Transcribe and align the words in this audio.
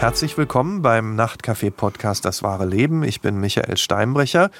Herzlich 0.00 0.38
willkommen 0.38 0.80
beim 0.80 1.14
Nachtcafé-Podcast 1.14 2.24
Das 2.24 2.42
wahre 2.42 2.64
Leben. 2.64 3.02
Ich 3.02 3.20
bin 3.20 3.38
Michael 3.38 3.76
Steinbrecher 3.76 4.50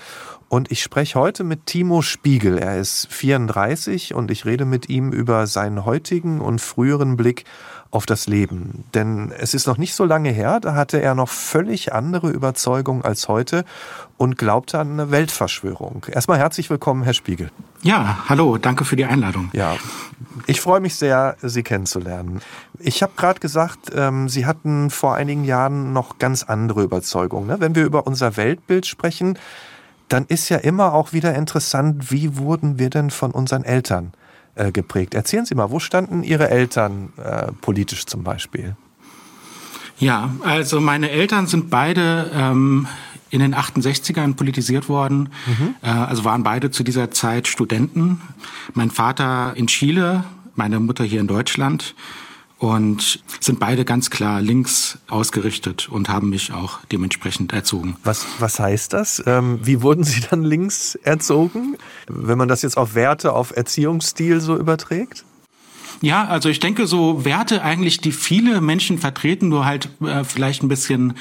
und 0.50 0.70
ich 0.70 0.82
spreche 0.82 1.18
heute 1.18 1.44
mit 1.44 1.64
Timo 1.64 2.02
Spiegel. 2.02 2.58
Er 2.58 2.76
ist 2.76 3.06
34 3.10 4.12
und 4.12 4.30
ich 4.30 4.44
rede 4.44 4.66
mit 4.66 4.90
ihm 4.90 5.12
über 5.12 5.46
seinen 5.46 5.86
heutigen 5.86 6.42
und 6.42 6.60
früheren 6.60 7.16
Blick 7.16 7.46
auf 7.90 8.06
das 8.06 8.26
Leben. 8.26 8.84
Denn 8.94 9.32
es 9.36 9.54
ist 9.54 9.66
noch 9.66 9.76
nicht 9.76 9.94
so 9.94 10.04
lange 10.04 10.30
her, 10.30 10.60
da 10.60 10.74
hatte 10.74 11.02
er 11.02 11.14
noch 11.14 11.28
völlig 11.28 11.92
andere 11.92 12.30
Überzeugungen 12.30 13.04
als 13.04 13.28
heute 13.28 13.64
und 14.16 14.38
glaubte 14.38 14.78
an 14.78 14.92
eine 14.92 15.10
Weltverschwörung. 15.10 16.06
Erstmal 16.10 16.38
herzlich 16.38 16.70
willkommen, 16.70 17.02
Herr 17.02 17.14
Spiegel. 17.14 17.50
Ja, 17.82 18.24
hallo, 18.28 18.58
danke 18.58 18.84
für 18.84 18.96
die 18.96 19.06
Einladung. 19.06 19.50
Ja, 19.52 19.76
ich 20.46 20.60
freue 20.60 20.80
mich 20.80 20.94
sehr, 20.94 21.36
Sie 21.42 21.62
kennenzulernen. 21.62 22.40
Ich 22.78 23.02
habe 23.02 23.12
gerade 23.16 23.40
gesagt, 23.40 23.90
ähm, 23.94 24.28
Sie 24.28 24.46
hatten 24.46 24.90
vor 24.90 25.14
einigen 25.14 25.44
Jahren 25.44 25.92
noch 25.92 26.18
ganz 26.18 26.44
andere 26.44 26.82
Überzeugungen. 26.82 27.48
Ne? 27.48 27.56
Wenn 27.58 27.74
wir 27.74 27.84
über 27.84 28.06
unser 28.06 28.36
Weltbild 28.36 28.86
sprechen, 28.86 29.38
dann 30.08 30.26
ist 30.26 30.48
ja 30.48 30.58
immer 30.58 30.92
auch 30.92 31.12
wieder 31.12 31.34
interessant, 31.34 32.10
wie 32.10 32.36
wurden 32.36 32.78
wir 32.78 32.90
denn 32.90 33.10
von 33.10 33.30
unseren 33.30 33.64
Eltern 33.64 34.12
äh, 34.60 34.72
geprägt. 34.72 35.14
Erzählen 35.14 35.46
Sie 35.46 35.54
mal, 35.54 35.70
wo 35.70 35.80
standen 35.80 36.22
Ihre 36.22 36.50
Eltern 36.50 37.12
äh, 37.16 37.52
politisch 37.60 38.06
zum 38.06 38.22
Beispiel? 38.22 38.76
Ja, 39.98 40.30
also 40.42 40.80
meine 40.80 41.10
Eltern 41.10 41.46
sind 41.46 41.70
beide 41.70 42.30
ähm, 42.34 42.86
in 43.30 43.40
den 43.40 43.54
68ern 43.54 44.34
politisiert 44.34 44.88
worden, 44.88 45.30
mhm. 45.46 45.74
äh, 45.82 45.88
also 45.88 46.24
waren 46.24 46.42
beide 46.42 46.70
zu 46.70 46.82
dieser 46.82 47.10
Zeit 47.10 47.48
Studenten. 47.48 48.20
Mein 48.74 48.90
Vater 48.90 49.52
in 49.56 49.66
Chile, 49.66 50.24
meine 50.56 50.80
Mutter 50.80 51.04
hier 51.04 51.20
in 51.20 51.26
Deutschland 51.26 51.94
und 52.60 53.24
sind 53.40 53.58
beide 53.58 53.86
ganz 53.86 54.10
klar 54.10 54.42
links 54.42 54.98
ausgerichtet 55.08 55.88
und 55.88 56.10
haben 56.10 56.28
mich 56.28 56.52
auch 56.52 56.80
dementsprechend 56.92 57.54
erzogen. 57.54 57.96
Was, 58.04 58.26
was 58.38 58.60
heißt 58.60 58.92
das? 58.92 59.22
Ähm, 59.26 59.58
wie 59.62 59.80
wurden 59.82 60.04
Sie 60.04 60.20
dann 60.30 60.44
links 60.44 60.94
erzogen, 60.94 61.76
wenn 62.06 62.36
man 62.36 62.48
das 62.48 62.60
jetzt 62.62 62.76
auf 62.76 62.94
Werte, 62.94 63.32
auf 63.32 63.56
Erziehungsstil 63.56 64.40
so 64.40 64.56
überträgt? 64.56 65.24
Ja, 66.02 66.26
also 66.26 66.50
ich 66.50 66.60
denke 66.60 66.86
so 66.86 67.24
Werte 67.24 67.62
eigentlich, 67.62 68.00
die 68.00 68.12
viele 68.12 68.60
Menschen 68.60 68.98
vertreten, 68.98 69.48
nur 69.48 69.64
halt 69.64 69.88
äh, 70.02 70.24
vielleicht 70.24 70.62
ein 70.62 70.68
bisschen 70.68 71.14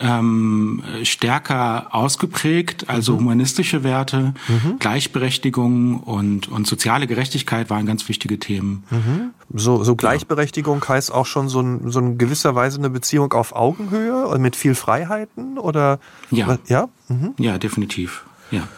ähm, 0.00 0.82
stärker 1.02 1.94
ausgeprägt, 1.94 2.88
also 2.88 3.14
mhm. 3.14 3.20
humanistische 3.20 3.82
Werte, 3.82 4.34
mhm. 4.48 4.78
Gleichberechtigung 4.78 6.00
und, 6.00 6.48
und 6.48 6.66
soziale 6.66 7.06
Gerechtigkeit 7.06 7.70
waren 7.70 7.86
ganz 7.86 8.08
wichtige 8.08 8.38
Themen. 8.38 8.84
Mhm. 8.90 9.30
So, 9.52 9.82
so 9.84 9.96
Gleichberechtigung 9.96 10.80
ja. 10.82 10.88
heißt 10.88 11.12
auch 11.12 11.26
schon 11.26 11.48
so, 11.48 11.60
ein, 11.60 11.90
so 11.90 11.98
in 12.00 12.18
gewisser 12.18 12.54
Weise 12.54 12.78
eine 12.78 12.90
Beziehung 12.90 13.32
auf 13.32 13.54
Augenhöhe 13.54 14.26
und 14.26 14.40
mit 14.40 14.56
viel 14.56 14.74
Freiheiten 14.74 15.58
oder? 15.58 15.98
Ja. 16.30 16.58
Ja, 16.66 16.88
mhm. 17.08 17.34
ja 17.38 17.58
definitiv. 17.58 18.24
Ja. 18.50 18.68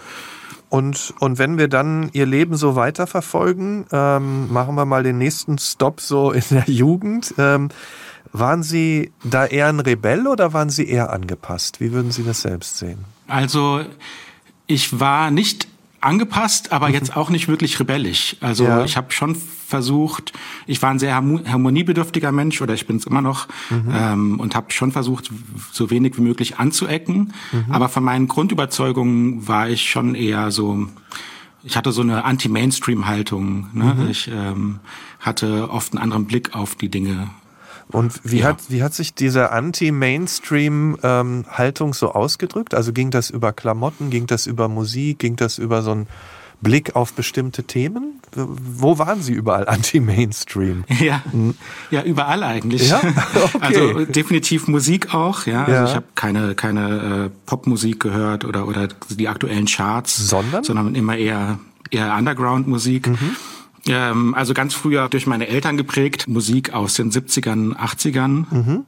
Und, 0.70 1.14
und 1.18 1.38
wenn 1.38 1.58
wir 1.58 1.66
dann 1.66 2.10
ihr 2.12 2.26
Leben 2.26 2.56
so 2.56 2.76
weiterverfolgen, 2.76 3.86
ähm, 3.90 4.52
machen 4.52 4.76
wir 4.76 4.84
mal 4.84 5.02
den 5.02 5.18
nächsten 5.18 5.58
Stop 5.58 6.00
so 6.00 6.30
in 6.30 6.44
der 6.50 6.64
Jugend. 6.70 7.34
Ähm, 7.38 7.70
waren 8.32 8.62
Sie 8.62 9.12
da 9.24 9.46
eher 9.46 9.68
ein 9.68 9.80
Rebell 9.80 10.26
oder 10.26 10.52
waren 10.52 10.70
Sie 10.70 10.88
eher 10.88 11.12
angepasst? 11.12 11.80
Wie 11.80 11.92
würden 11.92 12.12
Sie 12.12 12.22
das 12.22 12.42
selbst 12.42 12.78
sehen? 12.78 13.04
Also 13.26 13.82
ich 14.66 15.00
war 15.00 15.30
nicht 15.30 15.66
angepasst, 16.00 16.72
aber 16.72 16.88
mhm. 16.88 16.94
jetzt 16.94 17.16
auch 17.16 17.30
nicht 17.30 17.48
wirklich 17.48 17.78
rebellisch. 17.78 18.36
Also 18.40 18.64
ja. 18.64 18.84
ich 18.84 18.96
habe 18.96 19.12
schon 19.12 19.34
versucht, 19.34 20.32
ich 20.66 20.80
war 20.82 20.90
ein 20.90 20.98
sehr 20.98 21.14
harmoniebedürftiger 21.14 22.32
Mensch 22.32 22.60
oder 22.62 22.74
ich 22.74 22.86
bin 22.86 22.96
es 22.96 23.06
immer 23.06 23.20
noch 23.20 23.48
mhm. 23.68 23.92
ähm, 23.92 24.40
und 24.40 24.54
habe 24.54 24.72
schon 24.72 24.92
versucht, 24.92 25.30
so 25.72 25.90
wenig 25.90 26.16
wie 26.16 26.22
möglich 26.22 26.58
anzuecken. 26.58 27.32
Mhm. 27.52 27.66
Aber 27.70 27.88
von 27.88 28.02
meinen 28.02 28.28
Grundüberzeugungen 28.28 29.46
war 29.46 29.68
ich 29.68 29.90
schon 29.90 30.14
eher 30.14 30.50
so, 30.50 30.86
ich 31.62 31.76
hatte 31.76 31.92
so 31.92 32.00
eine 32.00 32.24
Anti-Mainstream-Haltung. 32.24 33.68
Ne? 33.74 33.94
Mhm. 33.96 34.08
Ich 34.08 34.28
ähm, 34.28 34.80
hatte 35.20 35.70
oft 35.70 35.92
einen 35.92 36.02
anderen 36.02 36.26
Blick 36.26 36.54
auf 36.54 36.74
die 36.74 36.88
Dinge 36.88 37.28
und 37.92 38.20
wie, 38.24 38.40
ja. 38.40 38.48
hat, 38.48 38.58
wie 38.68 38.82
hat 38.82 38.92
sich 38.94 39.14
diese 39.14 39.52
Anti-Mainstream-Haltung 39.52 41.88
ähm, 41.88 41.94
so 41.94 42.12
ausgedrückt? 42.12 42.74
Also 42.74 42.92
ging 42.92 43.10
das 43.10 43.30
über 43.30 43.52
Klamotten, 43.52 44.10
ging 44.10 44.26
das 44.26 44.46
über 44.46 44.68
Musik, 44.68 45.18
ging 45.18 45.36
das 45.36 45.58
über 45.58 45.82
so 45.82 45.92
einen 45.92 46.08
Blick 46.60 46.94
auf 46.94 47.14
bestimmte 47.14 47.64
Themen? 47.64 48.20
Wo 48.34 48.98
waren 48.98 49.22
Sie 49.22 49.32
überall 49.32 49.66
anti-Mainstream? 49.68 50.84
Ja, 51.00 51.22
hm. 51.30 51.54
ja, 51.90 52.02
überall 52.02 52.42
eigentlich. 52.42 52.90
Ja? 52.90 53.00
Okay. 53.52 53.58
Also 53.60 54.04
definitiv 54.06 54.68
Musik 54.68 55.14
auch. 55.14 55.46
Ja, 55.46 55.64
also 55.64 55.72
ja. 55.72 55.84
ich 55.84 55.94
habe 55.94 56.06
keine 56.14 56.54
keine 56.54 57.26
äh, 57.26 57.30
Popmusik 57.46 58.00
gehört 58.00 58.44
oder 58.44 58.66
oder 58.66 58.88
die 59.08 59.28
aktuellen 59.28 59.66
Charts, 59.66 60.16
sondern 60.16 60.64
sondern 60.64 60.94
immer 60.94 61.16
eher 61.16 61.58
eher 61.90 62.14
Underground-Musik. 62.16 63.08
Mhm. 63.08 63.36
Ähm, 63.90 64.34
also 64.34 64.54
ganz 64.54 64.74
früher 64.74 65.08
durch 65.08 65.26
meine 65.26 65.48
Eltern 65.48 65.76
geprägt, 65.76 66.28
Musik 66.28 66.72
aus 66.72 66.94
den 66.94 67.10
70ern, 67.10 67.74
80ern. 67.76 68.44
Mhm. 68.50 68.86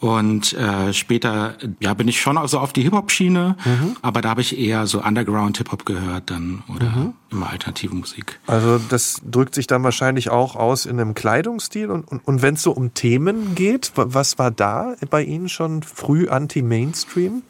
Und 0.00 0.52
äh, 0.52 0.92
später 0.92 1.56
ja, 1.80 1.94
bin 1.94 2.08
ich 2.08 2.20
schon 2.20 2.36
also 2.36 2.58
auf 2.58 2.74
die 2.74 2.82
Hip-Hop-Schiene, 2.82 3.56
mhm. 3.64 3.96
aber 4.02 4.20
da 4.20 4.30
habe 4.30 4.42
ich 4.42 4.58
eher 4.58 4.86
so 4.86 5.02
Underground-Hip-Hop 5.02 5.86
gehört 5.86 6.30
dann 6.30 6.62
oder 6.68 6.90
mhm. 6.90 7.14
immer 7.30 7.48
alternative 7.48 7.94
Musik. 7.94 8.38
Also 8.46 8.78
das 8.90 9.22
drückt 9.24 9.54
sich 9.54 9.66
dann 9.66 9.82
wahrscheinlich 9.82 10.28
auch 10.28 10.56
aus 10.56 10.84
in 10.84 11.00
einem 11.00 11.14
Kleidungsstil. 11.14 11.90
Und, 11.90 12.06
und, 12.10 12.26
und 12.26 12.42
wenn 12.42 12.54
es 12.54 12.62
so 12.62 12.72
um 12.72 12.92
Themen 12.92 13.54
geht, 13.54 13.92
was 13.94 14.38
war 14.38 14.50
da 14.50 14.94
bei 15.08 15.22
Ihnen 15.22 15.48
schon 15.48 15.82
früh 15.82 16.28
anti-Mainstream? 16.28 17.42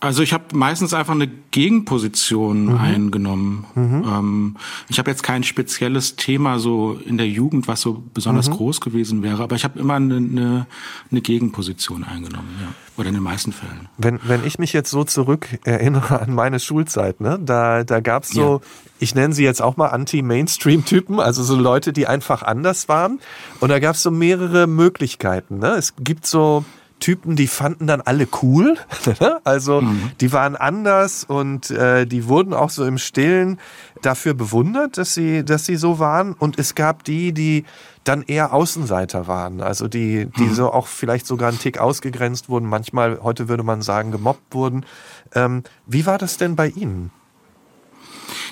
Also 0.00 0.22
ich 0.22 0.32
habe 0.32 0.44
meistens 0.54 0.94
einfach 0.94 1.12
eine 1.12 1.28
Gegenposition 1.50 2.64
mhm. 2.64 2.78
eingenommen. 2.78 3.66
Mhm. 3.74 4.04
Ähm, 4.06 4.56
ich 4.88 4.98
habe 4.98 5.10
jetzt 5.10 5.22
kein 5.22 5.44
spezielles 5.44 6.16
Thema 6.16 6.58
so 6.58 6.98
in 7.04 7.18
der 7.18 7.28
Jugend, 7.28 7.68
was 7.68 7.82
so 7.82 8.02
besonders 8.14 8.48
mhm. 8.48 8.54
groß 8.54 8.80
gewesen 8.80 9.22
wäre, 9.22 9.42
aber 9.42 9.56
ich 9.56 9.64
habe 9.64 9.78
immer 9.78 9.94
eine, 9.94 10.16
eine, 10.16 10.66
eine, 11.10 11.20
Gegenposition 11.20 12.02
eingenommen, 12.02 12.48
ja. 12.60 12.68
Oder 12.96 13.08
in 13.08 13.14
den 13.14 13.22
meisten 13.22 13.52
Fällen. 13.52 13.88
Wenn, 13.98 14.20
wenn 14.24 14.44
ich 14.44 14.58
mich 14.58 14.72
jetzt 14.72 14.90
so 14.90 15.04
zurück 15.04 15.48
erinnere 15.64 16.20
an 16.20 16.34
meine 16.34 16.60
Schulzeit, 16.60 17.20
ne, 17.20 17.38
da, 17.38 17.84
da 17.84 18.00
gab 18.00 18.24
es 18.24 18.30
so, 18.30 18.60
ja. 18.62 18.66
ich 19.00 19.14
nenne 19.14 19.34
sie 19.34 19.44
jetzt 19.44 19.60
auch 19.60 19.76
mal 19.76 19.88
Anti-Mainstream-Typen, 19.88 21.20
also 21.20 21.42
so 21.42 21.56
Leute, 21.56 21.92
die 21.92 22.06
einfach 22.06 22.42
anders 22.42 22.88
waren. 22.88 23.20
Und 23.60 23.68
da 23.68 23.78
gab 23.78 23.96
es 23.96 24.02
so 24.02 24.10
mehrere 24.10 24.66
Möglichkeiten. 24.66 25.58
Ne? 25.58 25.68
Es 25.72 25.94
gibt 25.96 26.26
so 26.26 26.64
Typen, 27.00 27.34
die 27.34 27.48
fanden 27.48 27.86
dann 27.86 28.00
alle 28.00 28.28
cool. 28.42 28.76
also 29.44 29.80
mhm. 29.80 30.12
die 30.20 30.32
waren 30.32 30.56
anders 30.56 31.24
und 31.24 31.70
äh, 31.70 32.06
die 32.06 32.28
wurden 32.28 32.54
auch 32.54 32.70
so 32.70 32.84
im 32.84 32.98
Stillen 32.98 33.58
dafür 34.02 34.34
bewundert, 34.34 34.98
dass 34.98 35.14
sie, 35.14 35.44
dass 35.44 35.66
sie 35.66 35.76
so 35.76 35.98
waren. 35.98 36.34
Und 36.34 36.58
es 36.58 36.74
gab 36.74 37.04
die, 37.04 37.32
die 37.32 37.64
dann 38.04 38.22
eher 38.22 38.52
Außenseiter 38.52 39.26
waren. 39.26 39.60
Also 39.60 39.88
die, 39.88 40.26
die 40.38 40.44
mhm. 40.44 40.54
so 40.54 40.72
auch 40.72 40.86
vielleicht 40.86 41.26
sogar 41.26 41.48
einen 41.48 41.58
Tick 41.58 41.78
ausgegrenzt 41.78 42.48
wurden. 42.48 42.66
Manchmal, 42.66 43.20
heute 43.22 43.48
würde 43.48 43.62
man 43.62 43.82
sagen, 43.82 44.10
gemobbt 44.10 44.54
wurden. 44.54 44.86
Ähm, 45.34 45.64
wie 45.86 46.06
war 46.06 46.18
das 46.18 46.36
denn 46.36 46.56
bei 46.56 46.68
Ihnen? 46.68 47.10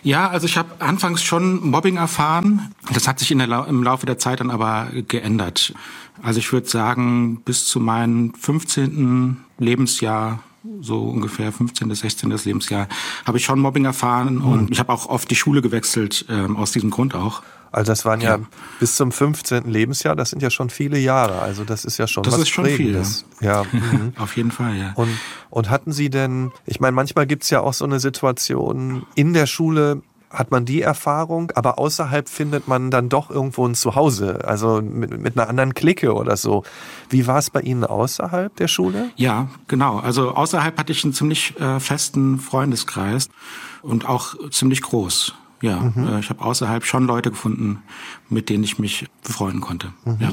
Ja, 0.02 0.28
also 0.28 0.46
ich 0.46 0.56
habe 0.56 0.80
anfangs 0.80 1.22
schon 1.22 1.68
Mobbing 1.68 1.96
erfahren. 1.96 2.72
Das 2.92 3.08
hat 3.08 3.18
sich 3.18 3.30
in 3.30 3.38
der, 3.38 3.66
im 3.66 3.82
Laufe 3.82 4.06
der 4.06 4.18
Zeit 4.18 4.40
dann 4.40 4.50
aber 4.50 4.88
geändert. 5.06 5.74
Also 6.22 6.40
ich 6.40 6.52
würde 6.52 6.68
sagen, 6.68 7.40
bis 7.44 7.66
zu 7.66 7.80
meinem 7.80 8.34
15. 8.34 9.38
Lebensjahr 9.58 10.40
so 10.80 11.04
ungefähr 11.04 11.52
15. 11.52 11.88
bis 11.88 12.00
16. 12.00 12.30
Lebensjahr, 12.44 12.88
habe 13.24 13.38
ich 13.38 13.44
schon 13.44 13.60
Mobbing 13.60 13.84
erfahren 13.84 14.38
und 14.38 14.70
ich 14.70 14.78
habe 14.78 14.92
auch 14.92 15.06
oft 15.06 15.30
die 15.30 15.36
Schule 15.36 15.62
gewechselt, 15.62 16.26
ähm, 16.28 16.56
aus 16.56 16.72
diesem 16.72 16.90
Grund 16.90 17.14
auch. 17.14 17.42
Also 17.70 17.92
das 17.92 18.04
waren 18.04 18.20
ja. 18.20 18.36
ja. 18.36 18.44
bis 18.80 18.96
zum 18.96 19.12
15. 19.12 19.70
Lebensjahr, 19.70 20.16
das 20.16 20.30
sind 20.30 20.42
ja 20.42 20.50
schon 20.50 20.70
viele 20.70 20.98
Jahre. 20.98 21.40
Also 21.40 21.64
das 21.64 21.84
ist 21.84 21.98
ja 21.98 22.06
schon 22.06 22.22
das 22.22 22.34
was 22.34 22.42
ist 22.42 22.48
schon 22.48 22.64
Prägendes. 22.64 23.24
viel. 23.38 23.46
Ja. 23.46 23.62
ja. 23.62 23.68
Mhm. 23.88 24.12
Auf 24.18 24.36
jeden 24.36 24.50
Fall, 24.50 24.76
ja. 24.76 24.92
Und, 24.96 25.08
und 25.50 25.70
hatten 25.70 25.92
Sie 25.92 26.10
denn, 26.10 26.50
ich 26.66 26.80
meine, 26.80 26.92
manchmal 26.92 27.26
gibt's 27.26 27.48
ja 27.48 27.60
auch 27.60 27.72
so 27.72 27.84
eine 27.84 28.00
Situation 28.00 29.06
in 29.14 29.32
der 29.32 29.46
Schule, 29.46 30.02
hat 30.30 30.50
man 30.50 30.64
die 30.64 30.82
Erfahrung, 30.82 31.50
aber 31.54 31.78
außerhalb 31.78 32.28
findet 32.28 32.68
man 32.68 32.90
dann 32.90 33.08
doch 33.08 33.30
irgendwo 33.30 33.66
ein 33.66 33.74
Zuhause, 33.74 34.46
also 34.46 34.82
mit, 34.82 35.18
mit 35.18 35.38
einer 35.38 35.48
anderen 35.48 35.74
Clique 35.74 36.12
oder 36.12 36.36
so. 36.36 36.64
Wie 37.08 37.26
war 37.26 37.38
es 37.38 37.50
bei 37.50 37.60
Ihnen 37.60 37.84
außerhalb 37.84 38.54
der 38.56 38.68
Schule? 38.68 39.10
Ja, 39.16 39.48
genau. 39.68 39.98
Also 39.98 40.34
außerhalb 40.34 40.78
hatte 40.78 40.92
ich 40.92 41.04
einen 41.04 41.14
ziemlich 41.14 41.58
äh, 41.58 41.80
festen 41.80 42.38
Freundeskreis 42.38 43.28
und 43.82 44.06
auch 44.06 44.34
ziemlich 44.50 44.82
groß. 44.82 45.34
Ja, 45.60 45.80
mhm. 45.80 46.08
äh, 46.08 46.20
ich 46.20 46.30
habe 46.30 46.42
außerhalb 46.44 46.84
schon 46.84 47.06
Leute 47.06 47.30
gefunden, 47.30 47.82
mit 48.28 48.48
denen 48.48 48.64
ich 48.64 48.78
mich 48.78 49.06
befreuen 49.22 49.60
konnte. 49.60 49.92
Mhm. 50.04 50.16
Ja. 50.20 50.32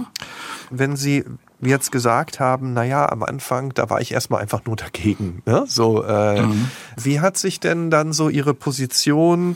Wenn 0.70 0.96
Sie 0.96 1.24
jetzt 1.62 1.92
gesagt 1.92 2.40
haben, 2.40 2.74
naja, 2.74 3.10
am 3.10 3.24
Anfang, 3.24 3.74
da 3.74 3.90
war 3.90 4.02
ich 4.02 4.12
erstmal 4.12 4.42
einfach 4.42 4.66
nur 4.66 4.76
dagegen. 4.76 5.42
Ne? 5.46 5.66
So, 5.68 6.04
äh, 6.04 6.42
mhm. 6.42 6.70
Wie 6.98 7.20
hat 7.20 7.38
sich 7.38 7.60
denn 7.60 7.90
dann 7.90 8.14
so 8.14 8.30
Ihre 8.30 8.54
Position 8.54 9.56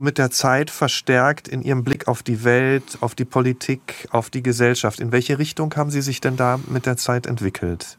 mit 0.00 0.18
der 0.18 0.30
Zeit 0.30 0.70
verstärkt 0.70 1.48
in 1.48 1.62
Ihrem 1.62 1.82
Blick 1.82 2.06
auf 2.06 2.22
die 2.22 2.44
Welt, 2.44 2.98
auf 3.00 3.14
die 3.14 3.24
Politik, 3.24 4.08
auf 4.10 4.30
die 4.30 4.42
Gesellschaft? 4.42 5.00
In 5.00 5.10
welche 5.10 5.38
Richtung 5.38 5.74
haben 5.74 5.90
Sie 5.90 6.02
sich 6.02 6.20
denn 6.20 6.36
da 6.36 6.60
mit 6.68 6.86
der 6.86 6.96
Zeit 6.96 7.26
entwickelt? 7.26 7.98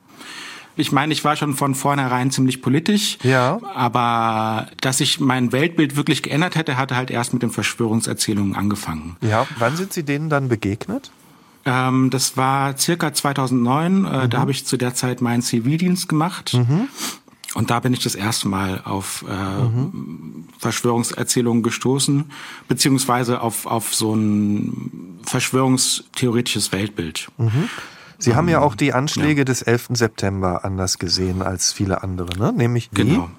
Ich 0.80 0.92
meine, 0.92 1.14
ich 1.14 1.24
war 1.24 1.36
schon 1.36 1.56
von 1.56 1.76
vornherein 1.76 2.32
ziemlich 2.32 2.62
politisch. 2.62 3.18
Ja. 3.24 3.60
Aber 3.74 4.68
dass 4.82 5.00
sich 5.00 5.20
mein 5.20 5.52
Weltbild 5.52 5.96
wirklich 5.96 6.24
geändert 6.24 6.56
hätte, 6.56 6.78
hatte 6.78 6.96
halt 6.96 7.12
erst 7.12 7.34
mit 7.34 7.44
den 7.44 7.52
Verschwörungserzählungen 7.52 8.56
angefangen. 8.56 9.18
Ja. 9.22 9.46
Wann 9.58 9.76
sind 9.76 9.94
Sie 9.94 10.04
denen 10.04 10.30
dann 10.30 10.50
begegnet? 10.50 11.12
Ähm, 11.66 12.10
das 12.10 12.38
war 12.38 12.78
circa 12.78 13.14
2009. 13.14 14.06
Äh, 14.06 14.26
mhm. 14.26 14.30
Da 14.30 14.40
habe 14.40 14.52
ich 14.52 14.66
zu 14.66 14.78
der 14.78 14.96
Zeit 14.96 15.22
meinen 15.22 15.42
Zivildienst 15.42 16.08
gemacht. 16.08 16.54
Mhm. 16.54 16.88
Und 17.56 17.72
da 17.72 17.80
bin 17.80 17.94
ich 17.94 18.00
das 18.00 18.16
erste 18.16 18.48
Mal 18.48 18.82
auf 18.86 19.26
äh, 19.28 19.64
mhm. 19.64 20.48
Verschwörungserzählungen 20.60 21.64
gestoßen, 21.64 22.32
beziehungsweise 22.68 23.42
auf, 23.42 23.66
auf 23.66 23.96
so 23.96 24.14
ein 24.14 25.20
verschwörungstheoretisches 25.24 26.72
Weltbild. 26.72 27.30
Mhm. 27.38 27.70
Sie 28.20 28.32
ähm, 28.32 28.36
haben 28.36 28.50
ja 28.50 28.60
auch 28.60 28.76
die 28.76 28.94
Anschläge 28.94 29.42
ja. 29.42 29.46
des 29.46 29.62
11. 29.62 29.90
September 29.94 30.64
anders 30.64 31.00
gesehen 31.00 31.42
als 31.42 31.72
viele 31.72 32.04
andere, 32.04 32.38
ne? 32.38 32.54
Nämlich 32.54 32.90
die? 32.92 33.04
Genau. 33.04 33.30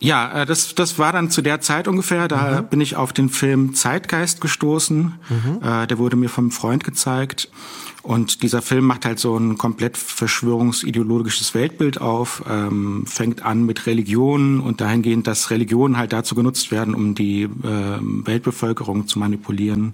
Ja, 0.00 0.42
äh, 0.42 0.46
das, 0.46 0.74
das 0.74 0.98
war 0.98 1.12
dann 1.12 1.30
zu 1.30 1.42
der 1.42 1.60
Zeit 1.60 1.86
ungefähr. 1.86 2.26
Da 2.26 2.62
mhm. 2.62 2.66
bin 2.68 2.80
ich 2.80 2.96
auf 2.96 3.12
den 3.12 3.28
Film 3.28 3.74
Zeitgeist 3.74 4.40
gestoßen. 4.40 5.14
Mhm. 5.28 5.60
Äh, 5.62 5.86
der 5.86 5.98
wurde 5.98 6.16
mir 6.16 6.28
vom 6.28 6.50
Freund 6.50 6.82
gezeigt. 6.82 7.48
Und 8.02 8.42
dieser 8.42 8.62
Film 8.62 8.86
macht 8.86 9.04
halt 9.04 9.18
so 9.18 9.36
ein 9.36 9.58
komplett 9.58 9.98
verschwörungsideologisches 9.98 11.54
Weltbild 11.54 12.00
auf, 12.00 12.42
ähm, 12.48 13.04
fängt 13.06 13.44
an 13.44 13.66
mit 13.66 13.86
Religionen 13.86 14.60
und 14.60 14.80
dahingehend, 14.80 15.26
dass 15.26 15.50
Religionen 15.50 15.98
halt 15.98 16.14
dazu 16.14 16.34
genutzt 16.34 16.70
werden, 16.70 16.94
um 16.94 17.14
die 17.14 17.42
äh, 17.42 17.48
Weltbevölkerung 18.00 19.06
zu 19.06 19.18
manipulieren. 19.18 19.92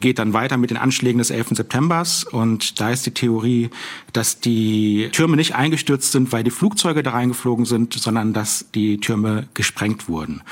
Geht 0.00 0.18
dann 0.18 0.32
weiter 0.32 0.56
mit 0.56 0.70
den 0.70 0.76
Anschlägen 0.76 1.18
des 1.18 1.30
11. 1.30 1.50
Septembers 1.50 2.24
und 2.24 2.80
da 2.80 2.90
ist 2.90 3.06
die 3.06 3.12
Theorie, 3.12 3.70
dass 4.12 4.40
die 4.40 5.10
Türme 5.12 5.36
nicht 5.36 5.54
eingestürzt 5.54 6.10
sind, 6.10 6.32
weil 6.32 6.42
die 6.42 6.50
Flugzeuge 6.50 7.04
da 7.04 7.12
reingeflogen 7.12 7.66
sind, 7.66 7.94
sondern 7.94 8.32
dass 8.32 8.66
die 8.74 8.98
Türme 8.98 9.43
gesprengt 9.54 10.08
wurden. 10.08 10.42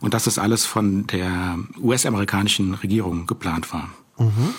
Und 0.00 0.14
dass 0.14 0.24
das 0.24 0.38
alles 0.38 0.66
von 0.66 1.06
der 1.06 1.58
US-amerikanischen 1.80 2.74
Regierung 2.74 3.26
geplant 3.26 3.72
war. 3.72 3.90
Mhm. 4.18 4.54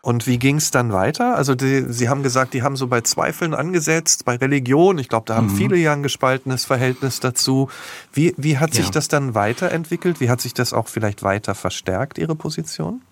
Und 0.00 0.26
wie 0.26 0.38
ging 0.38 0.56
es 0.56 0.70
dann 0.70 0.92
weiter? 0.92 1.36
Also 1.36 1.54
die, 1.54 1.84
Sie 1.92 2.08
haben 2.08 2.22
gesagt, 2.22 2.54
die 2.54 2.62
haben 2.62 2.76
so 2.76 2.86
bei 2.86 3.00
Zweifeln 3.00 3.52
angesetzt, 3.52 4.24
bei 4.24 4.36
Religion. 4.36 4.98
Ich 4.98 5.08
glaube, 5.08 5.26
da 5.26 5.36
haben 5.36 5.52
mhm. 5.52 5.56
viele 5.56 5.76
ja 5.76 5.92
ein 5.92 6.02
gespaltenes 6.02 6.64
Verhältnis 6.64 7.20
dazu. 7.20 7.68
Wie, 8.12 8.32
wie 8.36 8.58
hat 8.58 8.74
sich 8.74 8.86
ja. 8.86 8.90
das 8.92 9.08
dann 9.08 9.34
weiterentwickelt? 9.34 10.20
Wie 10.20 10.30
hat 10.30 10.40
sich 10.40 10.54
das 10.54 10.72
auch 10.72 10.88
vielleicht 10.88 11.22
weiter 11.22 11.54
verstärkt, 11.54 12.16
Ihre 12.16 12.36
Position? 12.36 13.02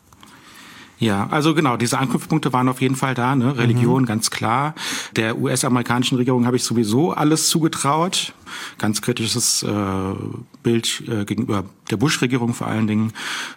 Ja, 0.98 1.28
also 1.30 1.54
genau, 1.54 1.76
diese 1.76 1.98
Anknüpfpunkte 1.98 2.52
waren 2.52 2.68
auf 2.68 2.80
jeden 2.80 2.96
Fall 2.96 3.14
da. 3.14 3.36
Ne? 3.36 3.58
Religion, 3.58 4.02
mhm. 4.02 4.06
ganz 4.06 4.30
klar. 4.30 4.74
Der 5.14 5.38
US-amerikanischen 5.38 6.16
Regierung 6.16 6.46
habe 6.46 6.56
ich 6.56 6.64
sowieso 6.64 7.12
alles 7.12 7.48
zugetraut. 7.48 8.32
Ganz 8.78 9.02
kritisches 9.02 9.62
äh, 9.62 10.14
Bild 10.62 11.02
äh, 11.08 11.24
gegenüber 11.24 11.64
der 11.90 11.98
Bush-Regierung 11.98 12.54
vor 12.54 12.66
allen 12.68 12.86
Dingen. 12.86 13.12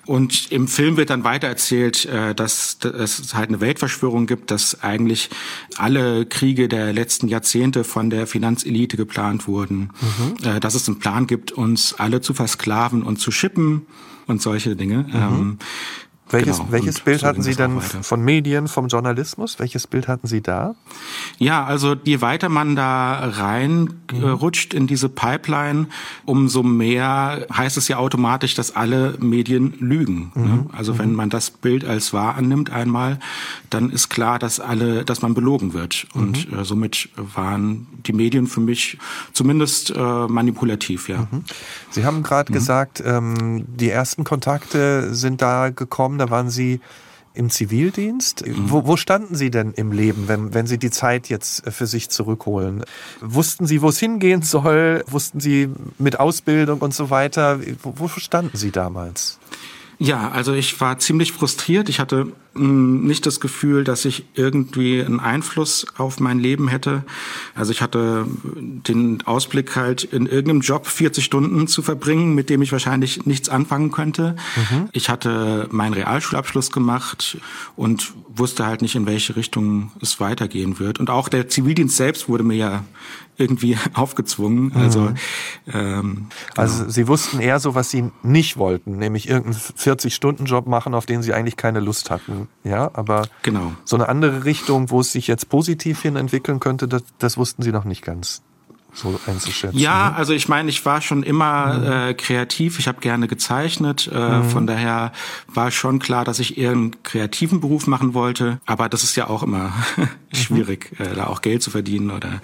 Und 0.06 0.52
im 0.52 0.68
Film 0.68 0.98
wird 0.98 1.12
dann 1.12 1.24
weiter 1.24 1.48
erzählt, 1.48 2.06
äh, 2.06 2.36
dass, 2.36 2.80
dass 2.80 3.20
es 3.20 3.34
halt 3.34 3.50
eine 3.50 3.62
Weltverschwörung 3.62 4.26
gibt, 4.28 4.52
dass 4.52 4.84
eigentlich 4.84 5.30
alle 5.78 6.26
Kriege 6.26 6.68
der 6.68 6.92
letzten 6.92 7.30
Jahrzehnte 7.30 7.84
von 7.86 8.10
der 8.10 8.28
Finanzelite 8.28 8.98
geplant 8.98 9.48
wurden. 9.48 9.92
Mhm. 10.02 10.48
Äh, 10.48 10.60
dass 10.60 10.76
es 10.76 10.90
einen 10.90 11.00
Plan 11.00 11.26
gibt, 11.26 11.54
uns 11.54 11.94
alle 11.94 12.20
zu 12.20 12.34
versklaven 12.34 13.04
und 13.04 13.18
zu 13.18 13.32
schippen 13.32 13.86
und 14.28 14.42
solche 14.42 14.76
Dinge. 14.76 15.06
Mhm. 15.08 15.16
Ähm, 15.16 15.58
welches, 16.30 16.58
genau. 16.58 16.72
welches 16.72 17.00
Bild 17.00 17.22
so 17.22 17.28
hatten 17.28 17.42
Sie 17.42 17.56
dann 17.56 17.82
von 17.82 18.22
Medien, 18.22 18.68
vom 18.68 18.88
Journalismus? 18.88 19.60
Welches 19.60 19.88
Bild 19.88 20.08
hatten 20.08 20.28
Sie 20.28 20.42
da? 20.42 20.76
Ja, 21.40 21.66
also 21.66 21.96
je 22.04 22.22
weiter 22.22 22.50
man 22.50 22.76
da 22.76 23.20
reinrutscht 23.20 24.74
mhm. 24.74 24.80
in 24.80 24.88
diese 24.88 25.10
Pipeline, 25.10 25.88
umso 26.26 26.62
mehr 26.62 27.48
heißt 27.52 27.78
es 27.78 27.88
ja 27.88 27.98
automatisch, 27.98 28.54
dass 28.54 28.76
alle 28.76 29.16
Medien 29.20 29.74
lügen. 29.80 30.32
Ne? 30.36 30.44
Mhm. 30.44 30.50
Ne? 30.50 30.66
Also 30.72 30.94
mhm. 30.94 31.00
wenn 31.00 31.14
man 31.16 31.30
das 31.30 31.50
Bild 31.50 31.84
als 31.84 32.14
wahr 32.14 32.36
annimmt 32.36 32.70
einmal, 32.70 33.20
dann 33.70 33.90
ist 33.90 34.10
klar, 34.10 34.38
dass 34.38 34.60
alle, 34.60 35.06
dass 35.06 35.22
man 35.22 35.34
belogen 35.34 35.74
wird. 35.74 36.06
Und 36.14 36.52
mhm. 36.52 36.60
äh, 36.60 36.64
somit 36.64 37.10
waren 37.16 37.88
die 38.06 38.14
Medien 38.14 38.46
für 38.46 38.62
mich 38.62 38.98
zumindest 39.34 39.92
äh, 39.96 40.28
manipulativ, 40.28 41.10
ja. 41.10 41.28
Mhm. 41.32 41.44
Sie 41.90 42.06
haben 42.06 42.22
gerade 42.22 42.52
mhm. 42.52 42.54
gesagt, 42.54 43.02
ähm, 43.04 43.66
die 43.68 43.90
ersten 43.90 44.24
Kontakte 44.24 45.14
sind 45.16 45.42
da 45.42 45.70
gekommen 45.70 46.19
da 46.20 46.30
waren 46.30 46.50
Sie 46.50 46.80
im 47.34 47.50
Zivildienst. 47.50 48.46
Mhm. 48.46 48.70
Wo, 48.70 48.86
wo, 48.86 48.98
standen 48.98 49.36
Sie 49.36 49.52
denn 49.52 49.74
im 49.74 49.92
Leben, 49.92 50.28
wenn, 50.28 50.54
wenn 50.54 50.68
Sie 50.68 50.78
die 50.78 50.92
Zeit 50.92 51.30
jetzt 51.30 51.64
für 51.72 51.88
sich 51.88 52.10
zurückholen? 52.10 52.84
Wussten 53.22 53.66
Sie, 53.66 53.82
wo 53.82 53.90
es 53.90 54.00
hingehen 54.00 54.42
soll? 54.42 55.04
Wussten 55.08 55.40
Sie 55.40 55.70
mit 55.98 56.20
Ausbildung 56.20 56.80
und 56.80 56.94
so 56.94 57.10
weiter? 57.10 57.60
Wo, 57.84 57.94
wo 57.96 58.08
standen 58.08 58.58
Sie 58.58 58.72
damals? 58.72 59.40
Ja, 60.00 60.32
also 60.32 60.54
ich 60.54 60.80
war 60.80 60.98
ziemlich 60.98 61.34
frustriert. 61.34 61.90
Ich 61.90 62.00
hatte 62.00 62.32
nicht 62.56 63.26
das 63.26 63.40
Gefühl, 63.40 63.84
dass 63.84 64.06
ich 64.06 64.26
irgendwie 64.34 65.02
einen 65.02 65.20
Einfluss 65.20 65.86
auf 65.98 66.20
mein 66.20 66.40
Leben 66.40 66.68
hätte. 66.68 67.04
Also 67.56 67.72
ich 67.72 67.82
hatte 67.82 68.26
den 68.58 69.22
Ausblick 69.26 69.76
halt 69.76 70.04
in 70.04 70.26
irgendeinem 70.26 70.62
Job 70.62 70.88
40 70.88 71.24
Stunden 71.24 71.68
zu 71.68 71.82
verbringen, 71.82 72.34
mit 72.36 72.50
dem 72.50 72.62
ich 72.62 72.72
wahrscheinlich 72.72 73.26
nichts 73.26 73.50
anfangen 73.50 73.92
könnte. 73.92 74.36
Mhm. 74.56 74.90
Ich 74.92 75.10
hatte 75.10 75.68
meinen 75.72 75.94
Realschulabschluss 75.94 76.72
gemacht 76.72 77.38
und 77.76 78.14
wusste 78.28 78.66
halt 78.66 78.82
nicht, 78.82 78.96
in 78.96 79.06
welche 79.06 79.36
Richtung 79.36 79.92
es 80.02 80.20
weitergehen 80.20 80.80
wird. 80.80 81.00
Und 81.00 81.10
auch 81.10 81.30
der 81.30 81.50
Zivildienst 81.50 81.98
selbst 81.98 82.30
wurde 82.30 82.44
mir 82.44 82.58
ja 82.58 82.84
irgendwie 83.40 83.78
aufgezwungen. 83.94 84.74
Also, 84.74 85.02
mhm. 85.02 85.16
ähm, 85.68 85.74
genau. 85.74 86.28
also 86.56 86.90
Sie 86.90 87.08
wussten 87.08 87.40
eher 87.40 87.60
so, 87.60 87.74
was 87.74 87.90
Sie 87.90 88.12
nicht 88.22 88.58
wollten, 88.58 88.98
nämlich 88.98 89.30
irgendeinen 89.30 89.56
40-Stunden-Job 89.56 90.68
machen, 90.68 90.94
auf 90.94 91.06
den 91.06 91.22
Sie 91.22 91.34
eigentlich 91.34 91.58
keine 91.58 91.80
Lust 91.80 92.12
hatten. 92.12 92.39
Ja, 92.64 92.92
aber 92.94 93.28
genau. 93.44 93.74
so 93.86 93.96
eine 93.96 94.10
andere 94.10 94.46
Richtung, 94.46 94.90
wo 94.90 95.02
es 95.02 95.12
sich 95.12 95.28
jetzt 95.28 95.50
positiv 95.50 96.02
hin 96.02 96.16
entwickeln 96.16 96.60
könnte, 96.60 96.88
das, 96.88 97.04
das 97.18 97.38
wussten 97.38 97.64
Sie 97.64 97.72
noch 97.72 97.86
nicht 97.86 98.04
ganz 98.04 98.42
so 98.94 99.20
einzuschätzen. 99.28 99.78
Ja, 99.78 100.10
ne? 100.10 100.16
also 100.16 100.34
ich 100.34 100.48
meine, 100.48 100.70
ich 100.70 100.86
war 100.86 101.02
schon 101.02 101.24
immer 101.24 101.74
mhm. 101.74 101.92
äh, 101.92 102.14
kreativ, 102.14 102.80
ich 102.80 102.88
habe 102.88 103.00
gerne 103.00 103.28
gezeichnet, 103.28 104.10
äh, 104.12 104.40
mhm. 104.40 104.50
von 104.50 104.68
daher 104.68 105.12
war 105.48 105.72
schon 105.72 106.00
klar, 106.00 106.26
dass 106.26 106.40
ich 106.40 106.58
eher 106.58 106.72
einen 106.72 107.04
kreativen 107.04 107.60
Beruf 107.62 107.88
machen 107.88 108.14
wollte, 108.14 108.60
aber 108.66 108.90
das 108.90 109.04
ist 109.04 109.16
ja 109.16 109.28
auch 109.28 109.44
immer 109.44 109.74
schwierig, 110.34 110.92
mhm. 110.98 111.06
äh, 111.06 111.16
da 111.16 111.28
auch 111.28 111.42
Geld 111.42 111.62
zu 111.64 111.72
verdienen 111.72 112.12
oder 112.12 112.42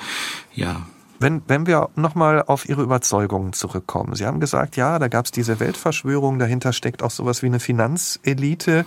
ja. 0.53 0.85
Wenn, 1.19 1.41
wenn 1.47 1.65
wir 1.65 1.89
nochmal 1.95 2.43
auf 2.43 2.67
Ihre 2.67 2.83
Überzeugungen 2.83 3.53
zurückkommen. 3.53 4.15
Sie 4.15 4.25
haben 4.25 4.39
gesagt, 4.39 4.75
ja, 4.75 4.99
da 4.99 5.07
gab 5.07 5.25
es 5.25 5.31
diese 5.31 5.59
Weltverschwörung, 5.59 6.39
dahinter 6.39 6.73
steckt 6.73 7.01
auch 7.01 7.11
sowas 7.11 7.41
wie 7.41 7.47
eine 7.47 7.59
Finanzelite. 7.59 8.85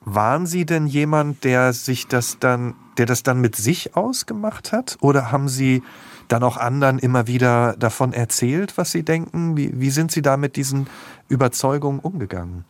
Waren 0.00 0.46
Sie 0.46 0.66
denn 0.66 0.86
jemand, 0.86 1.44
der 1.44 1.72
sich 1.72 2.06
das 2.06 2.38
dann, 2.38 2.74
der 2.98 3.06
das 3.06 3.22
dann 3.22 3.40
mit 3.40 3.56
sich 3.56 3.96
ausgemacht 3.96 4.72
hat? 4.72 4.98
Oder 5.00 5.32
haben 5.32 5.48
Sie 5.48 5.82
dann 6.30 6.42
auch 6.42 6.56
anderen 6.56 6.98
immer 6.98 7.26
wieder 7.26 7.74
davon 7.76 8.12
erzählt, 8.12 8.78
was 8.78 8.92
sie 8.92 9.02
denken? 9.02 9.56
Wie, 9.56 9.72
wie 9.80 9.90
sind 9.90 10.12
sie 10.12 10.22
da 10.22 10.36
mit 10.36 10.56
diesen 10.56 10.86
Überzeugungen 11.28 11.98
umgegangen? 11.98 12.64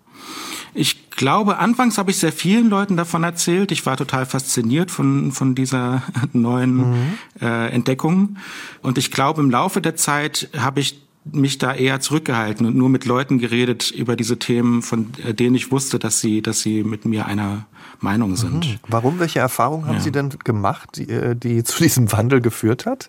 Ich 0.73 1.11
glaube, 1.11 1.59
anfangs 1.59 1.99
habe 1.99 2.11
ich 2.11 2.19
sehr 2.19 2.33
vielen 2.33 2.71
Leuten 2.71 2.97
davon 2.97 3.25
erzählt. 3.25 3.73
Ich 3.73 3.85
war 3.87 3.97
total 3.97 4.25
fasziniert 4.25 4.91
von, 4.91 5.33
von 5.33 5.55
dieser 5.55 6.03
neuen 6.33 6.77
mhm. 6.77 7.19
äh, 7.41 7.69
Entdeckung. 7.71 8.37
Und 8.83 8.99
ich 8.99 9.11
glaube, 9.11 9.41
im 9.43 9.50
Laufe 9.50 9.81
der 9.81 9.97
Zeit 9.97 10.49
habe 10.57 10.81
ich 10.81 11.07
mich 11.25 11.59
da 11.59 11.75
eher 11.75 12.00
zurückgehalten 12.00 12.67
und 12.67 12.77
nur 12.77 12.89
mit 12.89 13.05
Leuten 13.05 13.39
geredet 13.39 13.91
über 13.91 14.17
diese 14.17 14.39
Themen, 14.39 14.81
von 14.81 15.12
denen 15.29 15.55
ich 15.55 15.71
wusste, 15.71 15.99
dass 15.99 16.21
sie, 16.21 16.41
dass 16.41 16.61
sie 16.61 16.83
mit 16.83 17.05
mir 17.05 17.27
einer 17.27 17.67
Meinung 18.00 18.37
sind. 18.37 18.67
Mhm. 18.67 18.79
Warum? 18.89 19.19
Welche 19.19 19.39
Erfahrungen 19.39 19.87
haben 19.87 19.97
ja. 19.97 20.00
Sie 20.00 20.12
denn 20.12 20.31
gemacht, 20.43 20.91
die, 20.97 21.09
äh, 21.11 21.37
die 21.37 21.62
zu 21.65 21.83
diesem 21.83 22.11
Wandel 22.12 22.41
geführt 22.41 22.87
hat? 22.87 23.09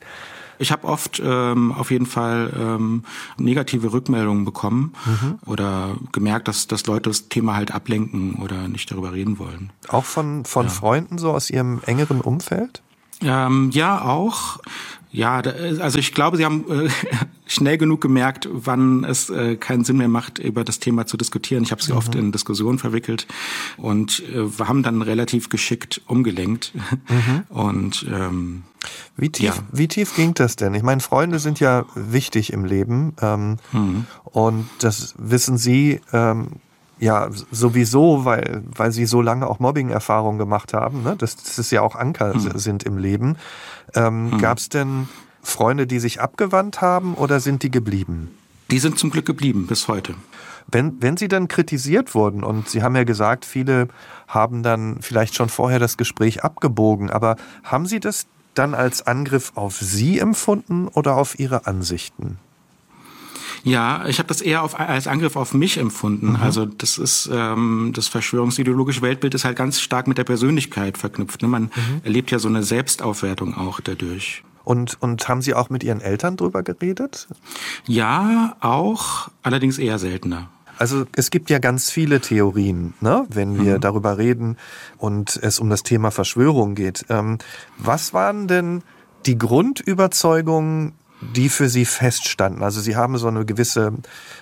Ich 0.61 0.71
habe 0.71 0.87
oft 0.87 1.21
ähm, 1.23 1.71
auf 1.71 1.91
jeden 1.91 2.05
Fall 2.05 2.53
ähm, 2.57 3.03
negative 3.37 3.91
Rückmeldungen 3.91 4.45
bekommen 4.45 4.93
mhm. 5.05 5.39
oder 5.45 5.95
gemerkt, 6.11 6.47
dass, 6.47 6.67
dass 6.67 6.85
Leute 6.85 7.09
das 7.09 7.29
Thema 7.29 7.55
halt 7.55 7.73
ablenken 7.73 8.35
oder 8.35 8.67
nicht 8.67 8.91
darüber 8.91 9.11
reden 9.11 9.39
wollen. 9.39 9.71
Auch 9.87 10.05
von, 10.05 10.45
von 10.45 10.67
ja. 10.67 10.71
Freunden 10.71 11.17
so 11.17 11.31
aus 11.31 11.49
ihrem 11.49 11.81
engeren 11.85 12.21
Umfeld? 12.21 12.83
Ähm, 13.21 13.71
ja, 13.73 14.01
auch. 14.01 14.59
Ja, 15.11 15.41
da, 15.41 15.51
also 15.81 15.99
ich 15.99 16.13
glaube, 16.13 16.37
Sie 16.37 16.45
haben 16.45 16.63
äh, 16.69 16.89
schnell 17.45 17.77
genug 17.77 17.99
gemerkt, 18.01 18.47
wann 18.51 19.03
es 19.03 19.29
äh, 19.29 19.57
keinen 19.57 19.83
Sinn 19.83 19.97
mehr 19.97 20.07
macht, 20.07 20.39
über 20.39 20.63
das 20.63 20.79
Thema 20.79 21.05
zu 21.05 21.17
diskutieren. 21.17 21.63
Ich 21.63 21.71
habe 21.71 21.83
Sie 21.83 21.91
mhm. 21.91 21.97
oft 21.97 22.15
in 22.15 22.31
Diskussionen 22.31 22.79
verwickelt 22.79 23.27
und 23.77 24.23
äh, 24.29 24.57
wir 24.57 24.67
haben 24.67 24.83
dann 24.83 25.01
relativ 25.01 25.49
geschickt 25.49 26.01
umgelenkt. 26.05 26.73
Mhm. 26.75 27.43
Und 27.49 28.05
ähm, 28.11 28.63
wie 29.17 29.29
tief, 29.29 29.55
ja. 29.55 29.63
wie 29.71 29.87
tief 29.87 30.15
ging 30.15 30.33
das 30.33 30.55
denn? 30.55 30.73
Ich 30.73 30.83
meine, 30.83 31.01
Freunde 31.01 31.39
sind 31.39 31.59
ja 31.59 31.85
wichtig 31.95 32.53
im 32.53 32.65
Leben 32.65 33.13
ähm, 33.21 33.57
mhm. 33.71 34.05
und 34.23 34.69
das 34.79 35.15
wissen 35.17 35.57
Sie. 35.57 36.01
Ähm, 36.13 36.47
ja 37.01 37.29
sowieso, 37.51 38.25
weil, 38.25 38.63
weil 38.75 38.91
sie 38.91 39.07
so 39.07 39.21
lange 39.21 39.47
auch 39.47 39.59
Mobbing-Erfahrungen 39.59 40.37
gemacht 40.37 40.73
haben, 40.73 41.01
ne? 41.01 41.15
das, 41.17 41.35
das 41.35 41.57
ist 41.57 41.71
ja 41.71 41.81
auch 41.81 41.95
Anker 41.95 42.35
mhm. 42.35 42.57
sind 42.59 42.83
im 42.83 42.99
Leben. 42.99 43.37
Ähm, 43.95 44.29
mhm. 44.29 44.37
Gab 44.37 44.59
es 44.59 44.69
denn 44.69 45.09
Freunde, 45.41 45.87
die 45.87 45.99
sich 45.99 46.21
abgewandt 46.21 46.79
haben 46.79 47.15
oder 47.15 47.39
sind 47.39 47.63
die 47.63 47.71
geblieben? 47.71 48.29
Die 48.69 48.79
sind 48.79 48.99
zum 48.99 49.09
Glück 49.09 49.25
geblieben 49.25 49.65
bis 49.67 49.87
heute. 49.87 50.13
Wenn, 50.67 51.01
wenn 51.01 51.17
Sie 51.17 51.27
dann 51.27 51.47
kritisiert 51.47 52.13
wurden, 52.13 52.43
und 52.43 52.69
Sie 52.69 52.83
haben 52.83 52.95
ja 52.95 53.03
gesagt, 53.03 53.45
viele 53.45 53.87
haben 54.27 54.61
dann 54.63 55.01
vielleicht 55.01 55.35
schon 55.35 55.49
vorher 55.49 55.79
das 55.79 55.97
Gespräch 55.97 56.43
abgebogen, 56.43 57.09
aber 57.09 57.35
haben 57.63 57.87
Sie 57.87 57.99
das 57.99 58.27
dann 58.53 58.73
als 58.73 59.05
Angriff 59.05 59.53
auf 59.55 59.77
Sie 59.77 60.19
empfunden 60.19 60.87
oder 60.87 61.15
auf 61.15 61.39
Ihre 61.39 61.65
Ansichten? 61.65 62.37
Ja, 63.63 64.05
ich 64.07 64.17
habe 64.17 64.27
das 64.27 64.41
eher 64.41 64.63
auf, 64.63 64.79
als 64.79 65.07
Angriff 65.07 65.35
auf 65.35 65.53
mich 65.53 65.77
empfunden. 65.77 66.31
Mhm. 66.31 66.35
Also 66.37 66.65
das 66.65 66.97
ist 66.97 67.29
ähm, 67.31 67.91
das 67.95 68.07
verschwörungsideologische 68.07 69.01
Weltbild 69.01 69.35
ist 69.35 69.45
halt 69.45 69.57
ganz 69.57 69.79
stark 69.79 70.07
mit 70.07 70.17
der 70.17 70.23
Persönlichkeit 70.23 70.97
verknüpft. 70.97 71.41
Ne? 71.41 71.47
Man 71.47 71.63
mhm. 71.63 72.01
erlebt 72.03 72.31
ja 72.31 72.39
so 72.39 72.47
eine 72.47 72.63
Selbstaufwertung 72.63 73.55
auch 73.55 73.79
dadurch. 73.79 74.43
Und, 74.63 75.01
und 75.01 75.27
haben 75.27 75.41
Sie 75.41 75.53
auch 75.53 75.69
mit 75.69 75.83
Ihren 75.83 76.01
Eltern 76.01 76.37
drüber 76.37 76.63
geredet? 76.63 77.27
Ja, 77.87 78.55
auch, 78.59 79.29
allerdings 79.41 79.77
eher 79.79 79.97
seltener. 79.97 80.49
Also 80.77 81.05
es 81.15 81.29
gibt 81.31 81.49
ja 81.49 81.59
ganz 81.59 81.91
viele 81.91 82.21
Theorien, 82.21 82.93
ne, 83.01 83.25
wenn 83.29 83.63
wir 83.63 83.75
mhm. 83.75 83.81
darüber 83.81 84.17
reden 84.17 84.57
und 84.97 85.39
es 85.41 85.59
um 85.59 85.69
das 85.69 85.83
Thema 85.83 86.11
Verschwörung 86.11 86.75
geht. 86.75 87.05
Ähm, 87.09 87.37
was 87.77 88.13
waren 88.13 88.47
denn 88.47 88.83
die 89.25 89.37
Grundüberzeugungen, 89.37 90.93
die 91.35 91.49
für 91.49 91.69
Sie 91.69 91.85
feststanden? 91.85 92.63
Also 92.63 92.81
Sie 92.81 92.95
haben 92.95 93.17
so 93.17 93.27
eine 93.27 93.45
gewisse 93.45 93.93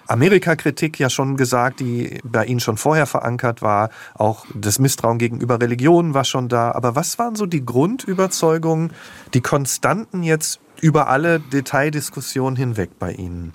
Amerikakritik 0.08 0.98
ja 0.98 1.10
schon 1.10 1.36
gesagt, 1.36 1.82
die 1.82 2.20
bei 2.24 2.46
Ihnen 2.46 2.62
schon 2.62 2.78
vorher 2.78 3.06
verankert 3.06 3.62
war. 3.62 3.90
Auch 4.14 4.46
das 4.54 4.80
Misstrauen 4.80 5.18
gegenüber 5.18 5.60
Religionen 5.60 6.14
war 6.14 6.24
schon 6.24 6.48
da. 6.48 6.72
Aber 6.72 6.96
was 6.96 7.20
waren 7.20 7.36
so 7.36 7.46
die 7.46 7.66
Grundüberzeugungen, 7.66 8.92
die 9.34 9.42
Konstanten 9.42 10.24
jetzt 10.24 10.62
über 10.82 11.10
alle 11.10 11.40
Detaildiskussionen 11.40 12.56
hinweg 12.56 12.98
bei 12.98 13.12
Ihnen? 13.12 13.54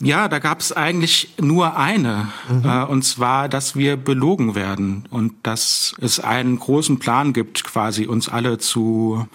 Ja, 0.00 0.28
da 0.28 0.38
gab 0.38 0.60
es 0.60 0.72
eigentlich 0.72 1.34
nur 1.40 1.76
eine, 1.76 2.28
mhm. 2.48 2.64
äh, 2.64 2.84
und 2.84 3.02
zwar, 3.02 3.48
dass 3.48 3.76
wir 3.76 3.96
belogen 3.96 4.54
werden 4.54 5.06
und 5.10 5.34
dass 5.44 5.94
es 6.00 6.20
einen 6.20 6.58
großen 6.58 6.98
Plan 6.98 7.32
gibt, 7.32 7.64
quasi 7.64 8.06
uns 8.06 8.28
alle 8.28 8.58
zu 8.58 9.26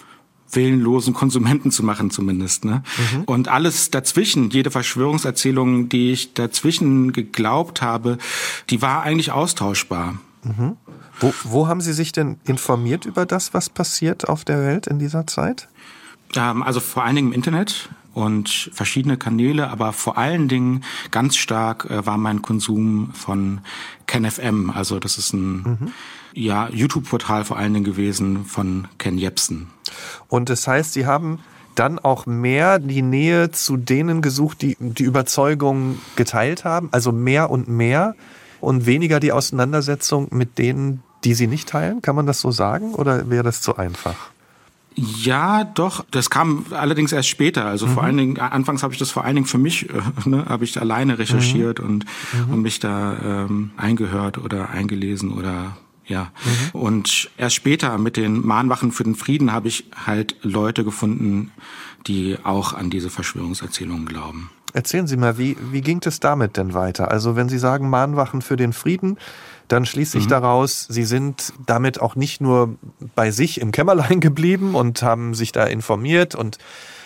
willenlosen 0.52 1.14
Konsumenten 1.14 1.70
zu 1.70 1.82
machen 1.82 2.10
zumindest. 2.10 2.64
Ne? 2.64 2.82
Mhm. 3.12 3.24
Und 3.24 3.48
alles 3.48 3.90
dazwischen, 3.90 4.50
jede 4.50 4.70
Verschwörungserzählung, 4.70 5.88
die 5.88 6.12
ich 6.12 6.34
dazwischen 6.34 7.12
geglaubt 7.12 7.82
habe, 7.82 8.18
die 8.68 8.82
war 8.82 9.02
eigentlich 9.02 9.32
austauschbar. 9.32 10.18
Mhm. 10.42 10.76
Wo, 11.20 11.34
wo 11.44 11.68
haben 11.68 11.80
Sie 11.80 11.92
sich 11.92 12.12
denn 12.12 12.38
informiert 12.44 13.04
über 13.04 13.26
das, 13.26 13.52
was 13.54 13.68
passiert 13.68 14.28
auf 14.28 14.44
der 14.44 14.60
Welt 14.62 14.86
in 14.86 14.98
dieser 14.98 15.26
Zeit? 15.26 15.68
Ähm, 16.34 16.62
also 16.62 16.80
vor 16.80 17.04
allen 17.04 17.16
Dingen 17.16 17.28
im 17.28 17.34
Internet 17.34 17.90
und 18.14 18.70
verschiedene 18.72 19.16
Kanäle, 19.16 19.68
aber 19.68 19.92
vor 19.92 20.18
allen 20.18 20.48
Dingen 20.48 20.84
ganz 21.10 21.36
stark 21.36 21.88
äh, 21.90 22.04
war 22.06 22.18
mein 22.18 22.42
Konsum 22.42 23.10
von 23.14 23.60
KenFM. 24.06 24.70
Also 24.70 24.98
das 24.98 25.18
ist 25.18 25.32
ein 25.32 25.62
mhm. 25.62 25.92
ja, 26.34 26.68
YouTube-Portal 26.68 27.44
vor 27.44 27.56
allen 27.56 27.74
Dingen 27.74 27.84
gewesen 27.84 28.44
von 28.44 28.88
Ken 28.98 29.18
Jebsen. 29.18 29.68
Und 30.28 30.48
das 30.50 30.66
heißt, 30.66 30.92
Sie 30.92 31.06
haben 31.06 31.38
dann 31.74 31.98
auch 31.98 32.26
mehr 32.26 32.78
die 32.78 33.02
Nähe 33.02 33.52
zu 33.52 33.76
denen 33.76 34.22
gesucht, 34.22 34.62
die 34.62 34.76
die 34.80 35.04
Überzeugung 35.04 35.98
geteilt 36.16 36.64
haben, 36.64 36.88
also 36.92 37.12
mehr 37.12 37.50
und 37.50 37.68
mehr 37.68 38.16
und 38.60 38.86
weniger 38.86 39.20
die 39.20 39.32
Auseinandersetzung 39.32 40.28
mit 40.30 40.58
denen, 40.58 41.02
die 41.24 41.34
sie 41.34 41.46
nicht 41.46 41.68
teilen? 41.68 42.02
Kann 42.02 42.16
man 42.16 42.26
das 42.26 42.40
so 42.40 42.50
sagen 42.50 42.94
oder 42.94 43.30
wäre 43.30 43.42
das 43.42 43.62
zu 43.62 43.76
einfach? 43.76 44.16
Ja, 45.00 45.64
doch. 45.64 46.04
Das 46.10 46.28
kam 46.28 46.66
allerdings 46.70 47.12
erst 47.12 47.28
später. 47.28 47.64
Also 47.64 47.86
mhm. 47.86 47.90
vor 47.92 48.02
allen 48.02 48.16
Dingen, 48.16 48.38
anfangs 48.38 48.82
habe 48.82 48.92
ich 48.92 48.98
das 48.98 49.10
vor 49.10 49.24
allen 49.24 49.36
Dingen 49.36 49.46
für 49.46 49.58
mich, 49.58 49.88
äh, 49.88 50.00
ne, 50.28 50.44
habe 50.48 50.64
ich 50.64 50.78
alleine 50.80 51.18
recherchiert 51.18 51.80
mhm. 51.80 51.86
und, 51.86 52.04
mhm. 52.32 52.54
und 52.54 52.62
mich 52.62 52.80
da 52.80 53.16
ähm, 53.24 53.70
eingehört 53.76 54.38
oder 54.38 54.70
eingelesen 54.70 55.32
oder 55.32 55.76
ja. 56.06 56.32
Mhm. 56.74 56.80
Und 56.80 57.30
erst 57.38 57.54
später 57.54 57.96
mit 57.96 58.16
den 58.16 58.44
Mahnwachen 58.44 58.92
für 58.92 59.04
den 59.04 59.14
Frieden 59.14 59.52
habe 59.52 59.68
ich 59.68 59.86
halt 60.04 60.36
Leute 60.42 60.84
gefunden, 60.84 61.52
die 62.06 62.36
auch 62.42 62.74
an 62.74 62.90
diese 62.90 63.10
Verschwörungserzählungen 63.10 64.06
glauben. 64.06 64.50
Erzählen 64.72 65.06
Sie 65.06 65.16
mal, 65.16 65.38
wie, 65.38 65.56
wie 65.72 65.80
ging 65.80 66.00
es 66.04 66.20
damit 66.20 66.56
denn 66.56 66.74
weiter? 66.74 67.10
Also 67.10 67.36
wenn 67.36 67.48
Sie 67.48 67.58
sagen 67.58 67.90
Mahnwachen 67.90 68.42
für 68.42 68.56
den 68.56 68.72
Frieden, 68.72 69.18
dann 69.70 69.86
schließt 69.86 70.12
sich 70.12 70.24
mhm. 70.24 70.30
daraus, 70.30 70.86
Sie 70.88 71.04
sind 71.04 71.52
damit 71.64 72.00
auch 72.00 72.16
nicht 72.16 72.40
nur 72.40 72.76
bei 73.14 73.30
sich 73.30 73.60
im 73.60 73.70
Kämmerlein 73.70 74.20
geblieben 74.20 74.74
und 74.74 75.02
haben 75.02 75.34
sich 75.34 75.52
da 75.52 75.64
informiert 75.64 76.34
und 76.34 76.58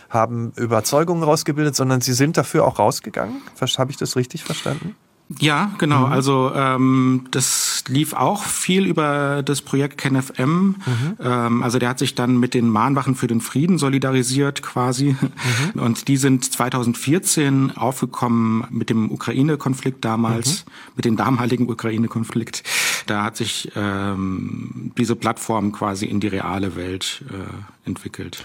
haben 0.09 0.52
Überzeugungen 0.56 1.23
rausgebildet, 1.23 1.76
sondern 1.76 2.00
Sie 2.00 2.14
sind 2.14 2.37
dafür 2.37 2.64
auch 2.64 2.78
rausgegangen. 2.78 3.42
Habe 3.61 3.90
ich 3.90 3.97
das 3.97 4.16
richtig 4.16 4.44
verstanden? 4.44 4.97
Ja, 5.38 5.73
genau. 5.78 6.07
Mhm. 6.07 6.12
Also 6.12 6.52
ähm, 6.54 7.26
das 7.31 7.85
lief 7.88 8.12
auch 8.12 8.43
viel 8.45 8.87
über 8.87 9.43
das 9.43 9.62
Projekt 9.62 9.97
KenFM. 9.97 10.45
Mhm. 10.47 10.76
Ähm, 11.19 11.62
also 11.62 11.78
der 11.78 11.88
hat 11.88 11.99
sich 11.99 12.14
dann 12.14 12.38
mit 12.38 12.52
den 12.52 12.69
Mahnwachen 12.69 13.14
für 13.14 13.26
den 13.26 13.40
Frieden 13.40 13.78
solidarisiert 13.78 14.62
quasi. 14.62 15.16
Mhm. 15.75 15.81
Und 15.81 16.09
die 16.09 16.19
sind 16.19 16.45
2014 16.52 17.73
aufgekommen 17.76 18.66
mit 18.71 18.90
dem 18.90 19.11
Ukraine-Konflikt 19.11 20.04
damals, 20.04 20.66
mhm. 20.66 20.73
mit 20.97 21.04
dem 21.07 21.16
damaligen 21.16 21.71
Ukraine-Konflikt. 21.71 22.62
Da 23.07 23.25
hat 23.25 23.37
sich 23.37 23.73
ähm, 23.76 24.93
diese 24.99 25.16
Plattform 25.16 25.73
quasi 25.73 26.04
in 26.04 26.21
die 26.21 26.28
reale 26.28 26.76
Welt 26.76 27.25
äh, 27.31 27.88
entwickelt. 27.88 28.45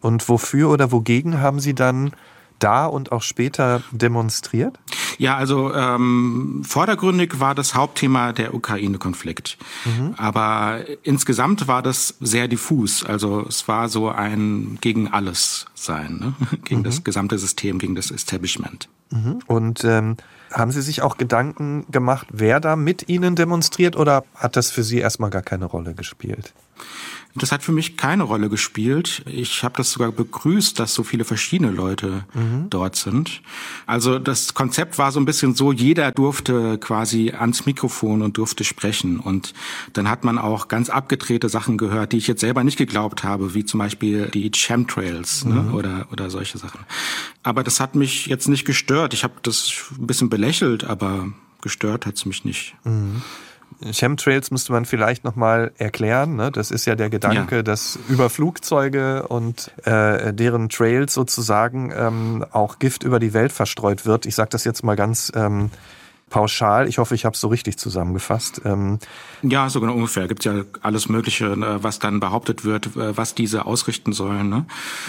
Und 0.00 0.28
wofür 0.28 0.70
oder 0.70 0.90
wogegen 0.90 1.40
haben 1.40 1.60
Sie 1.60 1.74
dann 1.74 2.12
da 2.58 2.86
und 2.86 3.12
auch 3.12 3.22
später 3.22 3.82
demonstriert? 3.92 4.78
Ja, 5.18 5.36
also 5.36 5.74
ähm, 5.74 6.62
vordergründig 6.64 7.40
war 7.40 7.54
das 7.54 7.74
Hauptthema 7.74 8.32
der 8.32 8.54
Ukraine-Konflikt. 8.54 9.58
Mhm. 9.84 10.14
Aber 10.16 10.84
insgesamt 11.02 11.66
war 11.66 11.82
das 11.82 12.16
sehr 12.20 12.46
diffus. 12.46 13.04
Also 13.04 13.44
es 13.48 13.66
war 13.66 13.88
so 13.88 14.08
ein 14.08 14.78
gegen 14.80 15.08
alles 15.08 15.66
sein, 15.74 16.18
ne? 16.18 16.34
gegen 16.64 16.80
mhm. 16.80 16.84
das 16.84 17.02
gesamte 17.02 17.38
System, 17.38 17.78
gegen 17.78 17.96
das 17.96 18.10
Establishment. 18.10 18.88
Mhm. 19.10 19.40
Und 19.46 19.84
ähm, 19.84 20.16
haben 20.52 20.70
Sie 20.70 20.82
sich 20.82 21.02
auch 21.02 21.16
Gedanken 21.16 21.84
gemacht, 21.90 22.28
wer 22.30 22.60
da 22.60 22.76
mit 22.76 23.08
Ihnen 23.08 23.34
demonstriert 23.34 23.96
oder 23.96 24.24
hat 24.34 24.56
das 24.56 24.70
für 24.70 24.82
Sie 24.82 24.98
erstmal 24.98 25.30
gar 25.30 25.42
keine 25.42 25.66
Rolle 25.66 25.94
gespielt? 25.94 26.54
Das 27.42 27.52
hat 27.52 27.62
für 27.62 27.72
mich 27.72 27.96
keine 27.96 28.22
Rolle 28.24 28.48
gespielt. 28.48 29.22
Ich 29.26 29.62
habe 29.64 29.74
das 29.76 29.90
sogar 29.92 30.12
begrüßt, 30.12 30.78
dass 30.78 30.94
so 30.94 31.02
viele 31.02 31.24
verschiedene 31.24 31.70
Leute 31.70 32.24
mhm. 32.34 32.66
dort 32.70 32.96
sind. 32.96 33.42
Also 33.86 34.18
das 34.18 34.54
Konzept 34.54 34.98
war 34.98 35.12
so 35.12 35.20
ein 35.20 35.24
bisschen 35.24 35.54
so, 35.54 35.72
jeder 35.72 36.12
durfte 36.12 36.78
quasi 36.78 37.30
ans 37.30 37.66
Mikrofon 37.66 38.22
und 38.22 38.36
durfte 38.36 38.64
sprechen. 38.64 39.18
Und 39.18 39.54
dann 39.92 40.08
hat 40.08 40.24
man 40.24 40.38
auch 40.38 40.68
ganz 40.68 40.90
abgedrehte 40.90 41.48
Sachen 41.48 41.78
gehört, 41.78 42.12
die 42.12 42.18
ich 42.18 42.26
jetzt 42.26 42.40
selber 42.40 42.64
nicht 42.64 42.78
geglaubt 42.78 43.24
habe, 43.24 43.54
wie 43.54 43.64
zum 43.64 43.78
Beispiel 43.78 44.28
die 44.28 44.50
Chemtrails 44.50 45.44
ne, 45.44 45.54
mhm. 45.54 45.66
ne, 45.68 45.72
oder, 45.72 46.06
oder 46.12 46.30
solche 46.30 46.58
Sachen. 46.58 46.80
Aber 47.42 47.62
das 47.62 47.80
hat 47.80 47.94
mich 47.94 48.26
jetzt 48.26 48.48
nicht 48.48 48.64
gestört. 48.64 49.14
Ich 49.14 49.24
habe 49.24 49.34
das 49.42 49.72
ein 49.98 50.06
bisschen 50.06 50.28
belächelt, 50.28 50.84
aber 50.84 51.28
gestört 51.62 52.06
hat's 52.06 52.24
mich 52.26 52.44
nicht. 52.44 52.74
Mhm. 52.84 53.22
Chemtrails 53.92 54.50
müsste 54.50 54.72
man 54.72 54.84
vielleicht 54.84 55.24
nochmal 55.24 55.72
erklären. 55.78 56.36
Ne? 56.36 56.50
Das 56.50 56.70
ist 56.70 56.84
ja 56.86 56.94
der 56.94 57.10
Gedanke, 57.10 57.56
ja. 57.56 57.62
dass 57.62 57.98
über 58.08 58.28
Flugzeuge 58.30 59.28
und 59.28 59.70
äh, 59.84 60.32
deren 60.32 60.68
Trails 60.68 61.14
sozusagen 61.14 61.92
ähm, 61.96 62.44
auch 62.50 62.78
Gift 62.78 63.04
über 63.04 63.20
die 63.20 63.34
Welt 63.34 63.52
verstreut 63.52 64.04
wird. 64.04 64.26
Ich 64.26 64.34
sage 64.34 64.50
das 64.50 64.64
jetzt 64.64 64.82
mal 64.82 64.96
ganz 64.96 65.32
ähm, 65.34 65.70
pauschal. 66.30 66.88
Ich 66.88 66.98
hoffe, 66.98 67.14
ich 67.14 67.24
habe 67.24 67.34
es 67.34 67.40
so 67.40 67.48
richtig 67.48 67.78
zusammengefasst. 67.78 68.62
Ähm 68.64 68.98
ja, 69.42 69.68
so 69.68 69.80
genau 69.80 69.94
ungefähr. 69.94 70.28
Gibt 70.28 70.44
ja 70.44 70.64
alles 70.82 71.08
Mögliche, 71.08 71.56
ne, 71.56 71.78
was 71.82 71.98
dann 71.98 72.20
behauptet 72.20 72.64
wird, 72.64 72.96
äh, 72.96 73.16
was 73.16 73.34
diese 73.34 73.66
ausrichten 73.66 74.12
sollen. 74.12 74.48
Ne? 74.48 74.66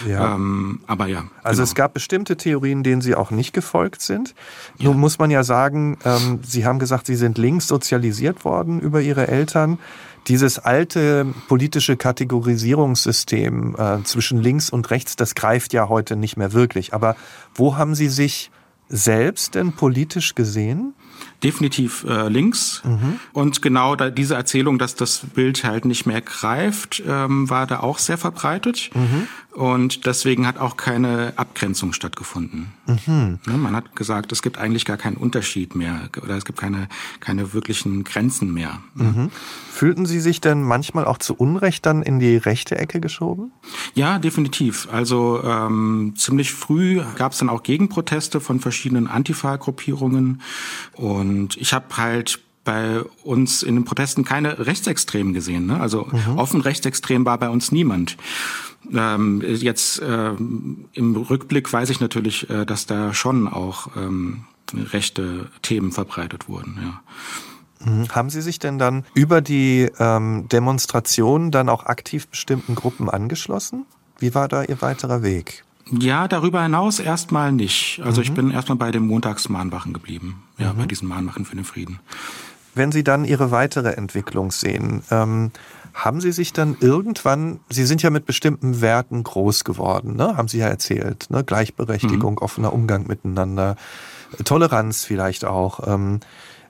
Ja. 0.08 0.34
Ähm, 0.34 0.80
aber 0.86 1.06
ja. 1.06 1.24
Also 1.42 1.58
genau. 1.58 1.64
es 1.64 1.74
gab 1.74 1.94
bestimmte 1.94 2.36
Theorien, 2.36 2.82
denen 2.82 3.02
Sie 3.02 3.14
auch 3.14 3.30
nicht 3.30 3.52
gefolgt 3.52 4.02
sind. 4.02 4.34
Ja. 4.78 4.86
Nun 4.86 4.98
muss 4.98 5.18
man 5.18 5.30
ja 5.30 5.42
sagen, 5.42 5.98
ähm, 6.04 6.40
Sie 6.42 6.64
haben 6.64 6.78
gesagt, 6.78 7.06
Sie 7.06 7.16
sind 7.16 7.38
links 7.38 7.68
sozialisiert 7.68 8.44
worden 8.44 8.80
über 8.80 9.00
Ihre 9.00 9.28
Eltern 9.28 9.78
dieses 10.26 10.58
alte 10.58 11.26
politische 11.48 11.96
Kategorisierungssystem 11.96 13.76
äh, 13.78 14.02
zwischen 14.04 14.40
links 14.40 14.70
und 14.70 14.90
rechts, 14.90 15.16
das 15.16 15.34
greift 15.34 15.72
ja 15.72 15.88
heute 15.88 16.16
nicht 16.16 16.36
mehr 16.36 16.52
wirklich. 16.52 16.94
Aber 16.94 17.16
wo 17.54 17.76
haben 17.76 17.94
Sie 17.94 18.08
sich 18.08 18.50
selbst 18.88 19.54
denn 19.54 19.72
politisch 19.72 20.34
gesehen? 20.34 20.94
Definitiv 21.42 22.04
äh, 22.08 22.28
links. 22.28 22.82
Mhm. 22.84 23.20
Und 23.32 23.62
genau 23.62 23.96
da, 23.96 24.10
diese 24.10 24.34
Erzählung, 24.34 24.78
dass 24.78 24.94
das 24.94 25.22
Bild 25.34 25.64
halt 25.64 25.84
nicht 25.84 26.06
mehr 26.06 26.20
greift, 26.20 27.02
ähm, 27.06 27.48
war 27.50 27.66
da 27.66 27.80
auch 27.80 27.98
sehr 27.98 28.18
verbreitet. 28.18 28.90
Mhm. 28.94 29.26
Und 29.52 30.06
deswegen 30.06 30.46
hat 30.46 30.58
auch 30.58 30.76
keine 30.76 31.32
Abgrenzung 31.36 31.92
stattgefunden. 31.92 32.72
Mhm. 32.86 33.40
Ne, 33.46 33.58
man 33.58 33.74
hat 33.74 33.96
gesagt, 33.96 34.30
es 34.30 34.42
gibt 34.42 34.58
eigentlich 34.58 34.84
gar 34.84 34.96
keinen 34.96 35.16
Unterschied 35.16 35.74
mehr 35.74 36.08
oder 36.22 36.36
es 36.36 36.44
gibt 36.44 36.60
keine, 36.60 36.88
keine 37.18 37.52
wirklichen 37.52 38.04
Grenzen 38.04 38.54
mehr. 38.54 38.78
Mhm. 38.94 39.30
Fühlten 39.72 40.06
Sie 40.06 40.20
sich 40.20 40.40
denn 40.40 40.62
manchmal 40.62 41.04
auch 41.04 41.18
zu 41.18 41.34
Unrecht 41.34 41.84
dann 41.84 42.02
in 42.02 42.20
die 42.20 42.36
rechte 42.36 42.78
Ecke 42.78 43.00
geschoben? 43.00 43.50
Ja, 43.94 44.20
definitiv. 44.20 44.88
Also 44.92 45.42
ähm, 45.42 46.14
ziemlich 46.16 46.52
früh 46.52 47.02
gab 47.16 47.32
es 47.32 47.38
dann 47.38 47.48
auch 47.48 47.64
Gegenproteste 47.64 48.40
von 48.40 48.60
verschiedenen 48.60 49.08
Antifa-Gruppierungen. 49.08 50.42
Und 50.94 51.56
ich 51.56 51.72
habe 51.72 51.96
halt 51.96 52.40
bei 52.64 53.02
uns 53.24 53.62
in 53.62 53.74
den 53.74 53.84
Protesten 53.84 54.24
keine 54.24 54.64
Rechtsextremen 54.64 55.32
gesehen. 55.32 55.66
Ne? 55.66 55.80
Also 55.80 56.08
mhm. 56.10 56.38
offen 56.38 56.60
rechtsextrem 56.60 57.24
war 57.24 57.38
bei 57.38 57.48
uns 57.48 57.72
niemand. 57.72 58.16
Ähm, 58.92 59.42
jetzt 59.42 60.00
äh, 60.00 60.30
im 60.30 61.16
Rückblick 61.16 61.72
weiß 61.72 61.90
ich 61.90 62.00
natürlich, 62.00 62.48
äh, 62.50 62.64
dass 62.64 62.86
da 62.86 63.12
schon 63.12 63.46
auch 63.46 63.88
ähm, 63.96 64.44
rechte 64.74 65.50
Themen 65.62 65.92
verbreitet 65.92 66.48
wurden. 66.48 66.78
Ja. 66.82 67.90
Mhm. 67.90 68.08
Haben 68.08 68.30
Sie 68.30 68.42
sich 68.42 68.58
denn 68.58 68.78
dann 68.78 69.04
über 69.14 69.40
die 69.40 69.90
ähm, 69.98 70.48
Demonstration 70.48 71.50
dann 71.50 71.68
auch 71.68 71.86
aktiv 71.86 72.28
bestimmten 72.28 72.74
Gruppen 72.74 73.08
angeschlossen? 73.08 73.86
Wie 74.18 74.34
war 74.34 74.48
da 74.48 74.62
Ihr 74.62 74.80
weiterer 74.82 75.22
Weg? 75.22 75.64
Ja, 75.90 76.28
darüber 76.28 76.62
hinaus 76.62 77.00
erstmal 77.00 77.52
nicht. 77.52 78.00
Also 78.04 78.20
mhm. 78.20 78.22
ich 78.22 78.32
bin 78.32 78.50
erstmal 78.50 78.78
bei 78.78 78.90
den 78.90 79.06
Montagsmahnwachen 79.06 79.92
geblieben. 79.92 80.42
Ja, 80.58 80.72
mhm. 80.72 80.78
bei 80.78 80.86
diesen 80.86 81.08
Mahnwachen 81.08 81.44
für 81.44 81.56
den 81.56 81.64
Frieden. 81.64 82.00
Wenn 82.74 82.92
Sie 82.92 83.04
dann 83.04 83.24
Ihre 83.24 83.50
weitere 83.50 83.90
Entwicklung 83.90 84.50
sehen, 84.50 85.02
ähm, 85.10 85.50
haben 85.92 86.20
Sie 86.20 86.32
sich 86.32 86.52
dann 86.52 86.76
irgendwann, 86.80 87.60
Sie 87.68 87.84
sind 87.84 88.02
ja 88.02 88.10
mit 88.10 88.26
bestimmten 88.26 88.80
Werten 88.80 89.22
groß 89.24 89.64
geworden, 89.64 90.16
ne? 90.16 90.36
haben 90.36 90.48
Sie 90.48 90.58
ja 90.58 90.68
erzählt, 90.68 91.26
ne? 91.30 91.42
Gleichberechtigung, 91.42 92.34
mhm. 92.34 92.38
offener 92.38 92.72
Umgang 92.72 93.06
miteinander, 93.06 93.76
Toleranz 94.44 95.04
vielleicht 95.04 95.44
auch. 95.44 95.86
Ähm, 95.86 96.20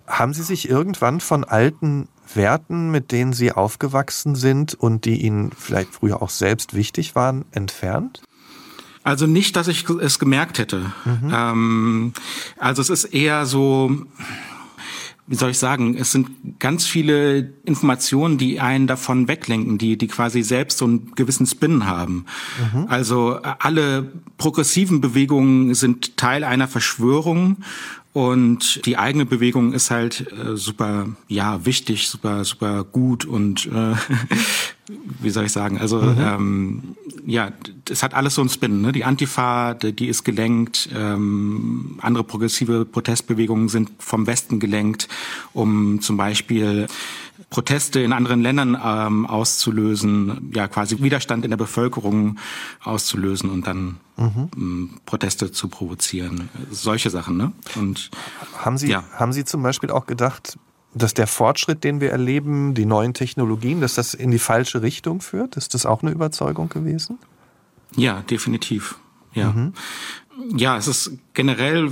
haben 0.07 0.35
Sie 0.35 0.43
sich 0.43 0.69
irgendwann 0.69 1.21
von 1.21 1.45
alten 1.45 2.09
Werten, 2.35 2.91
mit 2.91 3.13
denen 3.13 3.33
Sie 3.33 3.53
aufgewachsen 3.53 4.35
sind 4.35 4.75
und 4.75 5.05
die 5.05 5.23
Ihnen 5.23 5.53
vielleicht 5.57 5.95
früher 5.95 6.23
auch 6.23 6.31
selbst 6.31 6.75
wichtig 6.75 7.15
waren, 7.15 7.45
entfernt? 7.53 8.23
Also 9.03 9.27
nicht, 9.27 9.57
dass 9.57 9.69
ich 9.69 9.89
es 9.89 10.19
gemerkt 10.19 10.59
hätte. 10.59 10.93
Mhm. 11.05 11.33
Ähm, 11.33 12.13
also 12.59 12.83
es 12.83 12.91
ist 12.91 13.05
eher 13.05 13.47
so, 13.47 13.93
wie 15.31 15.37
soll 15.37 15.53
ich 15.53 15.59
sagen, 15.59 15.97
es 15.97 16.11
sind 16.11 16.59
ganz 16.59 16.87
viele 16.87 17.53
Informationen, 17.65 18.37
die 18.37 18.59
einen 18.59 18.89
davon 18.89 19.29
weglenken, 19.29 19.79
die, 19.79 19.97
die 19.97 20.09
quasi 20.09 20.43
selbst 20.43 20.79
so 20.79 20.87
einen 20.87 21.13
gewissen 21.15 21.47
Spin 21.47 21.87
haben. 21.87 22.27
Mhm. 22.73 22.87
Also 22.89 23.37
äh, 23.37 23.55
alle 23.61 24.11
progressiven 24.39 25.01
Bewegungen 25.01 25.73
sind 25.75 26.17
Teil 26.17 26.43
einer 26.43 26.67
Verschwörung 26.67 27.59
und 28.13 28.85
die 28.87 28.97
eigene 28.97 29.25
Bewegung 29.25 29.73
ist 29.73 29.93
halt 29.93 30.27
äh, 30.33 30.57
super, 30.57 31.11
ja, 31.29 31.65
wichtig, 31.65 32.09
super, 32.09 32.45
super 32.45 32.83
gut 32.83 33.25
und 33.25 33.67
äh, 33.67 33.95
wie 35.21 35.31
soll 35.31 35.45
ich 35.45 35.53
sagen, 35.53 35.79
also 35.79 36.01
mhm. 36.01 36.17
ähm, 36.19 36.83
ja, 37.27 37.53
es 37.89 38.03
hat 38.03 38.15
alles 38.15 38.35
so 38.35 38.41
einen 38.41 38.51
Spin. 38.51 38.81
Ne? 38.81 38.93
Die 38.93 39.05
Antifa, 39.05 39.75
die, 39.75 39.93
die 39.93 40.09
ist 40.09 40.25
gelenkt, 40.25 40.89
ähm, 40.95 41.99
andere 42.01 42.25
progressive 42.25 42.85
Protestbewegungen 42.85 43.69
sind 43.69 43.91
vom 43.99 44.27
Westen 44.27 44.61
gelenkt, 44.61 45.09
um 45.53 46.01
zum 46.01 46.17
Beispiel 46.17 46.87
Proteste 47.49 48.01
in 48.01 48.13
anderen 48.13 48.43
Ländern 48.43 48.79
ähm, 48.83 49.27
auszulösen, 49.27 50.53
ja 50.55 50.69
quasi 50.69 51.03
Widerstand 51.03 51.45
in 51.45 51.51
der 51.51 51.57
Bevölkerung 51.57 52.39
auszulösen 52.83 53.51
und 53.51 53.67
dann 53.67 53.97
mhm. 54.17 54.49
ähm, 54.57 54.91
Proteste 55.07 55.51
zu 55.51 55.69
provozieren. 55.69 56.49
Solche 56.71 57.11
Sachen, 57.11 57.37
ne? 57.37 57.53
Und 57.77 58.11
haben 58.59 58.79
Sie 58.79 58.89
ja. 58.89 59.05
haben 59.15 59.33
Sie 59.33 59.45
zum 59.45 59.63
Beispiel 59.63 59.91
auch 59.91 60.07
gedacht, 60.07 60.59
dass 60.95 61.15
der 61.15 61.27
Fortschritt, 61.27 61.85
den 61.85 62.01
wir 62.01 62.11
erleben, 62.11 62.75
die 62.75 62.85
neuen 62.85 63.15
Technologien, 63.15 63.81
dass 63.81 63.95
das 63.95 64.15
in 64.15 64.31
die 64.31 64.39
falsche 64.39 64.83
Richtung 64.83 65.21
führt? 65.21 65.57
Ist 65.57 65.75
das 65.75 65.87
auch 65.87 66.03
eine 66.03 66.11
Überzeugung 66.11 66.69
gewesen? 66.69 67.19
Ja, 67.97 68.23
definitiv. 68.23 68.99
Ja. 69.33 69.53
Mhm. 69.53 69.73
Ja, 70.57 70.77
es 70.77 70.89
ist 70.89 71.13
generell 71.35 71.91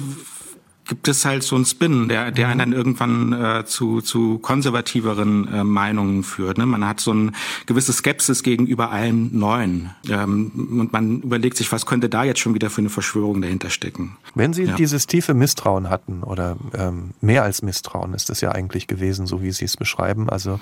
gibt 0.88 1.06
es 1.06 1.24
halt 1.24 1.42
so 1.42 1.54
einen 1.54 1.66
Spin, 1.66 2.08
der, 2.08 2.32
der 2.32 2.48
einen 2.48 2.58
dann 2.58 2.72
irgendwann 2.72 3.32
äh, 3.32 3.64
zu, 3.66 4.00
zu 4.00 4.38
konservativeren 4.38 5.46
äh, 5.46 5.62
Meinungen 5.62 6.22
führt. 6.24 6.58
Ne? 6.58 6.66
Man 6.66 6.86
hat 6.86 6.98
so 6.98 7.12
eine 7.12 7.32
gewisse 7.66 7.92
Skepsis 7.92 8.42
gegenüber 8.42 8.90
allem 8.90 9.30
Neuen. 9.32 9.90
Ähm, 10.08 10.78
und 10.80 10.92
man 10.92 11.20
überlegt 11.20 11.56
sich, 11.58 11.70
was 11.70 11.86
könnte 11.86 12.08
da 12.08 12.24
jetzt 12.24 12.40
schon 12.40 12.54
wieder 12.54 12.70
für 12.70 12.80
eine 12.80 12.88
Verschwörung 12.88 13.42
dahinter 13.42 13.70
stecken. 13.70 14.16
Wenn 14.34 14.52
Sie 14.52 14.64
ja. 14.64 14.74
dieses 14.74 15.06
tiefe 15.06 15.34
Misstrauen 15.34 15.90
hatten, 15.90 16.22
oder 16.22 16.56
ähm, 16.74 17.10
mehr 17.20 17.42
als 17.42 17.62
Misstrauen 17.62 18.14
ist 18.14 18.30
es 18.30 18.40
ja 18.40 18.52
eigentlich 18.52 18.86
gewesen, 18.86 19.26
so 19.26 19.42
wie 19.42 19.52
Sie 19.52 19.66
es 19.66 19.76
beschreiben, 19.76 20.30
also 20.30 20.58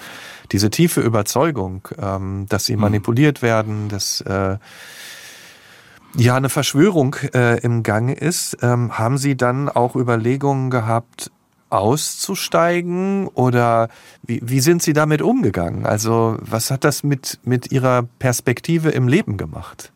diese 0.50 0.70
tiefe 0.70 1.00
Überzeugung, 1.00 1.86
ähm, 1.98 2.46
dass 2.48 2.66
Sie 2.66 2.74
mhm. 2.74 2.82
manipuliert 2.82 3.42
werden, 3.42 3.88
dass 3.88 4.20
äh, 4.22 4.58
ja 6.16 6.36
eine 6.36 6.48
Verschwörung 6.48 7.16
äh, 7.34 7.60
im 7.60 7.82
Gange 7.82 8.14
ist, 8.14 8.58
ähm, 8.62 8.98
haben 8.98 9.18
Sie 9.18 9.36
dann 9.36 9.68
auch 9.68 9.96
Überlegungen 9.96 10.70
gehabt, 10.70 11.30
auszusteigen 11.68 13.26
oder 13.28 13.88
wie, 14.22 14.40
wie 14.44 14.60
sind 14.60 14.82
Sie 14.82 14.92
damit 14.92 15.20
umgegangen? 15.20 15.84
Also 15.84 16.36
was 16.40 16.70
hat 16.70 16.84
das 16.84 17.02
mit, 17.02 17.40
mit 17.44 17.72
Ihrer 17.72 18.04
Perspektive 18.18 18.90
im 18.90 19.08
Leben 19.08 19.36
gemacht? 19.36 19.92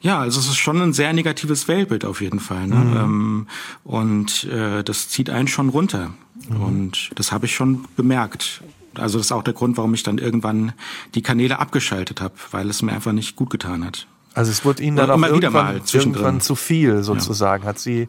Ja, 0.00 0.20
also 0.20 0.40
es 0.40 0.46
ist 0.46 0.56
schon 0.56 0.80
ein 0.82 0.92
sehr 0.92 1.12
negatives 1.12 1.66
Weltbild 1.68 2.04
auf 2.04 2.20
jeden 2.20 2.40
Fall. 2.40 2.66
Ne? 2.66 2.76
Mhm. 2.76 2.96
Ähm, 2.96 3.46
und 3.84 4.44
äh, 4.44 4.82
das 4.82 5.08
zieht 5.08 5.30
einen 5.30 5.48
schon 5.48 5.70
runter. 5.70 6.12
Mhm. 6.48 6.60
Und 6.60 7.10
das 7.14 7.32
habe 7.32 7.46
ich 7.46 7.54
schon 7.54 7.86
bemerkt. 7.96 8.62
Also 8.94 9.18
das 9.18 9.28
ist 9.28 9.32
auch 9.32 9.42
der 9.42 9.54
Grund, 9.54 9.76
warum 9.76 9.94
ich 9.94 10.02
dann 10.02 10.18
irgendwann 10.18 10.72
die 11.14 11.22
Kanäle 11.22 11.58
abgeschaltet 11.58 12.20
habe, 12.20 12.34
weil 12.50 12.68
es 12.68 12.82
mir 12.82 12.92
einfach 12.92 13.12
nicht 13.12 13.34
gut 13.34 13.50
getan 13.50 13.84
hat. 13.84 14.06
Also 14.34 14.50
es 14.50 14.64
wurde 14.64 14.82
Ihnen 14.82 14.96
dann 14.96 15.10
auch 15.10 15.22
irgendwann, 15.22 15.80
irgendwann 15.92 16.40
zu 16.40 16.54
viel 16.54 17.02
sozusagen. 17.02 17.62
Ja. 17.62 17.70
Hat 17.70 17.78
Sie 17.78 18.08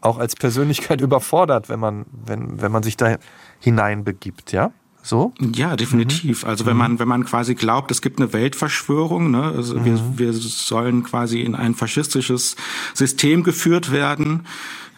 auch 0.00 0.18
als 0.18 0.34
Persönlichkeit 0.34 1.00
überfordert, 1.00 1.68
wenn 1.68 1.80
man, 1.80 2.04
wenn, 2.26 2.60
wenn 2.60 2.72
man 2.72 2.82
sich 2.82 2.96
da 2.96 3.16
hineinbegibt, 3.60 4.52
ja? 4.52 4.72
So? 5.04 5.34
Ja, 5.40 5.74
definitiv. 5.74 6.44
Mhm. 6.44 6.48
Also 6.48 6.64
wenn 6.64 6.76
man, 6.76 6.98
wenn 7.00 7.08
man 7.08 7.24
quasi 7.24 7.56
glaubt, 7.56 7.90
es 7.90 8.02
gibt 8.02 8.20
eine 8.20 8.32
Weltverschwörung, 8.32 9.32
ne? 9.32 9.52
also 9.56 9.76
mhm. 9.76 9.84
wir, 9.84 10.18
wir 10.18 10.32
sollen 10.32 11.02
quasi 11.02 11.40
in 11.40 11.56
ein 11.56 11.74
faschistisches 11.74 12.54
System 12.94 13.42
geführt 13.42 13.90
werden, 13.90 14.46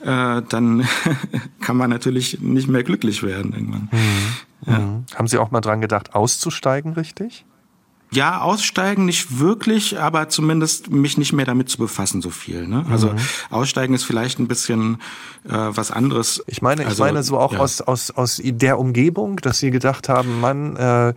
äh, 0.03 0.42
dann 0.42 0.87
kann 1.62 1.79
man 1.79 1.88
natürlich 1.88 2.40
nicht 2.40 2.68
mehr 2.68 2.83
glücklich 2.83 3.22
werden 3.22 3.55
irgendwann. 3.55 3.88
Mhm. 3.92 4.70
Ja. 4.70 4.79
Mhm. 4.79 5.05
Haben 5.14 5.27
Sie 5.27 5.38
auch 5.38 5.50
mal 5.50 5.62
dran 5.62 5.81
gedacht, 5.81 6.14
auszusteigen, 6.14 6.92
richtig? 6.92 7.46
Ja, 8.14 8.40
aussteigen 8.40 9.05
nicht 9.05 9.38
wirklich, 9.38 9.98
aber 9.98 10.29
zumindest 10.29 10.90
mich 10.90 11.18
nicht 11.18 11.33
mehr 11.33 11.46
damit 11.46 11.68
zu 11.68 11.79
befassen 11.79 12.22
so 12.22 12.31
viel. 12.31 12.66
Ne? 12.66 12.87
Also 12.90 13.09
mhm. 13.09 13.18
aussteigen 13.50 13.94
ist 13.94 14.05
vielleicht 14.05 14.38
ein 14.38 14.48
bisschen 14.48 14.98
äh, 15.44 15.50
was 15.53 15.90
anderes. 15.90 16.42
Ich 16.46 16.62
meine, 16.62 16.85
also, 16.85 17.05
ich 17.05 17.11
meine 17.11 17.22
so 17.22 17.38
auch 17.38 17.53
ja. 17.53 17.59
aus, 17.59 17.81
aus, 17.81 18.11
aus 18.11 18.40
der 18.42 18.79
Umgebung, 18.79 19.37
dass 19.37 19.59
sie 19.59 19.70
gedacht 19.70 20.09
haben, 20.09 20.40
man, 20.40 20.77
äh, 20.77 21.14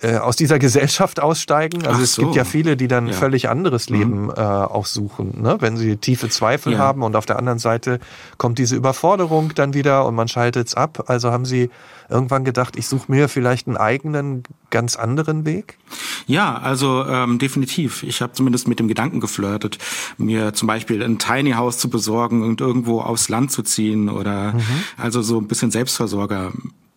äh, 0.00 0.16
aus 0.16 0.36
dieser 0.36 0.58
Gesellschaft 0.58 1.20
aussteigen. 1.20 1.86
Also 1.86 1.98
Ach 1.98 2.04
es 2.04 2.16
gibt 2.16 2.34
ja 2.34 2.44
viele, 2.44 2.76
die 2.76 2.88
dann 2.88 3.08
ja. 3.08 3.12
völlig 3.12 3.48
anderes 3.48 3.90
mhm. 3.90 3.96
Leben 3.96 4.22
mhm. 4.24 4.30
äh, 4.36 4.40
auch 4.40 4.86
suchen, 4.86 5.42
ne? 5.42 5.56
wenn 5.60 5.76
sie 5.76 5.96
tiefe 5.96 6.28
Zweifel 6.28 6.74
ja. 6.74 6.78
haben 6.78 7.02
und 7.02 7.16
auf 7.16 7.26
der 7.26 7.38
anderen 7.38 7.58
Seite 7.58 8.00
kommt 8.38 8.58
diese 8.58 8.76
Überforderung 8.76 9.52
dann 9.54 9.74
wieder 9.74 10.06
und 10.06 10.14
man 10.14 10.28
schaltet 10.28 10.68
es 10.68 10.74
ab. 10.74 11.04
Also 11.08 11.30
haben 11.30 11.44
sie 11.44 11.70
irgendwann 12.08 12.44
gedacht, 12.44 12.76
ich 12.76 12.86
suche 12.86 13.10
mir 13.10 13.28
vielleicht 13.28 13.66
einen 13.66 13.76
eigenen, 13.76 14.42
ganz 14.70 14.96
anderen 14.96 15.44
Weg? 15.44 15.78
Ja, 16.26 16.56
also 16.56 17.04
ähm, 17.06 17.38
definitiv. 17.38 18.02
Ich 18.02 18.20
habe 18.22 18.32
zumindest 18.32 18.68
mit 18.68 18.78
dem 18.78 18.88
Gedanken 18.88 19.20
geflirtet, 19.20 19.78
mir 20.18 20.54
zum 20.54 20.68
Beispiel 20.68 21.02
ein 21.02 21.18
Tiny 21.18 21.52
House 21.52 21.78
zu 21.78 21.88
besorgen 21.88 22.42
und 22.42 22.60
irgendwo 22.60 23.00
aufs 23.00 23.28
Land 23.28 23.52
zu 23.52 23.62
ziehen 23.62 24.08
oder 24.08 24.52
mhm. 24.52 24.62
also 24.96 25.22
so 25.22 25.38
ein 25.38 25.48
bisschen 25.48 25.70
Selbstversorger 25.70 26.52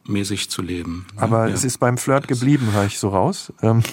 mäßig 0.10 0.50
zu 0.50 0.62
leben. 0.62 1.06
Ne? 1.16 1.22
Aber 1.22 1.48
ja. 1.48 1.54
es 1.54 1.64
ist 1.64 1.80
beim 1.80 1.98
Flirt 1.98 2.28
geblieben, 2.28 2.70
höre 2.74 2.86
ich 2.86 3.00
so 3.00 3.10
raus. 3.10 3.54
Ähm. 3.62 3.84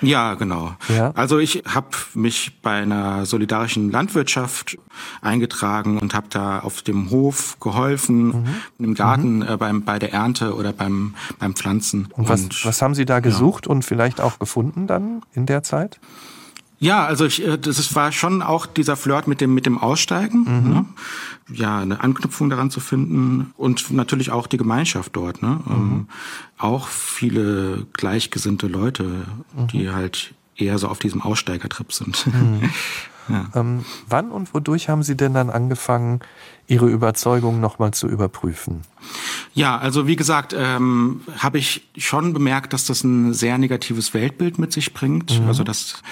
Ja, 0.00 0.34
genau. 0.34 0.76
Ja. 0.88 1.10
Also 1.16 1.38
ich 1.38 1.64
habe 1.66 1.88
mich 2.14 2.60
bei 2.62 2.82
einer 2.82 3.26
solidarischen 3.26 3.90
Landwirtschaft 3.90 4.78
eingetragen 5.20 5.98
und 5.98 6.14
habe 6.14 6.28
da 6.30 6.60
auf 6.60 6.82
dem 6.82 7.10
Hof 7.10 7.58
geholfen, 7.58 8.26
mhm. 8.26 8.54
im 8.78 8.94
Garten 8.94 9.36
mhm. 9.38 9.48
äh, 9.48 9.56
beim, 9.56 9.82
bei 9.82 9.98
der 9.98 10.12
Ernte 10.12 10.54
oder 10.54 10.72
beim, 10.72 11.14
beim 11.38 11.54
Pflanzen. 11.54 12.08
Und 12.12 12.28
was, 12.28 12.42
und, 12.42 12.64
was 12.64 12.80
haben 12.80 12.94
Sie 12.94 13.06
da 13.06 13.20
gesucht 13.20 13.66
ja. 13.66 13.72
und 13.72 13.84
vielleicht 13.84 14.20
auch 14.20 14.38
gefunden 14.38 14.86
dann 14.86 15.22
in 15.34 15.46
der 15.46 15.62
Zeit? 15.62 15.98
Ja, 16.80 17.04
also 17.04 17.24
ich, 17.24 17.44
äh, 17.44 17.58
das 17.58 17.94
war 17.94 18.12
schon 18.12 18.42
auch 18.42 18.66
dieser 18.66 18.96
Flirt 18.96 19.26
mit 19.26 19.40
dem 19.40 19.52
mit 19.52 19.66
dem 19.66 19.78
Aussteigen, 19.78 20.40
mhm. 20.40 20.70
ne? 20.70 20.84
ja 21.50 21.78
eine 21.78 22.00
Anknüpfung 22.00 22.50
daran 22.50 22.70
zu 22.70 22.80
finden 22.80 23.52
und 23.56 23.90
natürlich 23.90 24.30
auch 24.30 24.46
die 24.46 24.58
Gemeinschaft 24.58 25.16
dort, 25.16 25.42
ne? 25.42 25.60
Mhm. 25.64 25.72
Ähm, 25.72 26.06
auch 26.56 26.88
viele 26.88 27.86
gleichgesinnte 27.94 28.66
Leute, 28.66 29.26
mhm. 29.56 29.66
die 29.68 29.90
halt 29.90 30.34
eher 30.56 30.78
so 30.78 30.88
auf 30.88 30.98
diesem 30.98 31.22
Aussteigertrip 31.22 31.92
sind. 31.92 32.26
Mhm. 32.26 32.70
ja. 33.28 33.46
ähm, 33.54 33.84
wann 34.08 34.30
und 34.30 34.54
wodurch 34.54 34.88
haben 34.88 35.02
Sie 35.02 35.16
denn 35.16 35.34
dann 35.34 35.50
angefangen, 35.50 36.20
Ihre 36.66 36.86
Überzeugung 36.86 37.60
nochmal 37.60 37.92
zu 37.92 38.08
überprüfen? 38.08 38.82
Ja, 39.54 39.78
also 39.78 40.06
wie 40.06 40.16
gesagt, 40.16 40.54
ähm, 40.56 41.22
habe 41.38 41.58
ich 41.58 41.88
schon 41.96 42.34
bemerkt, 42.34 42.72
dass 42.72 42.84
das 42.84 43.02
ein 43.04 43.32
sehr 43.32 43.56
negatives 43.56 44.12
Weltbild 44.12 44.58
mit 44.58 44.72
sich 44.72 44.92
bringt. 44.92 45.40
Mhm. 45.40 45.48
Also 45.48 45.64
dass 45.64 46.02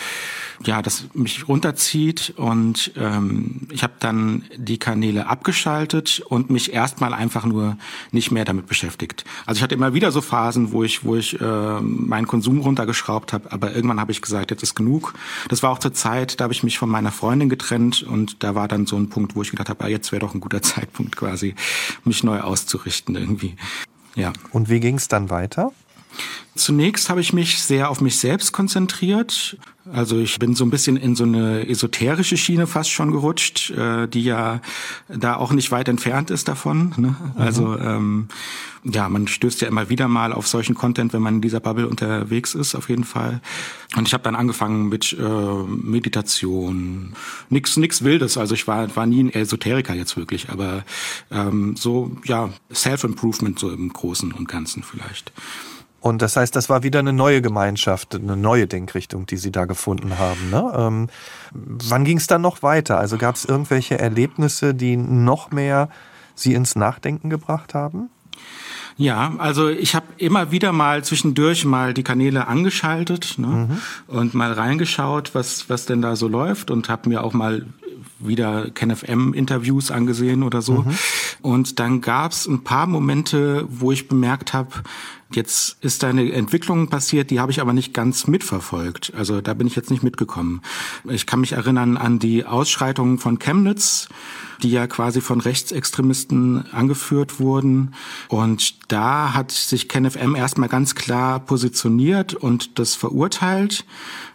ja, 0.64 0.82
das 0.82 1.06
mich 1.14 1.48
runterzieht 1.48 2.34
und 2.36 2.92
ähm, 2.96 3.68
ich 3.70 3.82
habe 3.82 3.94
dann 3.98 4.44
die 4.56 4.78
Kanäle 4.78 5.26
abgeschaltet 5.26 6.22
und 6.28 6.50
mich 6.50 6.72
erstmal 6.72 7.12
einfach 7.14 7.44
nur 7.44 7.76
nicht 8.10 8.30
mehr 8.30 8.44
damit 8.44 8.66
beschäftigt. 8.66 9.24
Also 9.44 9.58
ich 9.58 9.62
hatte 9.62 9.74
immer 9.74 9.94
wieder 9.94 10.12
so 10.12 10.20
Phasen, 10.20 10.72
wo 10.72 10.82
ich, 10.82 11.04
wo 11.04 11.16
ich 11.16 11.40
äh, 11.40 11.80
meinen 11.80 12.26
Konsum 12.26 12.60
runtergeschraubt 12.60 13.32
habe, 13.32 13.52
aber 13.52 13.74
irgendwann 13.74 14.00
habe 14.00 14.12
ich 14.12 14.22
gesagt, 14.22 14.50
jetzt 14.50 14.62
ist 14.62 14.74
genug. 14.74 15.14
Das 15.48 15.62
war 15.62 15.70
auch 15.70 15.78
zur 15.78 15.94
Zeit, 15.94 16.40
da 16.40 16.44
habe 16.44 16.52
ich 16.52 16.62
mich 16.62 16.78
von 16.78 16.88
meiner 16.88 17.12
Freundin 17.12 17.48
getrennt 17.48 18.02
und 18.02 18.42
da 18.42 18.54
war 18.54 18.68
dann 18.68 18.86
so 18.86 18.96
ein 18.96 19.08
Punkt, 19.08 19.36
wo 19.36 19.42
ich 19.42 19.50
gedacht 19.50 19.68
habe, 19.68 19.84
ah, 19.84 19.88
jetzt 19.88 20.12
wäre 20.12 20.20
doch 20.20 20.34
ein 20.34 20.40
guter 20.40 20.62
Zeitpunkt 20.66 21.16
quasi, 21.16 21.54
mich 22.04 22.24
neu 22.24 22.40
auszurichten 22.40 23.14
irgendwie. 23.14 23.56
Ja. 24.14 24.32
Und 24.50 24.70
wie 24.70 24.80
ging 24.80 24.96
es 24.96 25.08
dann 25.08 25.30
weiter? 25.30 25.72
Zunächst 26.54 27.10
habe 27.10 27.20
ich 27.20 27.32
mich 27.32 27.58
sehr 27.60 27.90
auf 27.90 28.00
mich 28.00 28.18
selbst 28.18 28.52
konzentriert. 28.52 29.58
Also 29.92 30.18
ich 30.18 30.38
bin 30.38 30.54
so 30.54 30.64
ein 30.64 30.70
bisschen 30.70 30.96
in 30.96 31.14
so 31.14 31.24
eine 31.24 31.68
esoterische 31.68 32.36
Schiene 32.36 32.66
fast 32.66 32.90
schon 32.90 33.12
gerutscht, 33.12 33.70
äh, 33.70 34.08
die 34.08 34.24
ja 34.24 34.60
da 35.08 35.36
auch 35.36 35.52
nicht 35.52 35.70
weit 35.70 35.88
entfernt 35.88 36.30
ist 36.30 36.48
davon. 36.48 36.94
Ne? 36.96 37.14
Also 37.36 37.68
mhm. 37.68 37.82
ähm, 37.82 38.28
ja, 38.84 39.08
man 39.08 39.28
stößt 39.28 39.60
ja 39.60 39.68
immer 39.68 39.88
wieder 39.90 40.08
mal 40.08 40.32
auf 40.32 40.46
solchen 40.46 40.74
Content, 40.74 41.12
wenn 41.12 41.22
man 41.22 41.36
in 41.36 41.40
dieser 41.40 41.60
Bubble 41.60 41.88
unterwegs 41.88 42.54
ist, 42.54 42.74
auf 42.74 42.88
jeden 42.88 43.04
Fall. 43.04 43.40
Und 43.96 44.08
ich 44.08 44.14
habe 44.14 44.24
dann 44.24 44.34
angefangen 44.34 44.88
mit 44.88 45.12
äh, 45.12 45.22
Meditation, 45.22 47.12
nix 47.50 47.76
nix 47.76 48.02
Wildes. 48.02 48.38
Also 48.38 48.54
ich 48.54 48.66
war 48.66 48.94
war 48.96 49.06
nie 49.06 49.24
ein 49.24 49.32
Esoteriker 49.32 49.94
jetzt 49.94 50.16
wirklich, 50.16 50.48
aber 50.48 50.84
ähm, 51.30 51.76
so 51.76 52.16
ja 52.24 52.50
Self-Improvement 52.72 53.58
so 53.58 53.70
im 53.70 53.92
Großen 53.92 54.32
und 54.32 54.48
Ganzen 54.48 54.82
vielleicht. 54.82 55.32
Und 56.06 56.22
das 56.22 56.36
heißt, 56.36 56.54
das 56.54 56.68
war 56.68 56.84
wieder 56.84 57.00
eine 57.00 57.12
neue 57.12 57.42
Gemeinschaft, 57.42 58.14
eine 58.14 58.36
neue 58.36 58.68
Denkrichtung, 58.68 59.26
die 59.26 59.38
Sie 59.38 59.50
da 59.50 59.64
gefunden 59.64 60.20
haben. 60.20 60.50
Ne? 60.50 60.72
Ähm, 60.76 61.08
wann 61.52 62.04
ging 62.04 62.18
es 62.18 62.28
dann 62.28 62.42
noch 62.42 62.62
weiter? 62.62 62.96
Also 62.96 63.18
gab 63.18 63.34
es 63.34 63.44
irgendwelche 63.44 63.98
Erlebnisse, 63.98 64.72
die 64.72 64.96
noch 64.96 65.50
mehr 65.50 65.88
Sie 66.36 66.54
ins 66.54 66.76
Nachdenken 66.76 67.28
gebracht 67.28 67.74
haben? 67.74 68.08
Ja, 68.96 69.34
also 69.38 69.68
ich 69.68 69.96
habe 69.96 70.06
immer 70.16 70.52
wieder 70.52 70.70
mal 70.70 71.02
zwischendurch 71.02 71.64
mal 71.64 71.92
die 71.92 72.04
Kanäle 72.04 72.46
angeschaltet 72.46 73.34
ne? 73.38 73.48
Mhm. 73.48 73.78
und 74.06 74.32
mal 74.32 74.52
reingeschaut, 74.52 75.34
was 75.34 75.68
was 75.68 75.86
denn 75.86 76.02
da 76.02 76.14
so 76.14 76.28
läuft 76.28 76.70
und 76.70 76.88
habe 76.88 77.08
mir 77.08 77.24
auch 77.24 77.32
mal 77.32 77.66
wieder 78.18 78.70
KenFM-Interviews 78.70 79.90
angesehen 79.90 80.42
oder 80.42 80.62
so. 80.62 80.82
Mhm. 80.82 80.98
Und 81.42 81.78
dann 81.78 82.00
gab's 82.00 82.46
ein 82.46 82.64
paar 82.64 82.86
Momente, 82.86 83.66
wo 83.68 83.92
ich 83.92 84.08
bemerkt 84.08 84.52
habe, 84.52 84.70
Jetzt 85.32 85.78
ist 85.80 86.02
da 86.02 86.08
eine 86.08 86.30
Entwicklung 86.32 86.88
passiert, 86.88 87.30
die 87.30 87.40
habe 87.40 87.50
ich 87.50 87.60
aber 87.60 87.72
nicht 87.72 87.92
ganz 87.92 88.28
mitverfolgt. 88.28 89.12
Also 89.16 89.40
da 89.40 89.54
bin 89.54 89.66
ich 89.66 89.74
jetzt 89.74 89.90
nicht 89.90 90.04
mitgekommen. 90.04 90.62
Ich 91.08 91.26
kann 91.26 91.40
mich 91.40 91.52
erinnern 91.52 91.96
an 91.96 92.18
die 92.18 92.44
Ausschreitungen 92.44 93.18
von 93.18 93.38
Chemnitz, 93.38 94.08
die 94.62 94.70
ja 94.70 94.86
quasi 94.86 95.20
von 95.20 95.40
Rechtsextremisten 95.40 96.72
angeführt 96.72 97.40
wurden. 97.40 97.94
Und 98.28 98.90
da 98.92 99.34
hat 99.34 99.50
sich 99.50 99.88
KenFM 99.88 100.34
erstmal 100.34 100.68
ganz 100.68 100.94
klar 100.94 101.40
positioniert 101.40 102.34
und 102.34 102.78
das 102.78 102.94
verurteilt 102.94 103.84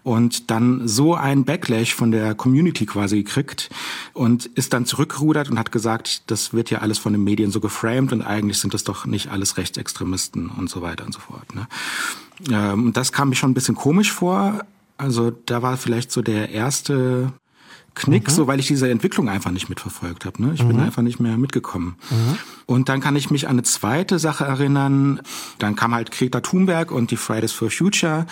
und 0.04 0.50
dann 0.50 0.88
so 0.88 1.16
ein 1.16 1.46
Backlash 1.46 1.94
von 1.94 2.12
der 2.12 2.36
Community 2.36 2.86
quasi 2.86 3.24
gekriegt 3.24 3.70
und 4.14 4.46
ist 4.46 4.74
dann 4.74 4.86
zurückgerudert 4.86 5.50
und 5.50 5.60
hat 5.60 5.72
gesagt, 5.72 6.30
das 6.32 6.54
wird 6.54 6.70
ja 6.70 6.80
alles 6.80 6.98
von 6.98 7.14
den 7.14 7.24
Medien 7.24 7.52
so 7.52 7.60
geframed 7.60 8.12
und 8.14 8.22
eigentlich 8.22 8.60
sind 8.60 8.74
das 8.74 8.84
doch 8.84 9.06
nicht 9.06 9.30
alles 9.30 9.58
Rechtsextremisten 9.58 10.50
und 10.50 10.70
so 10.70 10.82
weiter 10.82 11.06
und 11.06 11.14
so 11.14 11.20
fort. 11.20 11.54
Ne? 11.54 11.68
Ähm, 12.50 12.94
das 12.94 13.12
kam 13.12 13.30
mir 13.30 13.36
schon 13.36 13.52
ein 13.52 13.56
bisschen 13.56 13.76
komisch 13.76 14.12
vor. 14.12 14.66
Also 14.98 15.32
da 15.32 15.62
war 15.62 15.78
vielleicht 15.78 16.12
so 16.12 16.22
der 16.22 16.50
erste 16.50 17.34
Knick, 17.94 18.28
mhm. 18.28 18.32
so 18.32 18.48
weil 18.48 18.60
ich 18.60 18.68
diese 18.68 18.90
Entwicklung 18.90 19.28
einfach 19.28 19.52
nicht 19.52 19.70
mitverfolgt 19.70 20.26
habe. 20.26 20.42
Ne? 20.42 20.54
Ich 20.54 20.64
mhm. 20.64 20.70
bin 20.70 20.80
einfach 20.80 21.02
nicht 21.02 21.20
mehr 21.20 21.38
mitgekommen. 21.38 21.96
Mhm. 22.10 22.38
Und 22.66 22.90
dann 22.90 23.02
kann 23.02 23.16
ich 23.16 23.30
mich 23.30 23.48
an 23.48 23.52
eine 23.52 23.64
zweite 23.64 24.18
Sache 24.18 24.46
erinnern. 24.46 25.22
Dann 25.60 25.76
kam 25.76 25.94
halt 25.94 26.12
Greta 26.12 26.40
Thunberg 26.40 26.92
und 26.92 27.12
die 27.12 27.18
Fridays 27.18 27.52
for 27.52 27.70
Future 27.70 28.26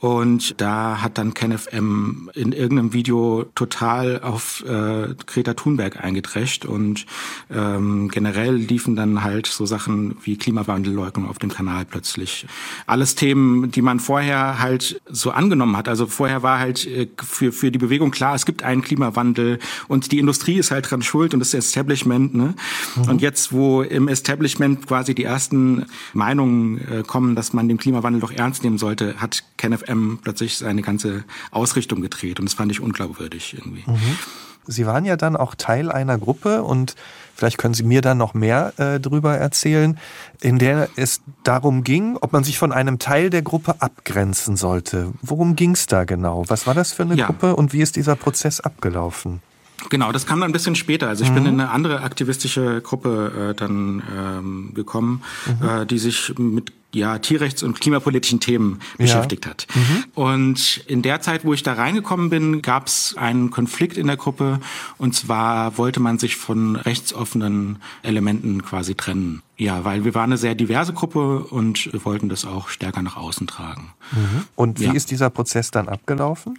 und 0.00 0.58
da 0.62 1.02
hat 1.02 1.18
dann 1.18 1.34
KenFM 1.34 2.30
in 2.34 2.52
irgendeinem 2.52 2.94
Video 2.94 3.44
total 3.54 4.20
auf 4.22 4.64
äh, 4.66 5.14
Greta 5.26 5.52
Thunberg 5.52 6.02
eingedrescht 6.02 6.64
und 6.64 7.04
ähm, 7.50 8.08
generell 8.08 8.54
liefen 8.54 8.96
dann 8.96 9.22
halt 9.22 9.46
so 9.46 9.66
Sachen 9.66 10.16
wie 10.22 10.38
Klimawandelleugnung 10.38 11.28
auf 11.28 11.38
dem 11.38 11.50
Kanal 11.50 11.84
plötzlich. 11.84 12.46
Alles 12.86 13.14
Themen, 13.14 13.70
die 13.70 13.82
man 13.82 14.00
vorher 14.00 14.58
halt 14.58 15.02
so 15.06 15.32
angenommen 15.32 15.76
hat. 15.76 15.86
Also 15.86 16.06
vorher 16.06 16.42
war 16.42 16.58
halt 16.58 16.86
äh, 16.86 17.08
für, 17.22 17.52
für 17.52 17.70
die 17.70 17.78
Bewegung 17.78 18.10
klar, 18.10 18.34
es 18.34 18.46
gibt 18.46 18.62
einen 18.62 18.80
Klimawandel 18.80 19.58
und 19.86 20.12
die 20.12 20.18
Industrie 20.18 20.56
ist 20.58 20.70
halt 20.70 20.90
dran 20.90 21.02
schuld 21.02 21.34
und 21.34 21.40
das 21.40 21.52
Establishment. 21.52 22.34
Ne? 22.34 22.54
Mhm. 22.96 23.02
Und 23.02 23.20
jetzt, 23.20 23.52
wo 23.52 23.82
im 23.82 24.08
Establishment 24.08 24.86
quasi 24.86 25.14
die 25.14 25.24
ersten 25.24 25.84
Meinungen 26.14 26.78
äh, 26.78 27.02
kommen, 27.06 27.34
dass 27.34 27.52
man 27.52 27.68
den 27.68 27.76
Klimawandel 27.76 28.22
doch 28.22 28.32
ernst 28.32 28.64
nehmen 28.64 28.78
sollte, 28.78 29.16
hat 29.20 29.44
KenFM 29.58 29.89
FM 29.90 30.18
plötzlich 30.22 30.58
seine 30.58 30.82
ganze 30.82 31.24
Ausrichtung 31.50 32.00
gedreht 32.00 32.38
und 32.38 32.46
das 32.46 32.54
fand 32.54 32.70
ich 32.72 32.80
unglaubwürdig 32.80 33.54
irgendwie. 33.54 33.84
Mhm. 33.86 34.18
Sie 34.66 34.86
waren 34.86 35.04
ja 35.04 35.16
dann 35.16 35.36
auch 35.36 35.54
Teil 35.54 35.90
einer 35.90 36.18
Gruppe 36.18 36.62
und 36.62 36.94
vielleicht 37.34 37.58
können 37.58 37.74
Sie 37.74 37.82
mir 37.82 38.02
dann 38.02 38.18
noch 38.18 38.34
mehr 38.34 38.72
äh, 38.78 39.00
drüber 39.00 39.36
erzählen, 39.36 39.98
in 40.40 40.58
der 40.58 40.88
es 40.96 41.22
darum 41.42 41.82
ging, 41.82 42.16
ob 42.20 42.32
man 42.32 42.44
sich 42.44 42.58
von 42.58 42.70
einem 42.70 42.98
Teil 42.98 43.30
der 43.30 43.42
Gruppe 43.42 43.76
abgrenzen 43.80 44.56
sollte. 44.56 45.12
Worum 45.22 45.56
ging 45.56 45.72
es 45.72 45.86
da 45.86 46.04
genau? 46.04 46.44
Was 46.48 46.66
war 46.66 46.74
das 46.74 46.92
für 46.92 47.02
eine 47.02 47.16
ja. 47.16 47.26
Gruppe 47.26 47.56
und 47.56 47.72
wie 47.72 47.80
ist 47.80 47.96
dieser 47.96 48.16
Prozess 48.16 48.60
abgelaufen? 48.60 49.40
Genau, 49.88 50.12
das 50.12 50.26
kam 50.26 50.40
dann 50.40 50.50
ein 50.50 50.52
bisschen 50.52 50.74
später. 50.74 51.08
Also 51.08 51.24
ich 51.24 51.30
mhm. 51.30 51.34
bin 51.34 51.46
in 51.46 51.60
eine 51.60 51.70
andere 51.70 52.02
aktivistische 52.02 52.80
Gruppe 52.82 53.50
äh, 53.50 53.54
dann 53.54 54.02
ähm, 54.14 54.74
gekommen, 54.74 55.22
mhm. 55.46 55.68
äh, 55.68 55.86
die 55.86 55.98
sich 55.98 56.34
mit 56.38 56.72
ja, 56.92 57.18
tierrechts- 57.18 57.62
und 57.62 57.80
klimapolitischen 57.80 58.40
Themen 58.40 58.80
ja. 58.98 59.04
beschäftigt 59.04 59.46
hat. 59.46 59.66
Mhm. 59.74 60.04
Und 60.14 60.84
in 60.88 61.02
der 61.02 61.20
Zeit, 61.20 61.44
wo 61.44 61.54
ich 61.54 61.62
da 61.62 61.74
reingekommen 61.74 62.30
bin, 62.30 62.62
gab 62.62 62.88
es 62.88 63.14
einen 63.16 63.50
Konflikt 63.50 63.96
in 63.96 64.06
der 64.08 64.16
Gruppe. 64.16 64.60
Und 64.98 65.14
zwar 65.14 65.78
wollte 65.78 66.00
man 66.00 66.18
sich 66.18 66.36
von 66.36 66.76
rechtsoffenen 66.76 67.78
Elementen 68.02 68.62
quasi 68.64 68.94
trennen. 68.94 69.42
Ja, 69.56 69.84
weil 69.84 70.04
wir 70.04 70.14
waren 70.14 70.30
eine 70.30 70.38
sehr 70.38 70.54
diverse 70.54 70.92
Gruppe 70.92 71.40
und 71.40 71.90
wollten 72.04 72.28
das 72.28 72.44
auch 72.44 72.68
stärker 72.68 73.02
nach 73.02 73.16
außen 73.16 73.46
tragen. 73.46 73.92
Mhm. 74.12 74.44
Und 74.56 74.80
wie 74.80 74.86
ja. 74.86 74.92
ist 74.92 75.10
dieser 75.10 75.30
Prozess 75.30 75.70
dann 75.70 75.88
abgelaufen? 75.88 76.58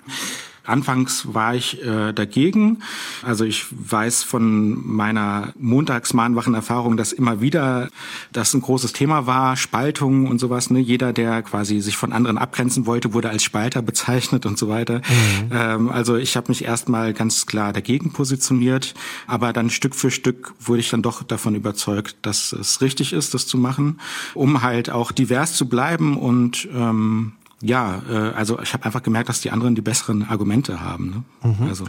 Anfangs 0.63 1.33
war 1.33 1.55
ich 1.55 1.83
äh, 1.83 2.13
dagegen. 2.13 2.83
Also 3.23 3.45
ich 3.45 3.65
weiß 3.71 4.23
von 4.23 4.85
meiner 4.87 5.53
Montagsmahnwachen-Erfahrung, 5.59 6.97
dass 6.97 7.13
immer 7.13 7.41
wieder 7.41 7.89
das 8.31 8.53
ein 8.53 8.61
großes 8.61 8.93
Thema 8.93 9.25
war, 9.25 9.57
Spaltung 9.57 10.27
und 10.27 10.39
sowas. 10.39 10.69
Ne? 10.69 10.79
Jeder, 10.79 11.13
der 11.13 11.41
quasi 11.41 11.81
sich 11.81 11.97
von 11.97 12.13
anderen 12.13 12.37
abgrenzen 12.37 12.85
wollte, 12.85 13.13
wurde 13.13 13.29
als 13.29 13.43
Spalter 13.43 13.81
bezeichnet 13.81 14.45
und 14.45 14.59
so 14.59 14.69
weiter. 14.69 14.97
Mhm. 14.97 15.49
Ähm, 15.51 15.89
also 15.89 16.15
ich 16.15 16.37
habe 16.37 16.49
mich 16.49 16.63
erstmal 16.63 17.13
ganz 17.13 17.47
klar 17.47 17.73
dagegen 17.73 18.11
positioniert, 18.13 18.93
aber 19.25 19.53
dann 19.53 19.71
Stück 19.71 19.95
für 19.95 20.11
Stück 20.11 20.53
wurde 20.59 20.81
ich 20.81 20.89
dann 20.89 21.01
doch 21.01 21.23
davon 21.23 21.55
überzeugt, 21.55 22.17
dass 22.21 22.51
es 22.51 22.81
richtig 22.81 23.13
ist, 23.13 23.33
das 23.33 23.47
zu 23.47 23.57
machen, 23.57 23.99
um 24.35 24.61
halt 24.61 24.91
auch 24.91 25.11
divers 25.11 25.53
zu 25.53 25.67
bleiben 25.67 26.17
und 26.17 26.67
ähm, 26.73 27.33
ja, 27.61 28.01
äh, 28.09 28.13
also 28.35 28.59
ich 28.59 28.73
habe 28.73 28.85
einfach 28.85 29.03
gemerkt, 29.03 29.29
dass 29.29 29.41
die 29.41 29.51
anderen 29.51 29.75
die 29.75 29.81
besseren 29.81 30.23
Argumente 30.23 30.81
haben. 30.81 31.23
Ne? 31.43 31.49
Mhm. 31.49 31.67
Also 31.67 31.85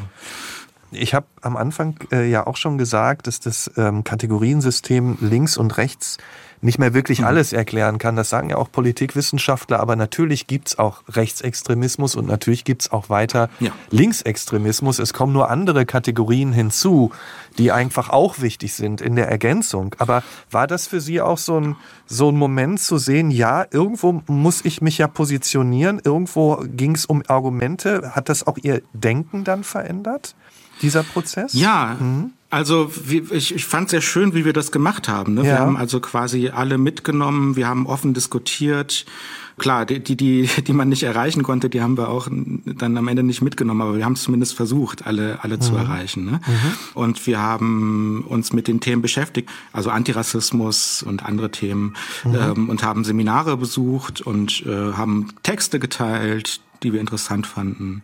ich 0.92 1.14
habe 1.14 1.26
am 1.40 1.56
Anfang 1.56 1.96
äh, 2.12 2.28
ja 2.28 2.46
auch 2.46 2.56
schon 2.56 2.78
gesagt, 2.78 3.26
dass 3.26 3.40
das 3.40 3.70
ähm, 3.76 4.04
Kategoriensystem 4.04 5.18
links 5.20 5.56
und 5.56 5.76
rechts 5.76 6.18
nicht 6.62 6.78
mehr 6.78 6.94
wirklich 6.94 7.20
mhm. 7.20 7.26
alles 7.26 7.52
erklären 7.52 7.98
kann. 7.98 8.16
Das 8.16 8.30
sagen 8.30 8.50
ja 8.50 8.56
auch 8.56 8.70
Politikwissenschaftler, 8.70 9.80
aber 9.80 9.96
natürlich 9.96 10.46
gibt's 10.46 10.78
auch 10.78 11.02
Rechtsextremismus 11.08 12.14
und 12.14 12.28
natürlich 12.28 12.64
gibt's 12.64 12.92
auch 12.92 13.10
weiter 13.10 13.50
ja. 13.58 13.72
Linksextremismus. 13.90 15.00
Es 15.00 15.12
kommen 15.12 15.32
nur 15.32 15.50
andere 15.50 15.84
Kategorien 15.84 16.52
hinzu, 16.52 17.10
die 17.58 17.72
einfach 17.72 18.10
auch 18.10 18.40
wichtig 18.40 18.74
sind 18.74 19.00
in 19.00 19.16
der 19.16 19.28
Ergänzung. 19.28 19.94
Aber 19.98 20.22
war 20.50 20.68
das 20.68 20.86
für 20.86 21.00
Sie 21.00 21.20
auch 21.20 21.38
so 21.38 21.60
ein, 21.60 21.76
so 22.06 22.30
ein 22.30 22.36
Moment 22.36 22.80
zu 22.80 22.96
sehen, 22.96 23.32
ja, 23.32 23.66
irgendwo 23.70 24.22
muss 24.28 24.64
ich 24.64 24.80
mich 24.80 24.98
ja 24.98 25.08
positionieren, 25.08 26.00
irgendwo 26.02 26.62
ging's 26.64 27.04
um 27.04 27.22
Argumente. 27.26 28.14
Hat 28.14 28.28
das 28.28 28.46
auch 28.46 28.56
Ihr 28.62 28.82
Denken 28.92 29.42
dann 29.42 29.64
verändert, 29.64 30.36
dieser 30.80 31.02
Prozess? 31.02 31.52
Ja. 31.52 31.96
Mhm. 32.00 32.30
Also 32.50 32.90
ich, 33.08 33.54
ich 33.54 33.64
fand 33.64 33.88
sehr 33.88 34.02
schön, 34.02 34.34
wie 34.34 34.44
wir 34.44 34.52
das 34.52 34.72
gemacht 34.72 35.08
haben. 35.08 35.34
Ne? 35.34 35.40
Ja. 35.40 35.46
Wir 35.46 35.58
haben 35.60 35.76
also 35.76 36.00
quasi 36.00 36.50
alle 36.50 36.76
mitgenommen, 36.76 37.56
wir 37.56 37.66
haben 37.66 37.86
offen 37.86 38.12
diskutiert 38.12 39.06
Klar, 39.58 39.86
die, 39.86 40.00
die, 40.00 40.16
die, 40.16 40.48
die 40.66 40.72
man 40.72 40.88
nicht 40.88 41.02
erreichen 41.02 41.42
konnte, 41.42 41.68
die 41.68 41.82
haben 41.82 41.96
wir 41.96 42.08
auch 42.08 42.28
dann 42.30 42.96
am 42.96 43.08
Ende 43.08 43.22
nicht 43.22 43.42
mitgenommen, 43.42 43.80
aber 43.82 43.96
wir 43.96 44.04
haben 44.04 44.14
es 44.14 44.22
zumindest 44.22 44.54
versucht, 44.54 45.06
alle, 45.06 45.42
alle 45.42 45.56
mhm. 45.56 45.60
zu 45.60 45.76
erreichen. 45.76 46.24
Ne? 46.24 46.40
Mhm. 46.46 46.74
Und 46.94 47.26
wir 47.26 47.38
haben 47.38 48.24
uns 48.28 48.52
mit 48.52 48.68
den 48.68 48.80
Themen 48.80 49.02
beschäftigt, 49.02 49.50
also 49.72 49.90
Antirassismus 49.90 51.02
und 51.02 51.24
andere 51.24 51.50
Themen, 51.50 51.94
mhm. 52.24 52.34
ähm, 52.34 52.68
und 52.70 52.82
haben 52.82 53.04
Seminare 53.04 53.56
besucht 53.56 54.20
und 54.20 54.64
äh, 54.66 54.92
haben 54.94 55.28
Texte 55.42 55.78
geteilt, 55.78 56.60
die 56.82 56.92
wir 56.92 57.00
interessant 57.00 57.46
fanden. 57.46 58.02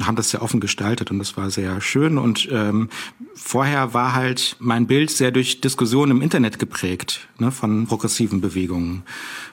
Haben 0.00 0.16
das 0.16 0.30
sehr 0.30 0.42
offen 0.42 0.60
gestaltet 0.60 1.10
und 1.10 1.18
das 1.18 1.36
war 1.36 1.50
sehr 1.50 1.80
schön. 1.82 2.16
Und 2.16 2.48
ähm, 2.50 2.88
vorher 3.34 3.92
war 3.92 4.14
halt 4.14 4.56
mein 4.58 4.86
Bild 4.86 5.10
sehr 5.10 5.30
durch 5.30 5.60
Diskussionen 5.60 6.12
im 6.12 6.22
Internet 6.22 6.58
geprägt, 6.58 7.28
ne, 7.38 7.52
von 7.52 7.86
progressiven 7.86 8.40
Bewegungen. 8.40 9.02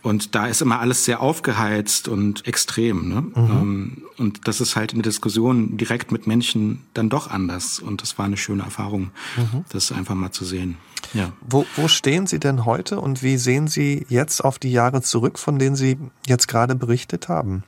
Und 0.02 0.36
da 0.36 0.47
ist 0.47 0.62
immer 0.62 0.80
alles 0.80 1.04
sehr 1.04 1.21
aufgeheizt 1.21 2.08
und 2.08 2.47
extrem. 2.47 3.10
Ne? 3.10 3.21
Mhm. 3.21 3.34
Ähm, 3.36 3.97
und 4.17 4.47
das 4.47 4.62
ist 4.62 4.78
halt 4.78 4.93
in 4.93 4.99
der 4.99 5.12
Diskussion 5.12 5.78
direkt 5.78 6.12
mit 6.12 6.25
Menschen 6.25 6.84
dann 6.93 7.10
doch 7.10 7.30
anders. 7.30 7.80
Und 7.80 8.02
das 8.02 8.17
war 8.17 8.25
eine 8.25 8.38
schöne 8.38 8.63
Erfahrung, 8.63 9.12
mhm. 9.36 9.65
das 9.69 9.91
einfach 9.91 10.15
mal 10.15 10.32
zu 10.32 10.45
sehen. 10.45 10.78
Ja. 11.13 11.34
Wo, 11.41 11.65
wo 11.75 11.88
stehen 11.88 12.28
Sie 12.28 12.39
denn 12.39 12.65
heute 12.65 12.99
und 12.99 13.23
wie 13.23 13.38
sehen 13.38 13.67
Sie 13.67 14.06
jetzt 14.10 14.43
auf 14.43 14.60
die 14.60 14.71
Jahre 14.71 15.02
zurück, 15.02 15.39
von 15.39 15.60
denen 15.60 15.75
Sie 15.75 15.97
jetzt 16.28 16.47
gerade 16.47 16.75
berichtet 16.75 17.28
haben? 17.30 17.63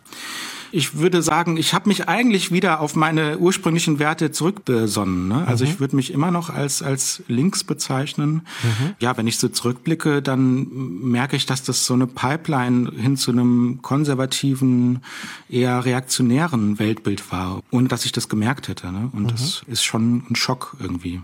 Ich 0.72 0.98
würde 0.98 1.22
sagen, 1.22 1.58
ich 1.58 1.74
habe 1.74 1.90
mich 1.90 2.08
eigentlich 2.08 2.52
wieder 2.52 2.80
auf 2.80 2.96
meine 2.96 3.38
ursprünglichen 3.38 4.00
Werte 4.00 4.32
zurückbesonnen. 4.32 5.28
Ne? 5.28 5.46
Also 5.48 5.66
mhm. 5.66 5.72
ich 5.72 5.80
würde 5.80 5.96
mich 5.96 6.12
immer 6.12 6.32
noch 6.32 6.50
als, 6.50 6.82
als 6.82 7.24
links 7.28 7.64
bezeichnen. 7.64 8.48
Mhm. 8.64 8.96
Ja, 9.00 9.18
wenn 9.18 9.28
ich 9.28 9.38
so 9.38 9.50
zurückblicke, 9.50 10.22
dann 10.22 10.68
merke 11.02 11.36
ich, 11.36 11.46
dass 11.46 11.64
das 11.64 11.86
so 11.86 11.94
eine 11.94 12.08
Pipeline 12.08 12.92
hin 12.92 13.18
zu 13.18 13.32
einem 13.32 13.80
konservativen, 13.82 15.02
eher 15.50 15.84
reaktionären 15.84 16.80
Weltbild 16.80 17.32
war, 17.32 17.62
ohne 17.72 17.88
dass 17.88 18.06
ich 18.06 18.12
das 18.12 18.30
gemerkt 18.30 18.68
hätte. 18.68 18.92
Ne? 18.92 19.10
Und 19.14 19.24
mhm. 19.24 19.28
das 19.28 19.64
ist 19.68 19.84
schon 19.84 20.24
ein 20.30 20.36
Schock 20.36 20.78
irgendwie. 20.80 21.22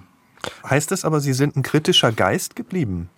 Heißt 0.68 0.92
das 0.92 1.06
aber, 1.06 1.20
Sie 1.20 1.34
sind 1.34 1.56
ein 1.56 1.64
kritischer 1.64 2.12
Geist 2.12 2.56
geblieben? 2.56 3.10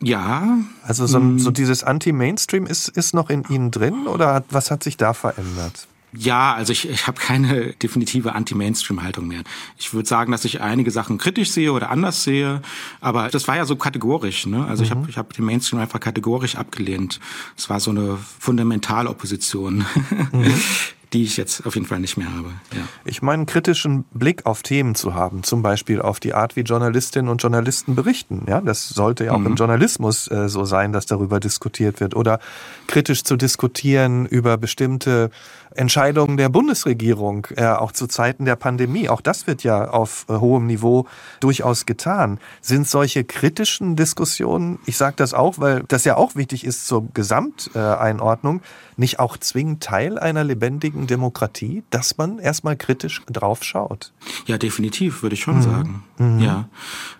Ja. 0.00 0.58
Also 0.82 1.06
so, 1.06 1.20
mm. 1.20 1.38
so 1.38 1.50
dieses 1.50 1.82
Anti-Mainstream 1.82 2.66
ist, 2.66 2.88
ist 2.88 3.14
noch 3.14 3.30
in 3.30 3.44
Ihnen 3.48 3.70
drin 3.70 4.06
oder 4.06 4.44
was 4.50 4.70
hat 4.70 4.82
sich 4.82 4.96
da 4.96 5.12
verändert? 5.12 5.88
Ja, 6.12 6.54
also 6.54 6.72
ich, 6.72 6.88
ich 6.88 7.06
habe 7.06 7.20
keine 7.20 7.74
definitive 7.74 8.32
Anti-Mainstream-Haltung 8.32 9.28
mehr. 9.28 9.42
Ich 9.76 9.92
würde 9.92 10.08
sagen, 10.08 10.32
dass 10.32 10.46
ich 10.46 10.62
einige 10.62 10.90
Sachen 10.90 11.18
kritisch 11.18 11.50
sehe 11.50 11.70
oder 11.72 11.90
anders 11.90 12.24
sehe, 12.24 12.62
aber 13.00 13.28
das 13.28 13.46
war 13.46 13.56
ja 13.56 13.66
so 13.66 13.76
kategorisch. 13.76 14.46
Ne? 14.46 14.64
Also 14.66 14.82
mhm. 14.82 14.84
ich 14.84 14.90
habe 14.90 15.10
ich 15.10 15.18
hab 15.18 15.32
den 15.34 15.44
Mainstream 15.44 15.80
einfach 15.80 16.00
kategorisch 16.00 16.56
abgelehnt. 16.56 17.20
Es 17.56 17.68
war 17.68 17.78
so 17.78 17.90
eine 17.90 18.16
Fundamentalopposition. 18.38 19.84
Mhm. 20.32 20.54
die 21.12 21.24
ich 21.24 21.36
jetzt 21.36 21.66
auf 21.66 21.74
jeden 21.74 21.86
Fall 21.86 22.00
nicht 22.00 22.16
mehr 22.16 22.32
habe. 22.32 22.50
Ja. 22.74 22.82
Ich 23.04 23.22
meine, 23.22 23.38
einen 23.38 23.46
kritischen 23.46 24.04
Blick 24.12 24.44
auf 24.44 24.62
Themen 24.62 24.94
zu 24.94 25.14
haben, 25.14 25.42
zum 25.42 25.62
Beispiel 25.62 26.02
auf 26.02 26.20
die 26.20 26.34
Art, 26.34 26.56
wie 26.56 26.60
Journalistinnen 26.60 27.30
und 27.30 27.42
Journalisten 27.42 27.94
berichten. 27.94 28.44
Ja, 28.46 28.60
das 28.60 28.88
sollte 28.88 29.24
ja 29.24 29.32
auch 29.32 29.38
mhm. 29.38 29.46
im 29.46 29.54
Journalismus 29.54 30.30
äh, 30.30 30.48
so 30.48 30.64
sein, 30.64 30.92
dass 30.92 31.06
darüber 31.06 31.40
diskutiert 31.40 32.00
wird. 32.00 32.14
Oder 32.14 32.40
kritisch 32.86 33.24
zu 33.24 33.36
diskutieren 33.36 34.26
über 34.26 34.58
bestimmte 34.58 35.30
Entscheidungen 35.74 36.36
der 36.36 36.48
Bundesregierung, 36.48 37.46
äh, 37.56 37.66
auch 37.66 37.92
zu 37.92 38.06
Zeiten 38.06 38.44
der 38.44 38.56
Pandemie. 38.56 39.08
Auch 39.08 39.20
das 39.20 39.46
wird 39.46 39.62
ja 39.62 39.88
auf 39.90 40.26
äh, 40.28 40.34
hohem 40.34 40.66
Niveau 40.66 41.06
durchaus 41.40 41.86
getan. 41.86 42.38
Sind 42.60 42.88
solche 42.88 43.24
kritischen 43.24 43.96
Diskussionen, 43.96 44.78
ich 44.86 44.96
sage 44.96 45.16
das 45.16 45.34
auch, 45.34 45.58
weil 45.58 45.84
das 45.88 46.04
ja 46.04 46.16
auch 46.16 46.36
wichtig 46.36 46.64
ist 46.64 46.86
zur 46.86 47.08
Gesamteinordnung, 47.12 48.62
nicht 48.96 49.20
auch 49.20 49.36
zwingend 49.36 49.82
Teil 49.82 50.18
einer 50.18 50.44
lebendigen 50.44 51.06
Demokratie, 51.06 51.84
dass 51.90 52.18
man 52.18 52.38
erstmal 52.38 52.76
kritisch 52.76 53.22
drauf 53.30 53.62
schaut? 53.62 54.12
Ja, 54.46 54.58
definitiv, 54.58 55.22
würde 55.22 55.34
ich 55.34 55.42
schon 55.42 55.58
mhm. 55.58 55.62
sagen. 55.62 56.04
Mhm. 56.18 56.38
Ja. 56.40 56.68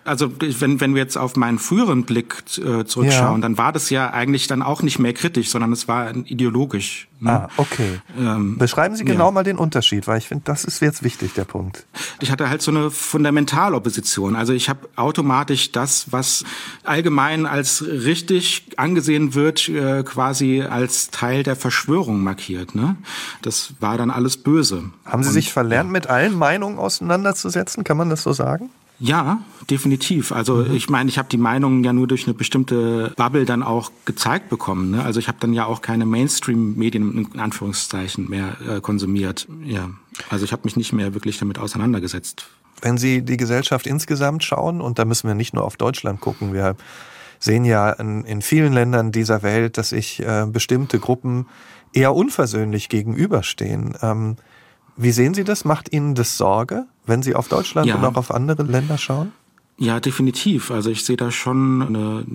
Also 0.03 0.31
wenn, 0.39 0.81
wenn 0.81 0.95
wir 0.95 1.01
jetzt 1.01 1.17
auf 1.17 1.35
meinen 1.35 1.59
früheren 1.59 2.03
Blick 2.03 2.43
äh, 2.57 2.85
zurückschauen, 2.85 3.35
ja. 3.35 3.41
dann 3.41 3.57
war 3.57 3.71
das 3.71 3.89
ja 3.89 4.11
eigentlich 4.11 4.47
dann 4.47 4.61
auch 4.61 4.81
nicht 4.81 4.99
mehr 4.99 5.13
kritisch, 5.13 5.49
sondern 5.49 5.71
es 5.71 5.87
war 5.87 6.15
ideologisch. 6.15 7.08
Ne? 7.21 7.31
Ah, 7.31 7.49
okay. 7.57 7.99
Ähm, 8.17 8.57
Beschreiben 8.57 8.95
Sie 8.95 9.03
genau 9.03 9.25
ja. 9.25 9.31
mal 9.31 9.43
den 9.43 9.57
Unterschied, 9.57 10.07
weil 10.07 10.19
ich 10.19 10.27
finde, 10.27 10.43
das 10.45 10.63
ist 10.63 10.81
jetzt 10.81 11.03
wichtig, 11.03 11.33
der 11.33 11.43
Punkt. 11.43 11.85
Ich 12.21 12.31
hatte 12.31 12.49
halt 12.49 12.61
so 12.61 12.71
eine 12.71 12.91
Fundamentalopposition. 12.91 14.37
Also 14.37 14.53
ich 14.53 14.69
habe 14.69 14.87
automatisch 14.95 15.73
das, 15.73 16.11
was 16.11 16.45
allgemein 16.83 17.45
als 17.45 17.83
richtig 17.85 18.67
angesehen 18.77 19.33
wird, 19.35 19.67
äh, 19.67 20.03
quasi 20.03 20.61
als 20.61 21.09
Teil 21.11 21.43
der 21.43 21.57
Verschwörung 21.57 22.23
markiert. 22.23 22.73
Ne? 22.73 22.95
Das 23.41 23.73
war 23.81 23.97
dann 23.97 24.11
alles 24.11 24.37
böse. 24.37 24.91
Haben 25.03 25.23
Sie 25.23 25.29
Und, 25.29 25.33
sich 25.33 25.51
verlernt, 25.51 25.89
ja. 25.89 25.91
mit 25.91 26.07
allen 26.07 26.35
Meinungen 26.35 26.79
auseinanderzusetzen? 26.79 27.83
Kann 27.83 27.97
man 27.97 28.09
das 28.09 28.23
so 28.23 28.31
sagen? 28.31 28.69
Ja, 28.99 29.41
definitiv. 29.69 30.31
Also 30.31 30.55
mhm. 30.55 30.73
ich 30.73 30.89
meine, 30.89 31.09
ich 31.09 31.17
habe 31.17 31.29
die 31.29 31.37
Meinungen 31.37 31.83
ja 31.83 31.93
nur 31.93 32.07
durch 32.07 32.27
eine 32.27 32.33
bestimmte 32.33 33.13
Bubble 33.15 33.45
dann 33.45 33.63
auch 33.63 33.91
gezeigt 34.05 34.49
bekommen. 34.49 34.91
Ne? 34.91 35.03
Also 35.03 35.19
ich 35.19 35.27
habe 35.27 35.37
dann 35.39 35.53
ja 35.53 35.65
auch 35.65 35.81
keine 35.81 36.05
Mainstream-Medien 36.05 37.29
in 37.33 37.39
Anführungszeichen 37.39 38.29
mehr 38.29 38.57
äh, 38.67 38.81
konsumiert. 38.81 39.47
Ja, 39.63 39.89
also 40.29 40.43
ich 40.43 40.51
habe 40.51 40.63
mich 40.65 40.75
nicht 40.75 40.91
mehr 40.91 41.13
wirklich 41.13 41.37
damit 41.39 41.59
auseinandergesetzt. 41.59 42.47
Wenn 42.81 42.97
Sie 42.97 43.21
die 43.21 43.37
Gesellschaft 43.37 43.87
insgesamt 43.87 44.43
schauen, 44.43 44.81
und 44.81 44.99
da 44.99 45.05
müssen 45.05 45.27
wir 45.27 45.35
nicht 45.35 45.53
nur 45.53 45.63
auf 45.63 45.77
Deutschland 45.77 46.21
gucken, 46.21 46.53
wir 46.53 46.75
sehen 47.39 47.65
ja 47.65 47.91
in, 47.91 48.25
in 48.25 48.41
vielen 48.41 48.73
Ländern 48.73 49.11
dieser 49.11 49.43
Welt, 49.43 49.77
dass 49.77 49.89
sich 49.89 50.21
äh, 50.21 50.45
bestimmte 50.49 50.99
Gruppen 50.99 51.47
eher 51.93 52.13
unversöhnlich 52.13 52.89
gegenüberstehen. 52.89 53.97
Ähm, 54.01 54.35
wie 54.97 55.11
sehen 55.11 55.33
Sie 55.33 55.45
das? 55.45 55.63
Macht 55.63 55.93
Ihnen 55.93 56.15
das 56.15 56.37
Sorge, 56.37 56.85
wenn 57.09 57.23
Sie 57.23 57.35
auf 57.35 57.47
Deutschland 57.47 57.87
ja. 57.87 57.95
und 57.95 58.05
auch 58.05 58.15
auf 58.15 58.31
andere 58.31 58.63
Länder 58.63 58.97
schauen? 58.97 59.31
Ja, 59.79 60.01
definitiv. 60.01 60.71
Also 60.71 60.89
ich 60.89 61.05
sehe 61.05 61.15
da 61.15 61.31
schon 61.31 61.81
eine 61.81 62.25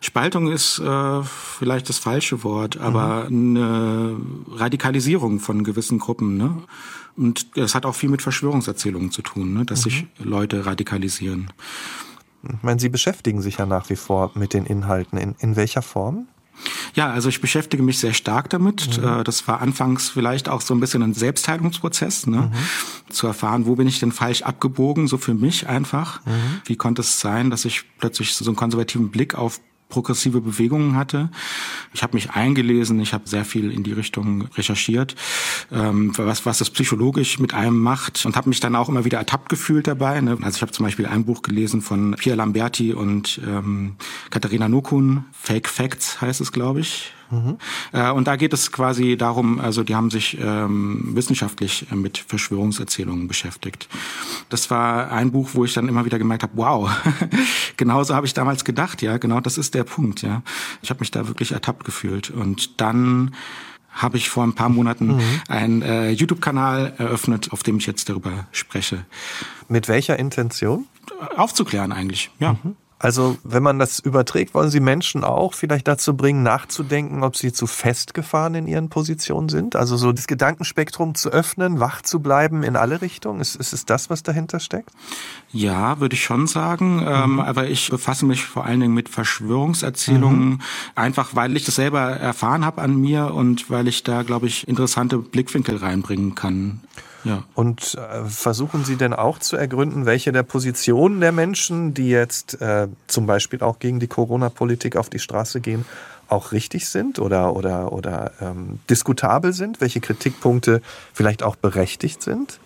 Spaltung 0.00 0.50
ist 0.50 0.78
äh, 0.78 1.22
vielleicht 1.22 1.90
das 1.90 1.98
falsche 1.98 2.44
Wort, 2.44 2.78
aber 2.78 3.28
mhm. 3.28 3.56
eine 3.56 4.16
Radikalisierung 4.56 5.38
von 5.38 5.64
gewissen 5.64 5.98
Gruppen. 5.98 6.38
Ne? 6.38 6.62
Und 7.14 7.58
das 7.58 7.74
hat 7.74 7.84
auch 7.84 7.94
viel 7.94 8.08
mit 8.08 8.22
Verschwörungserzählungen 8.22 9.10
zu 9.10 9.20
tun, 9.20 9.52
ne? 9.52 9.66
dass 9.66 9.80
mhm. 9.80 9.90
sich 9.90 10.06
Leute 10.18 10.64
radikalisieren. 10.64 11.50
Ich 12.42 12.62
meine, 12.62 12.80
Sie 12.80 12.88
beschäftigen 12.88 13.42
sich 13.42 13.58
ja 13.58 13.66
nach 13.66 13.90
wie 13.90 13.96
vor 13.96 14.32
mit 14.34 14.54
den 14.54 14.64
Inhalten. 14.64 15.18
In, 15.18 15.34
in 15.40 15.56
welcher 15.56 15.82
Form? 15.82 16.26
Ja, 16.94 17.10
also 17.10 17.28
ich 17.28 17.40
beschäftige 17.40 17.82
mich 17.82 17.98
sehr 17.98 18.12
stark 18.12 18.50
damit. 18.50 18.98
Mhm. 18.98 19.20
Äh, 19.20 19.24
das 19.24 19.46
war 19.48 19.60
anfangs 19.60 20.10
vielleicht 20.10 20.48
auch 20.48 20.60
so 20.60 20.74
ein 20.74 20.80
bisschen 20.80 21.02
ein 21.02 21.14
Selbstheilungsprozess, 21.14 22.26
ne? 22.26 22.52
Mhm. 22.52 23.12
zu 23.12 23.26
erfahren, 23.26 23.66
wo 23.66 23.76
bin 23.76 23.86
ich 23.86 24.00
denn 24.00 24.12
falsch 24.12 24.42
abgebogen, 24.42 25.06
so 25.06 25.18
für 25.18 25.34
mich 25.34 25.68
einfach. 25.68 26.24
Mhm. 26.24 26.60
Wie 26.64 26.76
konnte 26.76 27.02
es 27.02 27.20
sein, 27.20 27.50
dass 27.50 27.64
ich 27.64 27.84
plötzlich 27.98 28.34
so 28.34 28.44
einen 28.46 28.56
konservativen 28.56 29.10
Blick 29.10 29.34
auf 29.34 29.60
progressive 29.92 30.40
Bewegungen 30.40 30.96
hatte. 30.96 31.28
Ich 31.92 32.02
habe 32.02 32.14
mich 32.14 32.30
eingelesen, 32.30 32.98
ich 33.00 33.12
habe 33.12 33.28
sehr 33.28 33.44
viel 33.44 33.70
in 33.70 33.82
die 33.82 33.92
Richtung 33.92 34.48
recherchiert, 34.56 35.14
ähm, 35.70 36.16
was, 36.16 36.46
was 36.46 36.58
das 36.58 36.70
psychologisch 36.70 37.38
mit 37.38 37.52
einem 37.52 37.78
macht 37.78 38.24
und 38.24 38.34
habe 38.34 38.48
mich 38.48 38.60
dann 38.60 38.74
auch 38.74 38.88
immer 38.88 39.04
wieder 39.04 39.18
ertappt 39.18 39.50
gefühlt 39.50 39.86
dabei. 39.86 40.18
Ne? 40.22 40.38
Also 40.40 40.56
ich 40.56 40.62
habe 40.62 40.72
zum 40.72 40.86
Beispiel 40.86 41.04
ein 41.04 41.26
Buch 41.26 41.42
gelesen 41.42 41.82
von 41.82 42.16
Pierre 42.18 42.38
Lamberti 42.38 42.94
und 42.94 43.38
ähm, 43.46 43.96
Katharina 44.30 44.66
Nokun, 44.66 45.26
Fake 45.32 45.68
Facts 45.68 46.22
heißt 46.22 46.40
es, 46.40 46.52
glaube 46.52 46.80
ich. 46.80 47.12
Mhm. 47.32 47.56
Äh, 47.92 48.10
und 48.10 48.28
da 48.28 48.36
geht 48.36 48.52
es 48.52 48.70
quasi 48.70 49.16
darum, 49.16 49.58
also 49.58 49.82
die 49.82 49.94
haben 49.94 50.10
sich 50.10 50.38
ähm, 50.38 51.16
wissenschaftlich 51.16 51.86
äh, 51.90 51.94
mit 51.94 52.18
Verschwörungserzählungen 52.18 53.26
beschäftigt. 53.26 53.88
Das 54.50 54.70
war 54.70 55.10
ein 55.10 55.32
Buch, 55.32 55.50
wo 55.54 55.64
ich 55.64 55.72
dann 55.72 55.88
immer 55.88 56.04
wieder 56.04 56.18
gemerkt 56.18 56.42
habe, 56.42 56.52
wow, 56.56 56.90
genauso 57.76 58.14
habe 58.14 58.26
ich 58.26 58.34
damals 58.34 58.64
gedacht, 58.64 59.00
ja, 59.00 59.16
genau 59.16 59.40
das 59.40 59.56
ist 59.56 59.74
der 59.74 59.84
Punkt, 59.84 60.22
ja. 60.22 60.42
Ich 60.82 60.90
habe 60.90 61.00
mich 61.00 61.10
da 61.10 61.26
wirklich 61.26 61.52
ertappt 61.52 61.84
gefühlt. 61.84 62.30
Und 62.30 62.80
dann 62.80 63.34
habe 63.90 64.16
ich 64.16 64.28
vor 64.28 64.44
ein 64.44 64.54
paar 64.54 64.68
Monaten 64.68 65.16
mhm. 65.16 65.22
einen 65.48 65.82
äh, 65.82 66.10
YouTube-Kanal 66.10 66.94
eröffnet, 66.98 67.52
auf 67.52 67.62
dem 67.62 67.78
ich 67.78 67.86
jetzt 67.86 68.08
darüber 68.08 68.46
spreche. 68.52 69.04
Mit 69.68 69.88
welcher 69.88 70.18
Intention? 70.18 70.86
Aufzuklären 71.36 71.92
eigentlich, 71.92 72.30
ja. 72.38 72.54
Mhm. 72.62 72.76
Also 73.02 73.36
wenn 73.42 73.64
man 73.64 73.80
das 73.80 73.98
überträgt, 73.98 74.54
wollen 74.54 74.70
Sie 74.70 74.78
Menschen 74.78 75.24
auch 75.24 75.54
vielleicht 75.54 75.88
dazu 75.88 76.16
bringen, 76.16 76.44
nachzudenken, 76.44 77.24
ob 77.24 77.36
sie 77.36 77.52
zu 77.52 77.66
festgefahren 77.66 78.54
in 78.54 78.68
ihren 78.68 78.90
Positionen 78.90 79.48
sind? 79.48 79.74
Also 79.74 79.96
so 79.96 80.12
das 80.12 80.28
Gedankenspektrum 80.28 81.16
zu 81.16 81.30
öffnen, 81.30 81.80
wach 81.80 82.02
zu 82.02 82.20
bleiben 82.20 82.62
in 82.62 82.76
alle 82.76 83.02
Richtungen. 83.02 83.40
Ist, 83.40 83.56
ist 83.56 83.72
es 83.72 83.84
das, 83.84 84.08
was 84.08 84.22
dahinter 84.22 84.60
steckt? 84.60 84.90
Ja, 85.50 85.98
würde 85.98 86.14
ich 86.14 86.22
schon 86.22 86.46
sagen. 86.46 87.04
Ähm, 87.04 87.32
mhm. 87.32 87.40
aber 87.40 87.68
ich 87.68 87.90
befasse 87.90 88.24
mich 88.24 88.44
vor 88.44 88.64
allen 88.64 88.78
Dingen 88.78 88.94
mit 88.94 89.08
Verschwörungserzählungen, 89.08 90.48
mhm. 90.48 90.60
einfach 90.94 91.34
weil 91.34 91.56
ich 91.56 91.64
das 91.64 91.74
selber 91.74 92.00
erfahren 92.00 92.64
habe 92.64 92.80
an 92.82 92.96
mir 92.96 93.34
und 93.34 93.68
weil 93.68 93.88
ich 93.88 94.04
da, 94.04 94.22
glaube 94.22 94.46
ich, 94.46 94.68
interessante 94.68 95.18
Blickwinkel 95.18 95.76
reinbringen 95.76 96.36
kann. 96.36 96.80
Ja. 97.24 97.44
Und 97.54 97.94
äh, 97.94 98.24
versuchen 98.24 98.84
Sie 98.84 98.96
denn 98.96 99.12
auch 99.12 99.38
zu 99.38 99.56
ergründen, 99.56 100.06
welche 100.06 100.32
der 100.32 100.42
Positionen 100.42 101.20
der 101.20 101.32
Menschen, 101.32 101.94
die 101.94 102.08
jetzt 102.08 102.60
äh, 102.60 102.88
zum 103.06 103.26
Beispiel 103.26 103.62
auch 103.62 103.78
gegen 103.78 104.00
die 104.00 104.08
Corona-Politik 104.08 104.96
auf 104.96 105.08
die 105.08 105.18
Straße 105.18 105.60
gehen, 105.60 105.84
auch 106.28 106.52
richtig 106.52 106.88
sind 106.88 107.18
oder, 107.18 107.54
oder, 107.54 107.92
oder 107.92 108.32
ähm, 108.40 108.80
diskutabel 108.88 109.52
sind, 109.52 109.80
welche 109.80 110.00
Kritikpunkte 110.00 110.80
vielleicht 111.12 111.42
auch 111.42 111.56
berechtigt 111.56 112.22
sind? 112.22 112.58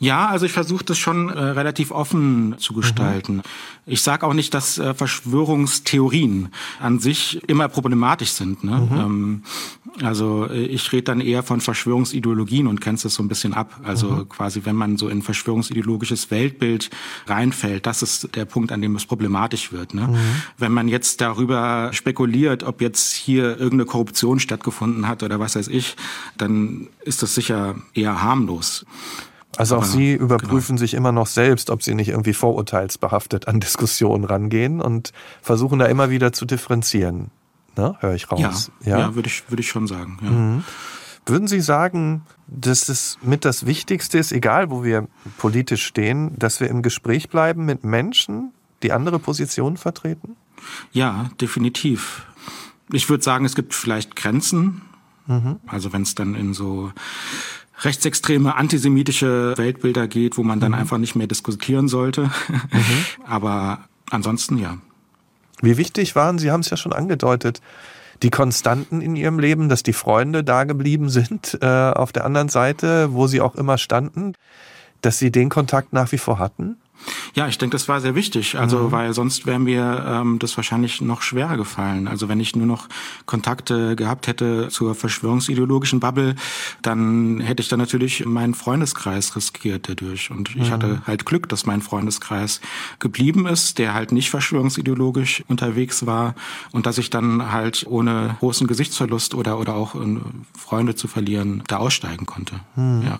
Ja, 0.00 0.28
also 0.28 0.46
ich 0.46 0.52
versuche 0.52 0.84
das 0.84 0.96
schon 0.96 1.28
äh, 1.28 1.40
relativ 1.40 1.90
offen 1.90 2.54
zu 2.58 2.72
gestalten. 2.72 3.36
Mhm. 3.36 3.42
Ich 3.84 4.02
sage 4.02 4.26
auch 4.26 4.34
nicht, 4.34 4.54
dass 4.54 4.78
äh, 4.78 4.94
Verschwörungstheorien 4.94 6.50
an 6.80 7.00
sich 7.00 7.42
immer 7.48 7.68
problematisch 7.68 8.30
sind. 8.30 8.62
Ne? 8.62 8.88
Mhm. 8.90 8.98
Ähm, 8.98 9.42
also 10.02 10.46
äh, 10.48 10.66
ich 10.66 10.92
rede 10.92 11.04
dann 11.04 11.20
eher 11.20 11.42
von 11.42 11.60
Verschwörungsideologien 11.60 12.68
und 12.68 12.80
kennst 12.80 13.04
das 13.04 13.14
so 13.14 13.24
ein 13.24 13.28
bisschen 13.28 13.54
ab. 13.54 13.80
Also 13.82 14.10
mhm. 14.10 14.28
quasi, 14.28 14.60
wenn 14.64 14.76
man 14.76 14.98
so 14.98 15.08
in 15.08 15.22
verschwörungsideologisches 15.22 16.30
Weltbild 16.30 16.90
reinfällt, 17.26 17.84
das 17.84 18.02
ist 18.02 18.36
der 18.36 18.44
Punkt, 18.44 18.70
an 18.70 18.80
dem 18.80 18.94
es 18.94 19.04
problematisch 19.04 19.72
wird. 19.72 19.94
Ne? 19.94 20.06
Mhm. 20.06 20.16
Wenn 20.58 20.72
man 20.72 20.86
jetzt 20.86 21.20
darüber 21.20 21.90
spekuliert, 21.92 22.62
ob 22.62 22.80
jetzt 22.80 23.14
hier 23.14 23.58
irgendeine 23.58 23.86
Korruption 23.86 24.38
stattgefunden 24.38 25.08
hat 25.08 25.24
oder 25.24 25.40
was 25.40 25.56
weiß 25.56 25.66
ich, 25.66 25.96
dann 26.36 26.86
ist 27.04 27.22
das 27.22 27.34
sicher 27.34 27.74
eher 27.94 28.22
harmlos. 28.22 28.86
Also 29.58 29.76
auch 29.76 29.84
Sie 29.84 30.14
überprüfen 30.14 30.76
genau. 30.76 30.78
sich 30.78 30.94
immer 30.94 31.10
noch 31.10 31.26
selbst, 31.26 31.70
ob 31.70 31.82
Sie 31.82 31.94
nicht 31.94 32.08
irgendwie 32.08 32.32
vorurteilsbehaftet 32.32 33.48
an 33.48 33.60
Diskussionen 33.60 34.24
rangehen 34.24 34.80
und 34.80 35.12
versuchen 35.42 35.78
da 35.78 35.86
immer 35.86 36.10
wieder 36.10 36.32
zu 36.32 36.46
differenzieren. 36.46 37.30
Ne? 37.76 37.96
Höre 38.00 38.14
ich 38.14 38.30
raus. 38.30 38.70
Ja, 38.80 38.90
ja? 38.90 38.98
ja 38.98 39.14
würde 39.14 39.28
ich, 39.28 39.50
würde 39.50 39.60
ich 39.60 39.68
schon 39.68 39.86
sagen. 39.86 40.18
Ja. 40.22 40.30
Mhm. 40.30 40.64
Würden 41.26 41.48
Sie 41.48 41.60
sagen, 41.60 42.22
dass 42.46 42.88
es 42.88 43.18
mit 43.20 43.44
das 43.44 43.66
Wichtigste 43.66 44.16
ist, 44.16 44.32
egal 44.32 44.70
wo 44.70 44.82
wir 44.82 45.08
politisch 45.36 45.84
stehen, 45.84 46.38
dass 46.38 46.60
wir 46.60 46.68
im 46.68 46.80
Gespräch 46.80 47.28
bleiben 47.28 47.66
mit 47.66 47.84
Menschen, 47.84 48.52
die 48.82 48.92
andere 48.92 49.18
Positionen 49.18 49.76
vertreten? 49.76 50.36
Ja, 50.92 51.30
definitiv. 51.40 52.24
Ich 52.92 53.10
würde 53.10 53.22
sagen, 53.22 53.44
es 53.44 53.54
gibt 53.54 53.74
vielleicht 53.74 54.16
Grenzen. 54.16 54.82
Mhm. 55.26 55.56
Also 55.66 55.92
wenn 55.92 56.02
es 56.02 56.14
dann 56.14 56.34
in 56.34 56.54
so 56.54 56.92
rechtsextreme, 57.80 58.56
antisemitische 58.56 59.54
Weltbilder 59.56 60.08
geht, 60.08 60.36
wo 60.36 60.42
man 60.42 60.60
dann 60.60 60.72
mhm. 60.72 60.78
einfach 60.78 60.98
nicht 60.98 61.14
mehr 61.14 61.26
diskutieren 61.26 61.88
sollte. 61.88 62.24
Mhm. 62.48 63.04
Aber 63.26 63.80
ansonsten 64.10 64.58
ja. 64.58 64.78
Wie 65.60 65.76
wichtig 65.76 66.14
waren, 66.14 66.38
Sie 66.38 66.50
haben 66.50 66.60
es 66.60 66.70
ja 66.70 66.76
schon 66.76 66.92
angedeutet, 66.92 67.60
die 68.22 68.30
Konstanten 68.30 69.00
in 69.00 69.16
Ihrem 69.16 69.38
Leben, 69.38 69.68
dass 69.68 69.82
die 69.82 69.92
Freunde 69.92 70.42
da 70.44 70.64
geblieben 70.64 71.08
sind 71.08 71.58
äh, 71.62 71.66
auf 71.66 72.12
der 72.12 72.24
anderen 72.24 72.48
Seite, 72.48 73.12
wo 73.12 73.26
Sie 73.26 73.40
auch 73.40 73.54
immer 73.54 73.78
standen, 73.78 74.34
dass 75.00 75.18
Sie 75.18 75.30
den 75.30 75.48
Kontakt 75.48 75.92
nach 75.92 76.10
wie 76.12 76.18
vor 76.18 76.38
hatten? 76.38 76.76
Ja, 77.34 77.48
ich 77.48 77.58
denke, 77.58 77.74
das 77.74 77.88
war 77.88 78.00
sehr 78.00 78.14
wichtig. 78.14 78.58
Also, 78.58 78.78
mhm. 78.78 78.92
weil 78.92 79.12
sonst 79.12 79.46
wäre 79.46 79.58
mir 79.58 80.04
ähm, 80.06 80.38
das 80.38 80.56
wahrscheinlich 80.56 81.00
noch 81.00 81.22
schwerer 81.22 81.56
gefallen. 81.56 82.08
Also, 82.08 82.28
wenn 82.28 82.40
ich 82.40 82.56
nur 82.56 82.66
noch 82.66 82.88
Kontakte 83.26 83.96
gehabt 83.96 84.26
hätte 84.26 84.68
zur 84.68 84.94
verschwörungsideologischen 84.94 86.00
Bubble, 86.00 86.34
dann 86.82 87.40
hätte 87.40 87.62
ich 87.62 87.68
dann 87.68 87.78
natürlich 87.78 88.24
meinen 88.26 88.54
Freundeskreis 88.54 89.36
riskiert 89.36 89.88
dadurch. 89.88 90.30
Und 90.30 90.50
ich 90.56 90.68
mhm. 90.68 90.70
hatte 90.70 91.02
halt 91.06 91.26
Glück, 91.26 91.48
dass 91.48 91.66
mein 91.66 91.82
Freundeskreis 91.82 92.60
geblieben 92.98 93.46
ist, 93.46 93.78
der 93.78 93.94
halt 93.94 94.12
nicht 94.12 94.30
verschwörungsideologisch 94.30 95.44
unterwegs 95.48 96.06
war 96.06 96.34
und 96.72 96.86
dass 96.86 96.98
ich 96.98 97.10
dann 97.10 97.52
halt 97.52 97.86
ohne 97.88 98.36
großen 98.40 98.66
Gesichtsverlust 98.66 99.34
oder 99.34 99.58
oder 99.58 99.74
auch 99.74 99.94
äh, 99.94 100.18
Freunde 100.56 100.94
zu 100.94 101.08
verlieren 101.08 101.62
da 101.68 101.78
aussteigen 101.78 102.26
konnte. 102.26 102.60
Mhm. 102.76 103.02
Ja. 103.04 103.18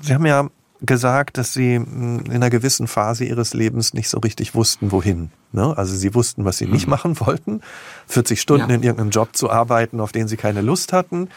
Sie 0.00 0.14
haben 0.14 0.26
ja 0.26 0.48
gesagt, 0.82 1.38
dass 1.38 1.52
sie 1.52 1.76
hm, 1.76 2.24
in 2.26 2.32
einer 2.32 2.50
gewissen 2.50 2.86
Phase 2.86 3.24
ihres 3.24 3.54
Lebens 3.54 3.94
nicht 3.94 4.08
so 4.08 4.18
richtig 4.18 4.54
wussten, 4.54 4.92
wohin. 4.92 5.30
Ne? 5.52 5.76
Also 5.76 5.94
sie 5.94 6.14
wussten, 6.14 6.44
was 6.44 6.58
sie 6.58 6.66
nicht 6.66 6.86
mhm. 6.86 6.90
machen 6.90 7.20
wollten. 7.20 7.60
40 8.08 8.40
Stunden 8.40 8.70
ja. 8.70 8.76
in 8.76 8.82
irgendeinem 8.82 9.10
Job 9.10 9.36
zu 9.36 9.50
arbeiten, 9.50 10.00
auf 10.00 10.12
den 10.12 10.28
sie 10.28 10.36
keine 10.36 10.60
Lust 10.60 10.92
hatten. 10.92 11.28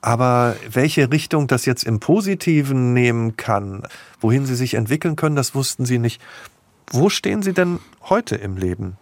Aber 0.00 0.56
welche 0.68 1.12
Richtung 1.12 1.46
das 1.46 1.64
jetzt 1.64 1.84
im 1.84 2.00
Positiven 2.00 2.92
nehmen 2.92 3.36
kann, 3.36 3.84
wohin 4.20 4.46
sie 4.46 4.56
sich 4.56 4.74
entwickeln 4.74 5.14
können, 5.14 5.36
das 5.36 5.54
wussten 5.54 5.86
sie 5.86 5.98
nicht. 5.98 6.20
Wo 6.90 7.08
stehen 7.08 7.42
Sie 7.42 7.54
denn 7.54 7.78
heute 8.10 8.34
im 8.34 8.56
Leben? 8.56 8.98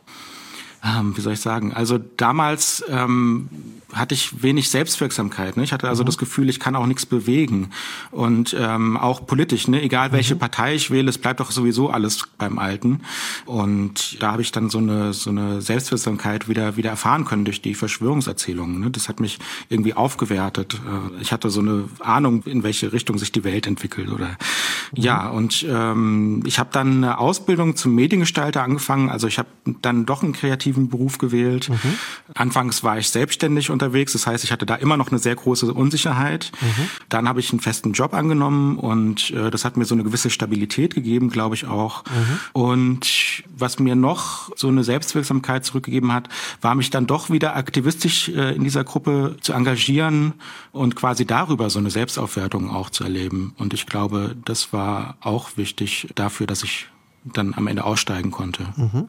Ähm, 0.84 1.16
wie 1.16 1.20
soll 1.20 1.34
ich 1.34 1.40
sagen, 1.40 1.72
also 1.72 1.98
damals 1.98 2.84
ähm, 2.88 3.48
hatte 3.92 4.14
ich 4.14 4.42
wenig 4.42 4.70
Selbstwirksamkeit. 4.70 5.56
Ne? 5.56 5.64
Ich 5.64 5.72
hatte 5.72 5.88
also 5.88 6.02
mhm. 6.02 6.06
das 6.06 6.18
Gefühl, 6.18 6.48
ich 6.48 6.60
kann 6.60 6.76
auch 6.76 6.86
nichts 6.86 7.06
bewegen. 7.06 7.70
Und 8.10 8.56
ähm, 8.58 8.96
auch 8.96 9.26
politisch, 9.26 9.68
ne? 9.68 9.82
egal 9.82 10.12
welche 10.12 10.34
mhm. 10.34 10.40
Partei 10.40 10.74
ich 10.74 10.90
wähle, 10.90 11.08
es 11.10 11.18
bleibt 11.18 11.40
doch 11.40 11.50
sowieso 11.50 11.90
alles 11.90 12.24
beim 12.38 12.58
Alten. 12.58 13.00
Und 13.46 14.22
da 14.22 14.32
habe 14.32 14.42
ich 14.42 14.52
dann 14.52 14.70
so 14.70 14.78
eine, 14.78 15.12
so 15.12 15.30
eine 15.30 15.60
Selbstwirksamkeit 15.60 16.48
wieder, 16.48 16.76
wieder 16.76 16.90
erfahren 16.90 17.24
können 17.24 17.44
durch 17.44 17.62
die 17.62 17.74
Verschwörungserzählungen. 17.74 18.80
Ne? 18.80 18.90
Das 18.90 19.08
hat 19.08 19.20
mich 19.20 19.38
irgendwie 19.68 19.94
aufgewertet. 19.94 20.74
Äh, 20.74 21.20
ich 21.22 21.32
hatte 21.32 21.50
so 21.50 21.60
eine 21.60 21.88
Ahnung, 22.00 22.42
in 22.44 22.62
welche 22.62 22.92
Richtung 22.92 23.18
sich 23.18 23.32
die 23.32 23.44
Welt 23.44 23.66
entwickelt. 23.66 24.10
Oder 24.10 24.28
mhm. 24.28 25.02
ja, 25.02 25.28
und 25.28 25.66
ähm, 25.68 26.42
ich 26.46 26.58
habe 26.58 26.70
dann 26.72 26.98
eine 26.98 27.18
Ausbildung 27.18 27.76
zum 27.76 27.94
Mediengestalter 27.94 28.62
angefangen. 28.62 29.10
Also 29.10 29.26
ich 29.26 29.38
habe 29.38 29.48
dann 29.82 30.06
doch 30.06 30.22
einen 30.22 30.32
kreativen 30.32 30.69
kreativen 30.70 30.88
Beruf 30.88 31.18
gewählt. 31.18 31.68
Mhm. 31.68 31.98
Anfangs 32.34 32.82
war 32.82 32.98
ich 32.98 33.10
selbstständig 33.10 33.70
unterwegs, 33.70 34.12
das 34.12 34.26
heißt, 34.26 34.44
ich 34.44 34.52
hatte 34.52 34.66
da 34.66 34.76
immer 34.76 34.96
noch 34.96 35.10
eine 35.10 35.18
sehr 35.18 35.34
große 35.34 35.72
Unsicherheit. 35.72 36.52
Mhm. 36.60 36.88
Dann 37.08 37.28
habe 37.28 37.40
ich 37.40 37.50
einen 37.50 37.60
festen 37.60 37.92
Job 37.92 38.14
angenommen 38.14 38.78
und 38.78 39.30
äh, 39.30 39.50
das 39.50 39.64
hat 39.64 39.76
mir 39.76 39.84
so 39.84 39.94
eine 39.94 40.04
gewisse 40.04 40.30
Stabilität 40.30 40.94
gegeben, 40.94 41.30
glaube 41.30 41.54
ich 41.54 41.66
auch. 41.66 42.04
Mhm. 42.04 42.38
Und 42.52 43.42
was 43.56 43.78
mir 43.78 43.94
noch 43.94 44.50
so 44.56 44.68
eine 44.68 44.84
Selbstwirksamkeit 44.84 45.64
zurückgegeben 45.64 46.12
hat, 46.12 46.28
war 46.60 46.74
mich 46.74 46.90
dann 46.90 47.06
doch 47.06 47.30
wieder 47.30 47.56
aktivistisch 47.56 48.28
äh, 48.28 48.54
in 48.54 48.64
dieser 48.64 48.84
Gruppe 48.84 49.36
zu 49.40 49.52
engagieren 49.52 50.34
und 50.72 50.96
quasi 50.96 51.26
darüber 51.26 51.70
so 51.70 51.78
eine 51.78 51.90
Selbstaufwertung 51.90 52.70
auch 52.70 52.90
zu 52.90 53.04
erleben. 53.04 53.54
Und 53.58 53.74
ich 53.74 53.86
glaube, 53.86 54.36
das 54.44 54.72
war 54.72 55.16
auch 55.20 55.56
wichtig 55.56 56.08
dafür, 56.14 56.46
dass 56.46 56.62
ich 56.62 56.86
dann 57.24 57.54
am 57.54 57.66
Ende 57.66 57.84
aussteigen 57.84 58.30
konnte. 58.30 58.66
Mhm. 58.76 59.08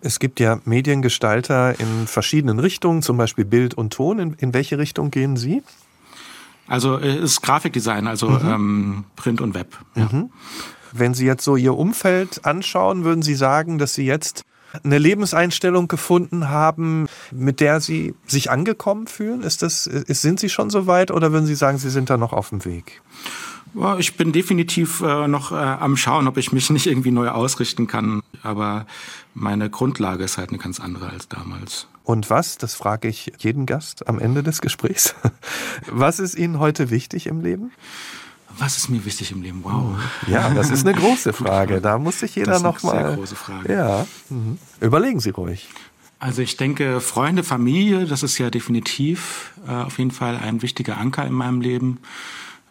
Es 0.00 0.18
gibt 0.18 0.40
ja 0.40 0.60
Mediengestalter 0.64 1.78
in 1.78 2.06
verschiedenen 2.06 2.58
Richtungen, 2.58 3.02
zum 3.02 3.16
Beispiel 3.16 3.44
Bild 3.44 3.74
und 3.74 3.92
Ton. 3.92 4.18
In, 4.18 4.32
in 4.34 4.54
welche 4.54 4.78
Richtung 4.78 5.10
gehen 5.10 5.36
Sie? 5.36 5.62
Also 6.68 6.98
es 6.98 7.16
ist 7.16 7.42
Grafikdesign, 7.42 8.06
also 8.06 8.28
mhm. 8.28 8.48
ähm, 8.48 9.04
Print 9.16 9.40
und 9.40 9.54
Web. 9.54 9.76
Ja. 9.96 10.08
Mhm. 10.12 10.30
Wenn 10.92 11.14
Sie 11.14 11.26
jetzt 11.26 11.44
so 11.44 11.56
Ihr 11.56 11.76
Umfeld 11.76 12.44
anschauen, 12.44 13.04
würden 13.04 13.22
Sie 13.22 13.34
sagen, 13.34 13.78
dass 13.78 13.94
Sie 13.94 14.06
jetzt 14.06 14.44
eine 14.84 14.98
Lebenseinstellung 14.98 15.88
gefunden 15.88 16.48
haben, 16.48 17.06
mit 17.30 17.60
der 17.60 17.80
Sie 17.80 18.14
sich 18.26 18.50
angekommen 18.50 19.06
fühlen? 19.06 19.42
Ist 19.42 19.62
das, 19.62 19.84
sind 19.84 20.40
Sie 20.40 20.48
schon 20.48 20.70
so 20.70 20.86
weit 20.86 21.10
oder 21.10 21.32
würden 21.32 21.46
Sie 21.46 21.54
sagen, 21.54 21.78
Sie 21.78 21.90
sind 21.90 22.10
da 22.10 22.16
noch 22.16 22.32
auf 22.32 22.50
dem 22.50 22.64
Weg? 22.64 23.02
Ich 23.98 24.16
bin 24.16 24.32
definitiv 24.32 25.00
äh, 25.00 25.28
noch 25.28 25.52
äh, 25.52 25.56
am 25.56 25.96
Schauen, 25.96 26.26
ob 26.26 26.36
ich 26.36 26.52
mich 26.52 26.70
nicht 26.70 26.86
irgendwie 26.86 27.10
neu 27.10 27.28
ausrichten 27.28 27.86
kann. 27.86 28.22
Aber 28.42 28.86
meine 29.34 29.70
Grundlage 29.70 30.24
ist 30.24 30.38
halt 30.38 30.50
eine 30.50 30.58
ganz 30.58 30.80
andere 30.80 31.10
als 31.10 31.28
damals. 31.28 31.86
Und 32.04 32.30
was, 32.30 32.56
das 32.56 32.74
frage 32.74 33.08
ich 33.08 33.32
jeden 33.38 33.66
Gast 33.66 34.08
am 34.08 34.18
Ende 34.18 34.42
des 34.42 34.60
Gesprächs, 34.60 35.14
was 35.90 36.18
ist 36.18 36.34
Ihnen 36.36 36.58
heute 36.58 36.90
wichtig 36.90 37.26
im 37.26 37.42
Leben? 37.42 37.70
Was 38.58 38.76
ist 38.76 38.88
mir 38.88 39.04
wichtig 39.04 39.30
im 39.30 39.42
Leben? 39.42 39.62
Wow. 39.62 39.98
Ja, 40.26 40.50
das 40.50 40.70
ist 40.70 40.86
eine 40.86 40.96
große 40.98 41.32
Frage. 41.32 41.80
Da 41.80 41.98
muss 41.98 42.20
sich 42.20 42.34
jeder 42.34 42.52
das 42.52 42.56
ist 42.58 42.62
noch 42.64 42.82
eine 42.82 42.92
mal. 42.92 43.08
Sehr 43.08 43.16
große 43.16 43.36
Frage. 43.36 43.72
Ja. 43.72 44.06
Mhm. 44.30 44.58
Überlegen 44.80 45.20
Sie 45.20 45.30
ruhig. 45.30 45.68
Also 46.18 46.42
ich 46.42 46.56
denke, 46.56 47.00
Freunde, 47.00 47.44
Familie, 47.44 48.06
das 48.06 48.24
ist 48.24 48.38
ja 48.38 48.50
definitiv 48.50 49.52
äh, 49.68 49.70
auf 49.70 49.98
jeden 49.98 50.10
Fall 50.10 50.36
ein 50.36 50.62
wichtiger 50.62 50.98
Anker 50.98 51.24
in 51.24 51.32
meinem 51.32 51.60
Leben. 51.60 51.98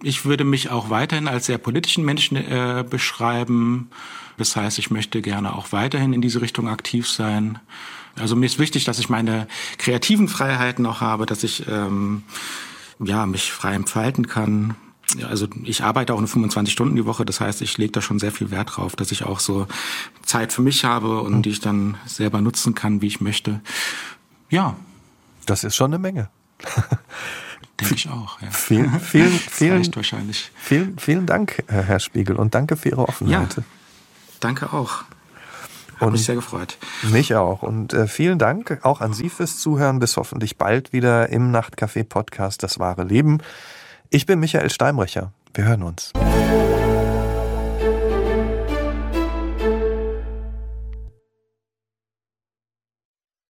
Ich 0.03 0.25
würde 0.25 0.43
mich 0.43 0.69
auch 0.69 0.89
weiterhin 0.89 1.27
als 1.27 1.47
sehr 1.47 1.57
politischen 1.57 2.05
Menschen 2.05 2.37
äh, 2.37 2.85
beschreiben. 2.87 3.89
Das 4.37 4.55
heißt, 4.55 4.77
ich 4.77 4.91
möchte 4.91 5.21
gerne 5.21 5.55
auch 5.55 5.71
weiterhin 5.71 6.13
in 6.13 6.21
diese 6.21 6.41
Richtung 6.41 6.67
aktiv 6.67 7.09
sein. 7.09 7.59
Also 8.15 8.35
mir 8.35 8.45
ist 8.45 8.59
wichtig, 8.59 8.83
dass 8.85 8.99
ich 8.99 9.09
meine 9.09 9.47
kreativen 9.77 10.27
Freiheiten 10.27 10.85
auch 10.85 11.01
habe, 11.01 11.25
dass 11.25 11.43
ich 11.43 11.67
ähm, 11.67 12.23
ja 12.99 13.25
mich 13.25 13.51
frei 13.51 13.73
entfalten 13.73 14.27
kann. 14.27 14.75
Also 15.27 15.47
ich 15.63 15.83
arbeite 15.83 16.13
auch 16.13 16.19
nur 16.19 16.27
25 16.27 16.73
Stunden 16.73 16.95
die 16.95 17.05
Woche, 17.05 17.25
das 17.25 17.39
heißt, 17.39 17.61
ich 17.61 17.77
lege 17.77 17.93
da 17.93 18.01
schon 18.01 18.19
sehr 18.19 18.31
viel 18.31 18.51
Wert 18.51 18.75
drauf, 18.75 18.95
dass 18.95 19.11
ich 19.11 19.23
auch 19.23 19.39
so 19.39 19.67
Zeit 20.23 20.51
für 20.51 20.61
mich 20.61 20.83
habe 20.83 21.21
und 21.21 21.43
die 21.43 21.51
ich 21.51 21.61
dann 21.61 21.95
selber 22.05 22.41
nutzen 22.41 22.75
kann, 22.75 23.01
wie 23.01 23.07
ich 23.07 23.21
möchte. 23.21 23.61
Ja. 24.49 24.75
Das 25.45 25.63
ist 25.63 25.77
schon 25.77 25.93
eine 25.93 25.99
Menge. 25.99 26.29
Denke 27.79 27.95
ich 27.95 28.09
auch. 28.09 28.41
Ja. 28.41 28.49
Vielen, 28.51 28.99
vielen, 28.99 29.31
vielen, 29.31 29.95
wahrscheinlich. 29.95 30.51
Vielen, 30.55 30.97
vielen 30.97 31.25
Dank, 31.25 31.63
Herr 31.67 31.99
Spiegel, 31.99 32.35
und 32.35 32.55
danke 32.55 32.75
für 32.75 32.89
Ihre 32.89 33.07
Offenheit. 33.07 33.57
Ja, 33.57 33.63
danke 34.39 34.73
auch. 34.73 35.03
Hat 35.99 36.11
mich 36.11 36.25
sehr 36.25 36.35
gefreut. 36.35 36.77
Mich 37.03 37.33
auch. 37.33 37.63
Und 37.63 37.93
äh, 37.93 38.07
vielen 38.07 38.37
Dank 38.37 38.79
auch 38.83 39.01
an 39.01 39.13
Sie 39.13 39.29
fürs 39.29 39.57
Zuhören. 39.57 39.99
Bis 39.99 40.15
hoffentlich 40.17 40.57
bald 40.57 40.93
wieder 40.93 41.29
im 41.29 41.51
Nachtcafé 41.51 42.03
Podcast 42.03 42.61
Das 42.61 42.77
wahre 42.77 43.03
Leben. 43.03 43.39
Ich 44.09 44.25
bin 44.25 44.39
Michael 44.39 44.69
Steinbrecher. 44.69 45.31
Wir 45.53 45.65
hören 45.65 45.83
uns. 45.83 46.13